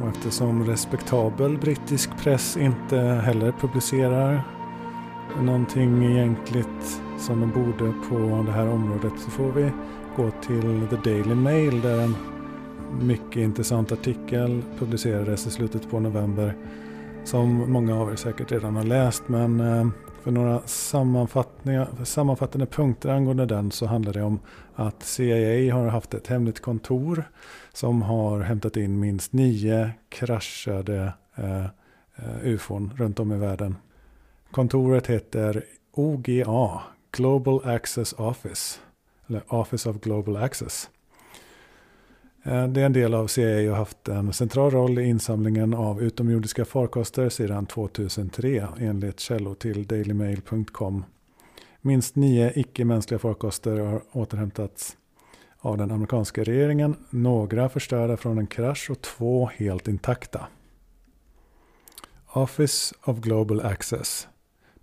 Och 0.01 0.07
eftersom 0.07 0.65
respektabel 0.65 1.57
brittisk 1.57 2.17
press 2.23 2.57
inte 2.57 2.97
heller 2.97 3.51
publicerar 3.51 4.56
någonting 5.41 6.05
egentligt 6.05 7.01
som 7.19 7.39
de 7.39 7.51
borde 7.51 7.93
på 8.09 8.43
det 8.45 8.51
här 8.51 8.67
området 8.67 9.13
så 9.19 9.31
får 9.31 9.51
vi 9.51 9.71
gå 10.15 10.31
till 10.31 10.87
The 10.89 11.11
Daily 11.11 11.35
Mail 11.35 11.81
där 11.81 11.99
en 11.99 12.15
mycket 13.01 13.37
intressant 13.37 13.91
artikel 13.91 14.63
publicerades 14.79 15.47
i 15.47 15.51
slutet 15.51 15.89
på 15.89 15.99
november 15.99 16.55
som 17.23 17.71
många 17.71 17.95
av 17.95 18.11
er 18.11 18.15
säkert 18.15 18.51
redan 18.51 18.75
har 18.75 18.83
läst 18.83 19.23
men 19.27 19.59
eh, 19.59 19.87
för 20.23 20.31
några 20.31 20.61
sammanfattande 22.05 22.65
punkter 22.65 23.09
angående 23.09 23.45
den 23.45 23.71
så 23.71 23.85
handlar 23.85 24.13
det 24.13 24.23
om 24.23 24.39
att 24.75 25.03
CIA 25.03 25.75
har 25.75 25.87
haft 25.87 26.13
ett 26.13 26.27
hemligt 26.27 26.59
kontor 26.59 27.23
som 27.73 28.01
har 28.01 28.41
hämtat 28.41 28.77
in 28.77 28.99
minst 28.99 29.33
nio 29.33 29.91
kraschade 30.09 31.13
eh, 31.35 31.65
eh 32.15 32.43
ufon 32.43 32.93
runt 32.97 33.19
om 33.19 33.31
i 33.31 33.37
världen. 33.37 33.75
Kontoret 34.51 35.07
heter 35.07 35.63
OGA, 35.91 36.81
Global 37.11 37.61
Access 37.65 38.13
Office, 38.13 38.79
eller 39.27 39.43
Office 39.47 39.89
of 39.89 39.99
Global 39.99 40.37
Access. 40.37 40.89
Eh, 42.43 42.67
det 42.67 42.81
är 42.81 42.85
en 42.85 42.93
del 42.93 43.13
av 43.13 43.27
CIA 43.27 43.61
och 43.61 43.69
har 43.69 43.75
haft 43.75 44.07
en 44.07 44.33
central 44.33 44.71
roll 44.71 44.99
i 44.99 45.03
insamlingen 45.03 45.73
av 45.73 46.03
utomjordiska 46.03 46.65
farkoster 46.65 47.29
sedan 47.29 47.65
2003 47.65 48.67
enligt 48.79 49.19
källor 49.19 49.53
till 49.53 49.87
dailymail.com. 49.87 51.05
Minst 51.81 52.15
nio 52.15 52.51
icke-mänskliga 52.55 53.19
farkoster 53.19 53.77
har 53.79 54.01
återhämtats 54.11 54.97
av 55.59 55.77
den 55.77 55.91
amerikanska 55.91 56.43
regeringen. 56.43 56.95
Några 57.09 57.69
förstörda 57.69 58.17
från 58.17 58.37
en 58.37 58.47
krasch 58.47 58.89
och 58.89 59.01
två 59.01 59.49
helt 59.55 59.87
intakta. 59.87 60.47
Office 62.27 62.95
of 63.03 63.17
Global 63.19 63.61
Access, 63.61 64.27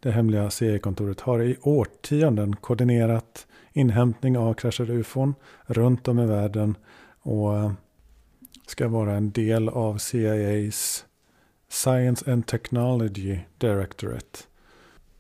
det 0.04 0.12
hemliga 0.12 0.50
CIA-kontoret, 0.50 1.20
har 1.20 1.42
i 1.42 1.56
årtionden 1.62 2.56
koordinerat 2.56 3.46
inhämtning 3.72 4.38
av 4.38 4.54
kraschade 4.54 4.92
ufon 4.92 5.34
runt 5.66 6.08
om 6.08 6.18
i 6.18 6.26
världen 6.26 6.76
och 7.22 7.56
eh, 7.56 7.72
ska 8.66 8.88
vara 8.88 9.12
en 9.12 9.30
del 9.30 9.68
av 9.68 9.98
CIAs 9.98 11.04
Science 11.68 12.32
and 12.32 12.46
Technology 12.46 13.38
Directorate. 13.58 14.38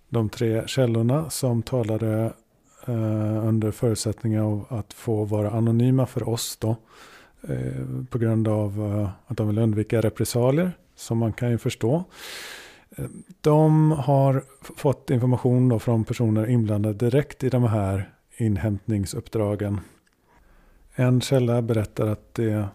De 0.08 0.28
tre 0.28 0.62
källorna 0.66 1.30
som 1.30 1.62
talade 1.62 2.32
eh, 2.86 3.46
under 3.46 3.70
förutsättning 3.70 4.40
av 4.40 4.66
att 4.68 4.92
få 4.92 5.24
vara 5.24 5.50
anonyma 5.50 6.06
för 6.06 6.28
oss 6.28 6.56
då. 6.56 6.76
Eh, 7.48 8.04
på 8.10 8.18
grund 8.18 8.48
av 8.48 8.80
eh, 8.80 9.10
att 9.26 9.36
de 9.36 9.48
vill 9.48 9.58
undvika 9.58 10.00
repressalier, 10.00 10.72
som 10.94 11.18
man 11.18 11.32
kan 11.32 11.50
ju 11.50 11.58
förstå. 11.58 12.04
De 13.40 13.90
har 13.90 14.44
fått 14.76 15.10
information 15.10 15.68
då 15.68 15.78
från 15.78 16.04
personer 16.04 16.50
inblandade 16.50 16.94
direkt 16.94 17.44
i 17.44 17.48
de 17.48 17.62
här 17.62 18.10
inhämtningsuppdragen. 18.36 19.80
En 20.94 21.20
källa 21.20 21.62
berättar 21.62 22.06
att 22.06 22.34
det 22.34 22.68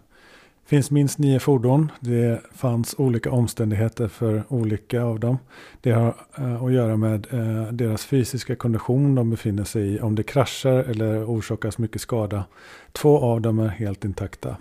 finns 0.64 0.90
minst 0.90 1.18
nio 1.18 1.38
fordon. 1.38 1.92
Det 2.00 2.40
fanns 2.54 2.94
olika 2.98 3.30
omständigheter 3.30 4.08
för 4.08 4.44
olika 4.48 5.02
av 5.02 5.20
dem. 5.20 5.38
Det 5.80 5.90
har 5.90 6.14
eh, 6.38 6.64
att 6.64 6.72
göra 6.72 6.96
med 6.96 7.26
eh, 7.30 7.72
deras 7.72 8.04
fysiska 8.04 8.56
kondition 8.56 9.14
de 9.14 9.30
befinner 9.30 9.64
sig 9.64 9.94
i. 9.94 10.00
Om 10.00 10.14
det 10.14 10.22
kraschar 10.22 10.78
eller 10.78 11.24
orsakas 11.24 11.78
mycket 11.78 12.00
skada. 12.00 12.44
Två 12.92 13.18
av 13.18 13.40
dem 13.40 13.58
är 13.58 13.68
helt 13.68 14.04
intakta. 14.04 14.56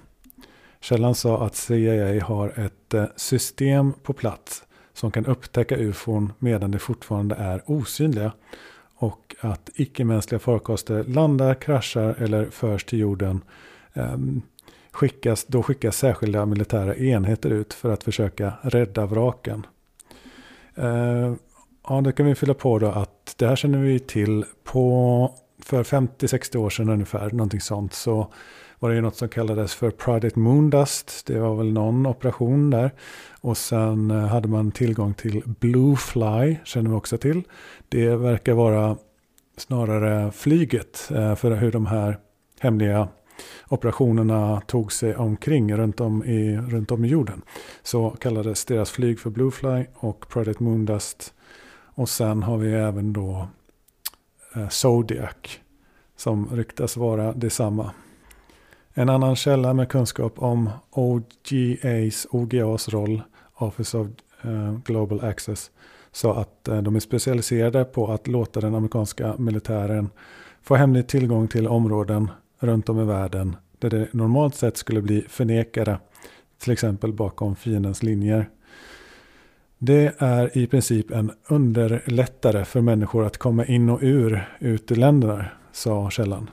Källan 0.82 1.16
sa 1.16 1.46
att 1.46 1.56
CIA 1.56 2.24
har 2.24 2.60
ett 2.60 2.94
eh, 2.94 3.06
system 3.16 3.94
på 4.04 4.14
plats 4.14 4.64
som 5.00 5.12
kan 5.12 5.26
upptäcka 5.26 5.76
ufon 5.76 6.34
medan 6.40 6.72
de 6.72 6.80
fortfarande 6.80 7.36
är 7.36 7.62
osynliga 7.66 8.32
och 8.96 9.36
att 9.40 9.70
icke-mänskliga 9.76 10.40
farkoster 10.40 11.04
landar, 11.04 11.54
kraschar 11.54 12.16
eller 12.20 12.46
förs 12.46 12.84
till 12.84 13.00
jorden 13.00 13.42
ehm, 13.94 14.42
skickas, 14.92 15.46
då 15.46 15.64
skickas 15.64 15.98
särskilda 15.98 16.46
militära 16.46 16.96
enheter 16.96 17.50
ut 17.50 17.74
för 17.74 17.94
att 17.94 18.04
försöka 18.04 18.54
rädda 18.62 19.06
vraken. 19.06 19.66
Eh, 20.76 21.34
ja, 21.88 22.02
det 22.02 22.12
kan 22.12 22.26
vi 22.26 22.36
fylla 22.36 22.54
på 22.54 22.80
då 22.80 22.88
att 22.88 23.36
det 23.38 23.48
här 23.48 23.56
känner 23.56 23.80
vi 23.80 24.00
till 24.00 24.46
på 24.64 25.32
för 25.64 25.84
50-60 25.84 26.58
år 26.58 26.70
sedan 26.70 26.90
ungefär, 26.90 27.32
någonting 27.32 27.62
sånt, 27.62 27.94
så 27.94 28.34
var 28.80 28.90
det 28.90 28.96
ju 28.96 29.02
något 29.02 29.16
som 29.16 29.30
kallades 29.30 29.76
för 29.76 29.92
Project 29.92 30.36
Moondust. 30.36 31.28
Det 31.28 31.40
var 31.40 31.56
väl 31.56 31.74
någon 31.74 32.06
operation 32.06 32.70
där. 32.70 32.92
Och 33.42 33.58
sen 33.58 34.12
eh, 34.12 34.18
hade 34.18 34.48
man 34.48 34.72
tillgång 34.72 35.14
till 35.14 35.44
BlueFly, 35.46 36.58
känner 36.64 36.90
vi 36.90 36.96
också 36.96 37.18
till. 37.18 37.44
Det 37.90 38.16
verkar 38.16 38.54
vara 38.54 38.98
snarare 39.58 40.32
flyget 40.32 41.12
eh, 41.12 41.36
för 41.36 41.52
hur 41.52 41.72
de 41.72 41.86
här 41.86 42.18
hemliga 42.60 43.08
operationerna 43.68 44.62
tog 44.62 44.92
sig 44.92 45.16
omkring 45.16 45.76
runt 45.76 46.00
om 46.00 46.24
i, 46.24 46.58
runt 46.58 46.92
om 46.92 47.06
i 47.06 47.08
jorden. 47.08 47.42
Så 47.84 48.10
kallades 48.10 48.66
deras 48.66 48.92
flyg 48.92 49.20
för 49.20 49.30
BlueFly 49.30 49.86
och 49.96 50.30
Project 50.30 50.60
Moondust. 50.60 51.34
Och 51.96 52.10
sen 52.10 52.44
har 52.44 52.58
vi 52.58 52.74
även 52.74 53.14
då 53.14 53.48
eh, 54.56 54.70
Zodiac 54.70 55.60
som 56.16 56.50
ryktas 56.56 56.98
vara 56.98 57.34
detsamma. 57.34 57.92
En 59.00 59.10
annan 59.10 59.36
källa 59.36 59.74
med 59.74 59.90
kunskap 59.90 60.34
om 60.36 60.70
OGAs, 60.92 62.28
OGAs 62.32 62.90
roll, 62.90 63.22
Office 63.54 63.98
of 63.98 64.08
eh, 64.42 64.78
Global 64.86 65.24
Access, 65.24 65.72
sa 66.12 66.42
att 66.42 66.68
eh, 66.68 66.82
de 66.82 66.96
är 66.96 67.00
specialiserade 67.00 67.86
på 67.86 68.12
att 68.12 68.28
låta 68.28 68.62
den 68.62 68.76
amerikanska 68.76 69.36
militären 69.38 70.10
få 70.62 70.76
hemlig 70.76 71.08
tillgång 71.08 71.48
till 71.48 71.68
områden 71.68 72.32
runt 72.60 72.90
om 72.90 73.00
i 73.00 73.04
världen 73.04 73.56
där 73.80 73.90
det 73.90 74.14
normalt 74.14 74.56
sett 74.56 74.78
skulle 74.78 75.02
bli 75.02 75.26
förnekade, 75.30 76.00
till 76.58 76.74
exempel 76.74 77.14
bakom 77.14 77.56
fiendens 77.56 78.04
linjer. 78.04 78.50
Det 79.78 80.16
är 80.18 80.58
i 80.58 80.68
princip 80.68 81.12
en 81.12 81.32
underlättare 81.48 82.66
för 82.66 82.82
människor 82.82 83.26
att 83.26 83.38
komma 83.38 83.66
in 83.66 83.90
och 83.90 84.00
ur 84.02 84.50
ut 84.60 84.92
länderna, 84.92 85.46
sa 85.72 86.10
källan. 86.10 86.50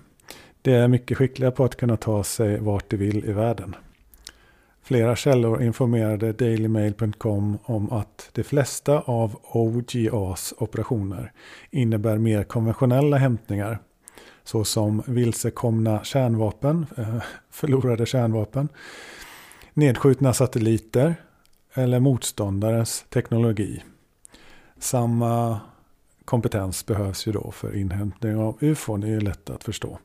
De 0.67 0.73
är 0.73 0.89
mycket 0.89 1.19
skickliga 1.19 1.51
på 1.51 1.65
att 1.65 1.77
kunna 1.77 1.97
ta 1.97 2.25
sig 2.25 2.61
vart 2.61 2.91
de 2.91 2.97
vill 2.97 3.25
i 3.25 3.33
världen. 3.33 3.77
Flera 4.83 5.17
källor 5.17 5.63
informerade 5.63 6.33
dailymail.com 6.33 7.59
om 7.65 7.93
att 7.93 8.31
de 8.33 8.43
flesta 8.43 9.01
av 9.01 9.41
OGAs 9.43 10.55
operationer 10.59 11.33
innebär 11.71 12.19
mer 12.19 12.45
konventionella 12.45 13.17
hämtningar 13.17 13.79
såsom 14.45 15.03
vilsekomna 15.07 16.05
kärnvapen, 16.05 16.87
eh, 16.97 17.23
förlorade 17.51 18.07
kärnvapen, 18.07 18.69
nedskjutna 19.75 20.33
satelliter 20.33 21.15
eller 21.75 22.01
motståndares 22.01 23.05
teknologi. 23.09 23.83
Samma 24.79 25.61
kompetens 26.25 26.87
behövs 26.87 27.27
ju 27.27 27.33
då 27.33 27.51
för 27.51 27.77
inhämtning 27.77 28.37
av 28.37 28.59
ufon, 28.61 29.01
det 29.01 29.07
är 29.07 29.11
ju 29.11 29.21
lätt 29.21 29.51
att 29.51 29.65
förstå. 29.65 29.99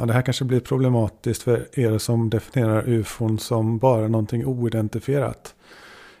Ja, 0.00 0.06
det 0.06 0.12
här 0.12 0.22
kanske 0.22 0.44
blir 0.44 0.60
problematiskt 0.60 1.42
för 1.42 1.80
er 1.80 1.98
som 1.98 2.30
definierar 2.30 2.88
ufon 2.88 3.38
som 3.38 3.78
bara 3.78 4.08
någonting 4.08 4.46
oidentifierat. 4.46 5.54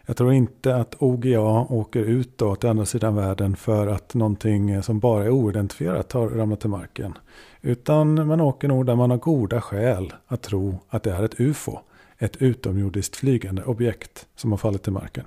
Jag 0.06 0.16
tror 0.16 0.32
inte 0.32 0.76
att 0.76 0.94
OGA 0.98 1.40
åker 1.60 2.00
ut 2.00 2.38
då 2.38 2.56
till 2.56 2.68
andra 2.68 2.86
sidan 2.86 3.16
världen 3.16 3.56
för 3.56 3.86
att 3.86 4.14
någonting 4.14 4.82
som 4.82 4.98
bara 4.98 5.24
är 5.24 5.30
oidentifierat 5.30 6.12
har 6.12 6.28
ramlat 6.28 6.60
till 6.60 6.70
marken. 6.70 7.18
Utan 7.60 8.26
man 8.26 8.40
åker 8.40 8.68
nog 8.68 8.86
där 8.86 8.94
man 8.94 9.10
har 9.10 9.18
goda 9.18 9.60
skäl 9.60 10.12
att 10.26 10.42
tro 10.42 10.78
att 10.88 11.02
det 11.02 11.12
är 11.12 11.24
ett 11.24 11.40
UFO. 11.40 11.78
Ett 12.18 12.36
utomjordiskt 12.36 13.16
flygande 13.16 13.64
objekt 13.64 14.26
som 14.36 14.50
har 14.50 14.58
fallit 14.58 14.82
till 14.82 14.92
marken. 14.92 15.24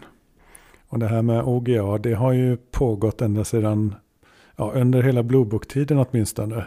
Och 0.87 0.99
det 0.99 1.07
här 1.07 1.21
med 1.21 1.43
OGA 1.43 1.97
det 1.97 2.13
har 2.13 2.31
ju 2.31 2.57
pågått 2.57 3.21
ända 3.21 3.43
sedan, 3.43 3.95
ja, 4.55 4.71
under 4.75 5.01
hela 5.03 5.23
Blue 5.23 5.45
Book-tiden 5.45 6.05
åtminstone. 6.09 6.65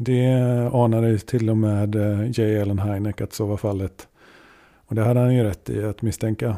Det 0.00 0.26
anade 0.72 1.18
till 1.18 1.50
och 1.50 1.56
med 1.56 1.94
eh, 1.94 2.30
J. 2.30 2.60
Allen 2.60 2.78
Hynek 2.78 3.20
att 3.20 3.32
så 3.32 3.46
var 3.46 3.56
fallet. 3.56 4.08
Och 4.86 4.94
det 4.94 5.04
hade 5.04 5.20
han 5.20 5.34
ju 5.34 5.42
rätt 5.42 5.70
i 5.70 5.84
att 5.84 6.02
misstänka. 6.02 6.56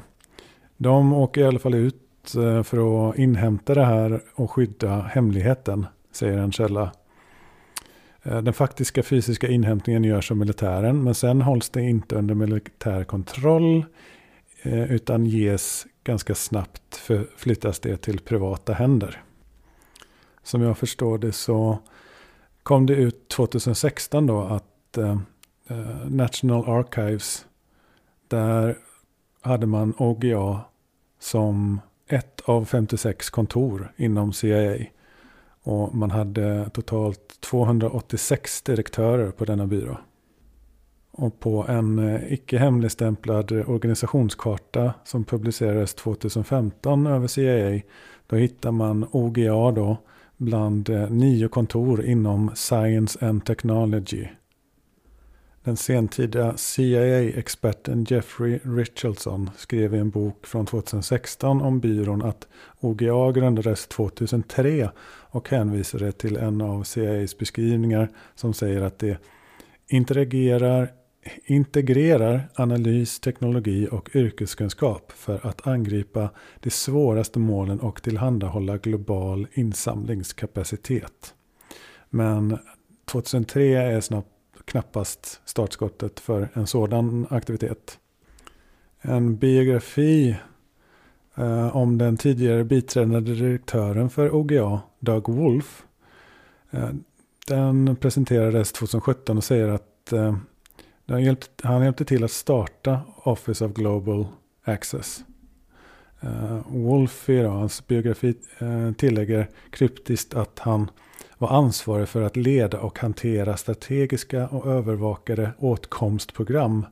De 0.77 1.13
åker 1.13 1.41
i 1.41 1.45
alla 1.45 1.59
fall 1.59 1.75
ut 1.75 2.35
eh, 2.37 2.63
för 2.63 3.11
att 3.11 3.19
inhämta 3.19 3.75
det 3.75 3.85
här 3.85 4.21
och 4.35 4.51
skydda 4.51 5.01
hemligheten, 5.01 5.87
säger 6.13 6.39
en 6.39 6.53
källa. 6.53 6.93
Eh, 8.23 8.43
den 8.43 8.55
faktiska 8.55 9.03
fysiska 9.03 9.49
inhämtningen 9.49 10.05
görs 10.05 10.31
av 10.31 10.37
militären, 10.37 11.05
men 11.05 11.15
sen 11.15 11.43
hålls 11.43 11.71
det 11.71 11.83
inte 11.83 12.17
under 12.17 12.35
militär 12.35 13.05
kontroll, 13.05 13.85
utan 14.63 15.27
ges 15.27 15.87
ganska 16.05 16.35
snabbt, 16.35 16.97
förflyttas 16.97 17.81
det 17.81 17.97
till 17.97 18.21
privata 18.21 18.73
händer. 18.73 19.23
Som 20.43 20.63
jag 20.63 20.79
förstår 20.79 21.19
det 21.19 21.33
så 21.33 21.79
kom 22.63 22.87
det 22.87 22.95
ut 22.95 23.29
2016 23.29 24.27
då 24.27 24.41
att 24.41 24.99
eh, 24.99 25.19
eh, 25.69 26.09
National 26.09 26.69
Archives, 26.69 27.47
där 28.29 28.79
hade 29.41 29.67
man 29.67 29.95
OGA 29.99 30.61
som 31.19 31.81
ett 32.07 32.41
av 32.45 32.65
56 32.65 33.31
kontor 33.31 33.93
inom 33.97 34.33
CIA. 34.33 34.87
Och 35.63 35.95
man 35.95 36.11
hade 36.11 36.71
totalt 36.71 37.41
286 37.41 38.63
direktörer 38.63 39.31
på 39.31 39.45
denna 39.45 39.67
byrå. 39.67 39.99
Och 41.11 41.41
på 41.41 41.67
en 41.69 41.99
eh, 41.99 42.33
icke 42.33 42.59
hemligstämplad 42.59 43.53
organisationskarta 43.53 44.95
som 45.05 45.25
publicerades 45.25 45.95
2015 45.95 47.07
över 47.07 47.27
CIA, 47.27 47.81
då 48.27 48.37
hittar 48.37 48.71
man 48.73 49.07
OGA 49.11 49.71
då 49.71 49.97
bland 50.41 50.89
eh, 50.89 51.11
nio 51.11 51.49
kontor 51.49 52.05
inom 52.05 52.51
Science 52.55 53.27
and 53.27 53.45
Technology. 53.45 54.29
Den 55.65 55.77
sentida 55.77 56.57
CIA-experten 56.57 58.05
Jeffrey 58.05 58.59
Richardson 58.65 59.51
skrev 59.57 59.95
i 59.95 59.99
en 59.99 60.11
bok 60.11 60.47
från 60.47 60.67
2016 60.67 61.63
om 61.63 61.81
byrån 61.81 62.23
att 62.23 62.49
OGA 62.81 63.33
grundades 63.33 63.87
2003 63.87 64.91
och 65.31 65.49
hänvisade 65.49 66.13
till 66.13 66.37
en 66.37 66.61
av 66.61 66.83
CIAs 66.83 67.39
beskrivningar 67.39 68.09
som 68.35 68.55
säger 68.55 68.83
att 68.83 68.99
det 68.99 69.19
interagerar 69.89 70.91
integrerar 71.45 72.49
analys, 72.55 73.21
teknologi 73.21 73.89
och 73.91 74.17
yrkeskunskap 74.17 75.13
för 75.13 75.47
att 75.47 75.67
angripa 75.67 76.31
de 76.61 76.71
svåraste 76.71 77.39
målen 77.39 77.81
och 77.81 78.03
tillhandahålla 78.03 78.77
global 78.79 79.47
insamlingskapacitet. 79.53 81.35
Men 82.11 82.59
2003 83.05 83.77
är 83.77 84.01
snabbt, 84.01 84.29
knappast 84.65 85.41
startskottet 85.45 86.21
för 86.21 86.49
en 86.53 86.67
sådan 86.67 87.27
aktivitet. 87.31 87.99
En 89.01 89.37
biografi 89.37 90.37
eh, 91.35 91.77
om 91.77 91.99
den 91.99 92.17
tidigare 92.17 92.65
biträdande 92.65 93.21
direktören 93.21 94.11
för 94.11 94.35
OGA, 94.35 94.81
Doug 94.99 95.29
Wolf. 95.29 95.85
Eh, 96.71 96.91
den 97.47 97.97
presenterades 97.97 98.73
2017 98.73 99.37
och 99.37 99.45
säger 99.45 99.69
att 99.69 100.13
eh, 100.13 100.37
hjälpt, 101.19 101.51
han 101.63 101.85
hjälpte 101.85 102.05
till 102.05 102.25
att 102.25 102.31
starta 102.31 103.01
Office 103.17 103.65
of 103.65 103.73
Global 103.73 104.27
Access. 104.65 105.25
Eh, 106.21 106.55
uh, 106.55 106.61
Wolf 106.69 107.29
i 107.29 107.43
hans 107.43 107.87
biografi 107.87 108.35
uh, 108.63 108.93
tillägger 108.93 109.49
kryptiskt 109.71 110.35
att 110.35 110.59
han 110.59 110.91
var 111.39 111.49
ansvarig 111.49 112.09
för 112.09 112.23
att 112.23 112.37
leda 112.37 112.81
och 112.81 112.99
hantera 112.99 113.57
strategiska 113.57 114.49
och 114.49 114.67
övervakade 114.67 115.51
åtkomstprogram 115.59 116.87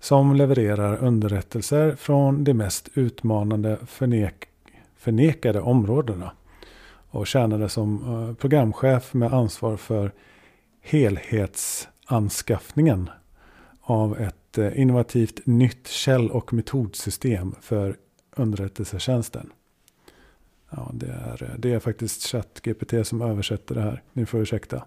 som 0.00 0.36
levererar 0.36 1.04
underrättelser 1.04 1.96
från 1.96 2.44
de 2.44 2.54
mest 2.54 2.88
utmanande 2.94 3.78
förnek 3.86 4.48
förnekade 4.96 5.60
områdena 5.60 6.32
och 7.10 7.26
tjänade 7.26 7.68
som 7.68 8.14
uh, 8.14 8.34
programchef 8.34 9.14
med 9.14 9.32
ansvar 9.32 9.76
för 9.76 10.12
helhetsanskaffningen 10.80 13.10
av 13.82 14.20
ett 14.20 14.58
eh, 14.58 14.80
innovativt 14.80 15.46
nytt 15.46 15.88
käll 15.88 16.30
och 16.30 16.52
metodsystem 16.52 17.54
för 17.60 17.96
underrättelsetjänsten. 18.36 19.52
Ja, 20.70 20.90
det, 20.94 21.06
är, 21.06 21.42
eh, 21.42 21.58
det 21.58 21.72
är 21.72 21.78
faktiskt 21.78 22.26
ChatGPT 22.26 23.06
som 23.06 23.22
översätter 23.22 23.74
det 23.74 23.80
här. 23.80 24.02
Ni 24.12 24.26
får 24.26 24.40
ursäkta. 24.40 24.84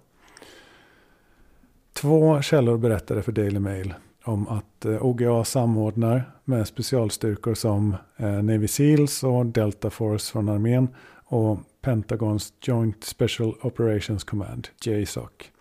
Två 1.94 2.42
källor 2.42 2.78
berättade 2.78 3.22
för 3.22 3.32
Daily 3.32 3.60
Mail 3.60 3.94
om 4.24 4.48
att 4.48 4.86
eh, 4.86 5.06
OGA 5.06 5.44
samordnar 5.44 6.32
med 6.44 6.68
specialstyrkor 6.68 7.54
som 7.54 7.96
Navy 8.18 8.68
Seals 8.68 9.24
och 9.24 9.46
Delta 9.46 9.90
Force 9.90 10.32
från 10.32 10.50
armén 10.50 10.88
och 11.26 11.60
Pentagons 11.82 12.54
Joint 12.62 13.04
Special 13.04 13.56
Operations 13.62 14.24
Command, 14.24 14.68
JSOC. 14.86 15.52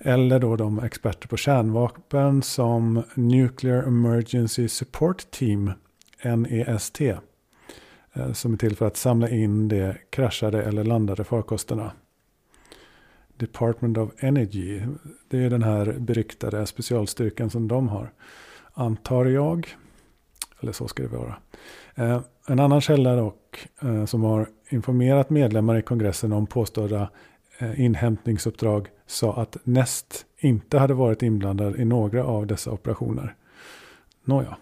Eller 0.00 0.38
då 0.38 0.56
de 0.56 0.78
experter 0.78 1.28
på 1.28 1.36
kärnvapen 1.36 2.42
som 2.42 3.02
Nuclear 3.14 3.82
Emergency 3.82 4.68
Support 4.68 5.30
Team, 5.30 5.72
NEST. 6.24 7.00
Eh, 7.00 8.32
som 8.32 8.52
är 8.52 8.56
till 8.56 8.76
för 8.76 8.86
att 8.86 8.96
samla 8.96 9.28
in 9.28 9.68
de 9.68 9.94
kraschade 10.10 10.62
eller 10.62 10.84
landade 10.84 11.24
farkosterna. 11.24 11.92
Department 13.36 13.98
of 13.98 14.10
Energy, 14.18 14.82
det 15.28 15.38
är 15.38 15.50
den 15.50 15.62
här 15.62 15.96
beryktade 15.98 16.66
specialstyrkan 16.66 17.50
som 17.50 17.68
de 17.68 17.88
har. 17.88 18.12
Antar 18.72 19.24
jag. 19.24 19.68
Eller 20.60 20.72
så 20.72 20.88
ska 20.88 21.02
det 21.02 21.08
vara. 21.08 21.36
Eh, 21.94 22.20
en 22.48 22.60
annan 22.60 22.80
källa 22.80 23.16
dock, 23.16 23.66
eh, 23.82 24.04
som 24.04 24.22
har 24.22 24.48
informerat 24.68 25.30
medlemmar 25.30 25.78
i 25.78 25.82
kongressen 25.82 26.32
om 26.32 26.46
påstådda 26.46 27.10
Eh, 27.58 27.80
inhämtningsuppdrag 27.80 28.88
sa 29.06 29.36
att 29.36 29.56
Nest 29.64 30.26
inte 30.38 30.78
hade 30.78 30.94
varit 30.94 31.22
inblandad 31.22 31.76
i 31.76 31.84
några 31.84 32.24
av 32.24 32.46
dessa 32.46 32.70
operationer. 32.70 33.34
Nåja. 34.24 34.56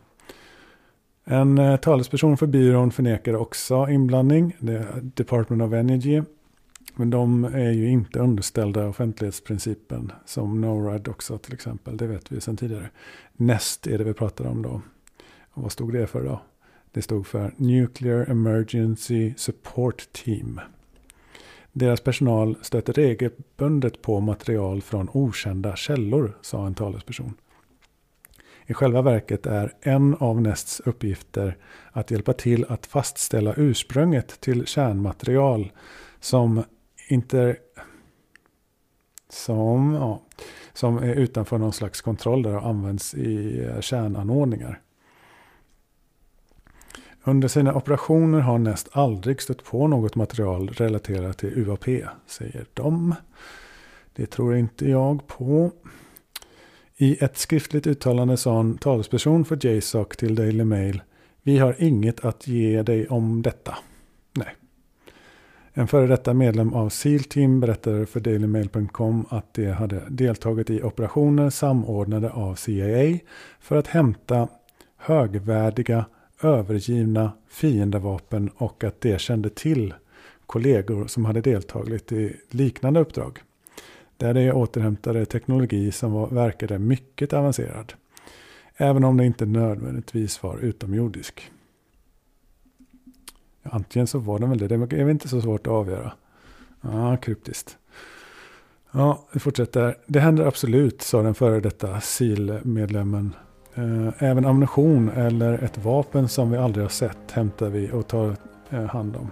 En 1.25 1.59
eh, 1.59 1.77
talesperson 1.77 2.37
för 2.37 2.47
byrån 2.47 2.91
förnekade 2.91 3.39
också 3.39 3.89
inblandning, 3.89 4.57
det 4.59 4.87
Department 5.03 5.63
of 5.63 5.73
Energy. 5.73 6.23
Men 6.95 7.11
de 7.11 7.45
är 7.45 7.71
ju 7.71 7.89
inte 7.89 8.19
underställda 8.19 8.89
offentlighetsprincipen 8.89 10.13
som 10.27 10.61
NORAD 10.61 11.09
också 11.09 11.39
till 11.39 11.55
exempel. 11.55 11.97
Det 11.97 12.07
vet 12.07 12.33
vi 12.33 12.41
sedan 12.41 12.57
tidigare. 12.57 12.91
NEST 13.33 13.87
är 13.87 13.99
det 13.99 14.05
vi 14.05 14.15
pratar 14.15 14.47
om 14.47 14.63
då. 14.63 14.81
Och 15.51 15.63
vad 15.63 15.73
stod 15.73 15.93
det 15.93 16.07
för 16.07 16.25
då? 16.25 16.43
Det 16.93 17.03
stod 17.03 17.27
för 17.27 17.53
Nuclear 17.57 18.31
Emergency 18.31 19.35
Support 19.37 20.13
Team. 20.13 20.61
Deras 21.79 22.01
personal 22.01 22.57
stöter 22.62 22.93
regelbundet 22.93 24.03
på 24.03 24.20
material 24.20 24.83
från 24.83 25.09
okända 25.12 25.77
källor, 25.77 26.39
sa 26.43 26.66
en 26.66 26.74
talesperson. 26.74 27.35
I 28.66 28.74
själva 28.74 29.03
verket 29.03 29.47
är 29.47 29.72
en 29.81 30.14
av 30.14 30.41
Nests 30.41 30.81
uppgifter 30.81 31.57
att 31.93 32.11
hjälpa 32.11 32.33
till 32.33 32.64
att 32.68 32.87
fastställa 32.87 33.55
ursprunget 33.57 34.41
till 34.41 34.66
kärnmaterial 34.66 35.72
som 36.20 36.62
inte 37.09 37.57
som, 39.29 39.95
ja, 39.95 40.22
som 40.72 40.99
är 40.99 41.14
utanför 41.14 41.59
någon 41.59 41.72
slags 41.72 42.01
kontroll 42.01 42.43
där 42.43 42.57
och 42.57 42.66
används 42.66 43.14
i 43.14 43.62
eh, 43.64 43.81
kärnanordningar. 43.81 44.81
Under 47.29 47.49
sina 47.49 47.74
operationer 47.74 48.41
har 48.41 48.59
Nest 48.59 48.89
aldrig 48.93 49.43
stött 49.43 49.64
på 49.64 49.89
något 49.89 50.14
material 50.14 50.68
relaterat 50.68 51.39
till 51.39 51.59
UAP, 51.59 51.85
säger 52.27 52.66
de. 52.74 53.14
Det 54.14 54.27
tror 54.27 54.57
inte 54.57 54.91
jag 54.91 55.27
på. 55.27 55.70
I 56.97 57.24
ett 57.24 57.39
skriftligt 57.39 57.87
uttalande 57.87 58.37
sa 58.37 58.61
en 58.61 58.79
talesperson 58.79 59.45
för 59.45 59.66
JSOC 59.66 60.09
till 60.09 60.35
Daily 60.35 60.64
Mail 60.64 61.03
Vi 61.43 61.59
har 61.59 61.77
inget 61.79 62.24
att 62.24 62.47
ge 62.47 62.83
dig 62.83 63.09
om 63.09 63.43
detta. 63.43 63.79
Nej. 64.33 64.55
En 65.72 65.89
före 65.89 66.07
detta 66.07 66.35
medlem 66.35 66.72
av 66.74 66.89
SEAL 66.89 67.24
Team 67.24 67.61
berättade 67.61 68.07
för 68.07 68.20
DailyMail.com 68.20 69.27
att 69.29 69.55
de 69.55 69.70
hade 69.70 70.03
deltagit 70.09 70.70
i 70.70 70.83
operationer 70.83 71.51
samordnade 71.51 72.31
av 72.31 72.55
CIA 72.55 73.18
för 73.61 73.77
att 73.77 73.87
hämta 73.87 74.49
högvärdiga 74.97 76.05
övergivna 76.43 77.32
fiendevapen 77.49 78.51
och 78.57 78.84
att 78.84 79.01
de 79.01 79.18
kände 79.18 79.51
till 79.51 79.95
kollegor 80.47 81.07
som 81.07 81.24
hade 81.24 81.41
deltagit 81.41 82.12
i 82.12 82.37
liknande 82.51 83.01
uppdrag. 83.01 83.39
Där 84.16 84.34
de 84.34 84.53
återhämtade 84.53 85.26
teknologi 85.26 85.93
som 85.93 86.12
var, 86.12 86.28
verkade 86.28 86.78
mycket 86.78 87.32
avancerad. 87.32 87.93
Även 88.76 89.05
om 89.05 89.16
det 89.16 89.26
inte 89.26 89.47
nödvändigtvis 89.47 90.43
var 90.43 90.59
utomjordisk. 90.59 91.51
Antingen 93.62 94.07
så 94.07 94.18
var 94.18 94.39
den 94.39 94.51
väl 94.51 94.59
det, 94.59 94.68
det 94.68 94.74
är 94.74 95.05
väl 95.05 95.11
inte 95.11 95.28
så 95.28 95.41
svårt 95.41 95.66
att 95.66 95.72
avgöra. 95.72 96.12
Ja, 96.80 97.16
kryptiskt. 97.16 97.78
Ja, 98.91 99.24
vi 99.32 99.41
fortsätter. 99.41 99.99
Det 100.07 100.20
händer 100.20 100.47
absolut, 100.47 101.03
sa 101.03 101.22
den 101.22 101.34
före 101.34 101.61
detta 101.61 102.01
SIL-medlemmen 102.01 103.34
Eh, 103.77 104.09
även 104.18 104.45
ammunition 104.45 105.09
eller 105.09 105.64
ett 105.64 105.79
vapen 105.79 106.29
som 106.29 106.51
vi 106.51 106.59
aldrig 106.59 106.85
har 106.85 106.91
sett 106.91 107.31
hämtar 107.33 107.68
vi 107.68 107.93
och 107.93 108.07
tar 108.07 108.37
eh, 108.70 108.85
hand 108.85 109.16
om. 109.16 109.31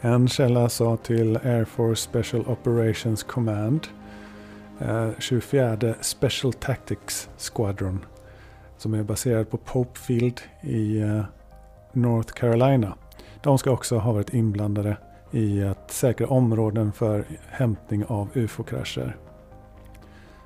En 0.00 0.28
källa 0.28 0.68
sa 0.68 0.96
till 0.96 1.36
Air 1.36 1.64
Force 1.64 2.02
Special 2.02 2.44
Operations 2.46 3.22
Command 3.22 3.86
eh, 4.78 5.08
24 5.18 5.94
Special 6.00 6.52
Tactics 6.52 7.28
Squadron 7.38 8.04
som 8.78 8.94
är 8.94 9.02
baserad 9.02 9.50
på 9.50 9.56
Pope 9.56 10.00
Field 10.00 10.40
i 10.60 11.02
North 11.92 12.32
Carolina. 12.32 12.94
De 13.42 13.58
ska 13.58 13.70
också 13.70 13.98
ha 13.98 14.12
varit 14.12 14.34
inblandade 14.34 14.96
i 15.30 15.62
att 15.62 15.90
säkra 15.90 16.26
områden 16.26 16.92
för 16.92 17.24
hämtning 17.48 18.04
av 18.04 18.28
ufo-krascher. 18.34 19.16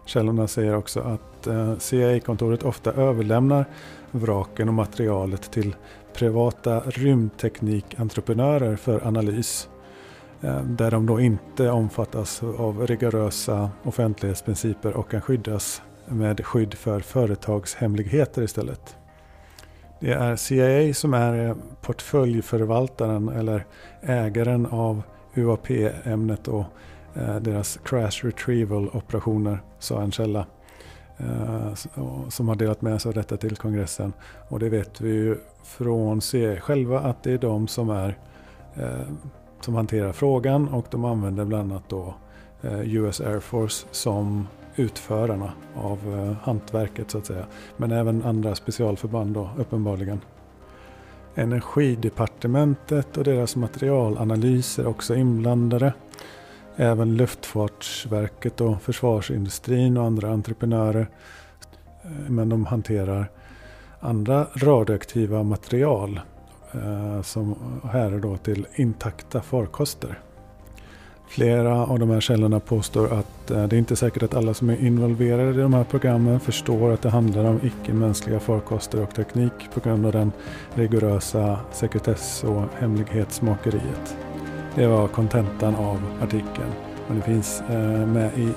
Källorna 0.07 0.49
säger 0.49 0.77
också 0.77 1.01
att 1.01 1.47
eh, 1.47 1.79
CIA-kontoret 1.79 2.63
ofta 2.63 2.93
överlämnar 2.93 3.65
vraken 4.11 4.69
och 4.69 4.75
materialet 4.75 5.53
till 5.53 5.77
privata 6.15 6.81
rymdteknikentreprenörer 6.81 8.77
för 8.77 9.07
analys. 9.07 9.69
Eh, 10.41 10.63
där 10.63 10.91
de 10.91 11.07
då 11.07 11.21
inte 11.21 11.71
omfattas 11.71 12.43
av 12.43 12.87
rigorösa 12.87 13.71
offentlighetsprinciper 13.83 14.97
och 14.97 15.11
kan 15.11 15.21
skyddas 15.21 15.83
med 16.09 16.47
skydd 16.47 16.75
för 16.75 17.01
företagshemligheter 17.01 18.43
istället. 18.43 18.97
Det 20.01 20.13
är 20.13 20.37
CIA 20.37 20.95
som 20.95 21.15
är 21.15 21.49
eh, 21.49 21.57
portföljförvaltaren 21.81 23.29
eller 23.29 23.67
ägaren 24.03 24.67
av 24.67 25.03
UAP-ämnet 25.35 26.49
och 26.49 26.65
Eh, 27.19 27.37
deras 27.37 27.79
crash 27.85 28.25
retrieval 28.25 28.89
operationer, 28.93 29.63
sa 29.79 30.03
en 30.03 30.13
källa. 30.13 30.47
Eh, 31.19 31.75
som 32.29 32.49
har 32.49 32.55
delat 32.55 32.83
med 32.83 33.03
sig 33.03 33.09
av 33.09 33.15
detta 33.15 33.37
till 33.37 33.57
kongressen. 33.57 34.13
Och 34.49 34.59
det 34.59 34.69
vet 34.69 35.01
vi 35.01 35.11
ju 35.11 35.37
från 35.63 36.21
CIA 36.21 36.61
själva 36.61 37.01
att 37.01 37.23
det 37.23 37.33
är 37.33 37.39
de 37.39 37.69
som 37.69 37.91
är 37.91 38.19
eh, 38.75 39.09
som 39.61 39.75
hanterar 39.75 40.13
frågan 40.13 40.69
och 40.69 40.87
de 40.91 41.05
använder 41.05 41.45
bland 41.45 41.73
annat 41.73 41.89
då 41.89 42.15
US 42.85 43.21
Air 43.21 43.41
Force 43.41 43.87
som 43.91 44.47
utförarna 44.77 45.53
av 45.75 45.99
eh, 46.15 46.47
hantverket 46.47 47.11
så 47.11 47.19
att 47.19 47.27
säga. 47.27 47.47
Men 47.77 47.93
även 47.93 48.23
andra 48.23 48.55
specialförband 48.55 49.35
då 49.35 49.51
uppenbarligen. 49.59 50.21
Energidepartementet 51.35 53.17
och 53.17 53.25
deras 53.25 53.57
materialanalyser 53.57 54.83
är 54.83 54.87
också 54.87 55.15
inblandade. 55.15 55.93
Även 56.79 57.17
Luftfartsverket 57.17 58.61
och 58.61 58.83
försvarsindustrin 58.83 59.97
och 59.97 60.05
andra 60.05 60.31
entreprenörer. 60.31 61.09
Eh, 62.03 62.11
men 62.29 62.49
de 62.49 62.67
hanterar 62.67 63.31
andra 64.01 64.47
radioaktiva 64.57 65.43
material 65.43 66.21
eh, 66.73 67.23
som 67.23 67.55
härrör 67.93 68.21
då 68.21 68.37
till 68.37 68.67
intakta 68.75 69.43
farkoster. 69.43 70.19
Flera 71.29 71.87
av 71.87 71.99
de 71.99 72.11
här 72.11 72.21
källorna 72.21 72.61
påstår 72.61 73.13
att 73.13 73.51
eh, 73.51 73.65
det 73.65 73.77
är 73.77 73.79
inte 73.79 73.95
är 73.95 73.97
säkert 73.97 74.23
att 74.23 74.35
alla 74.35 74.55
som 74.55 74.71
är 74.71 74.77
involverade 74.77 75.51
i 75.51 75.63
de 75.63 75.75
här 75.75 75.85
programmen 75.85 76.41
förstår 76.41 76.93
att 76.93 77.03
det 77.03 77.11
handlar 77.11 77.45
om 77.45 77.61
icke-mänskliga 77.63 78.41
farkoster 78.41 79.03
och 79.03 79.15
teknik 79.15 79.71
på 79.75 79.81
grund 79.81 80.07
av 80.07 80.13
den 80.13 80.33
rigorösa 80.75 81.59
sekretess 81.73 82.45
och 82.45 82.63
hemlighetsmakeriet. 82.79 84.26
Det 84.77 84.87
var 84.87 85.09
kontentan 85.09 85.75
av 85.75 86.03
artikeln. 86.23 86.73
Men 87.09 87.17
det 87.17 87.23
finns 87.23 87.63
eh, 87.71 88.07
med 88.07 88.31
i 88.39 88.53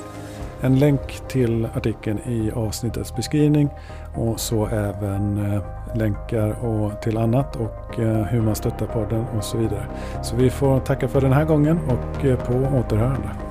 en 0.62 0.80
länk 0.80 1.22
till 1.28 1.68
artikeln 1.76 2.20
i 2.26 2.52
avsnittets 2.52 3.16
beskrivning 3.16 3.70
och 4.16 4.40
så 4.40 4.68
även 4.68 5.54
eh, 5.54 5.62
länkar 5.96 6.66
och 6.66 7.02
till 7.02 7.18
annat 7.18 7.56
och 7.56 8.00
eh, 8.00 8.24
hur 8.24 8.42
man 8.42 8.56
stöttar 8.56 8.86
podden 8.86 9.26
och 9.38 9.44
så 9.44 9.58
vidare. 9.58 9.86
Så 10.24 10.36
vi 10.36 10.50
får 10.50 10.80
tacka 10.80 11.08
för 11.08 11.22
den 11.22 11.34
här 11.34 11.46
gången 11.46 11.80
och 11.88 12.22
på 12.22 12.54
återhörande. 12.54 13.49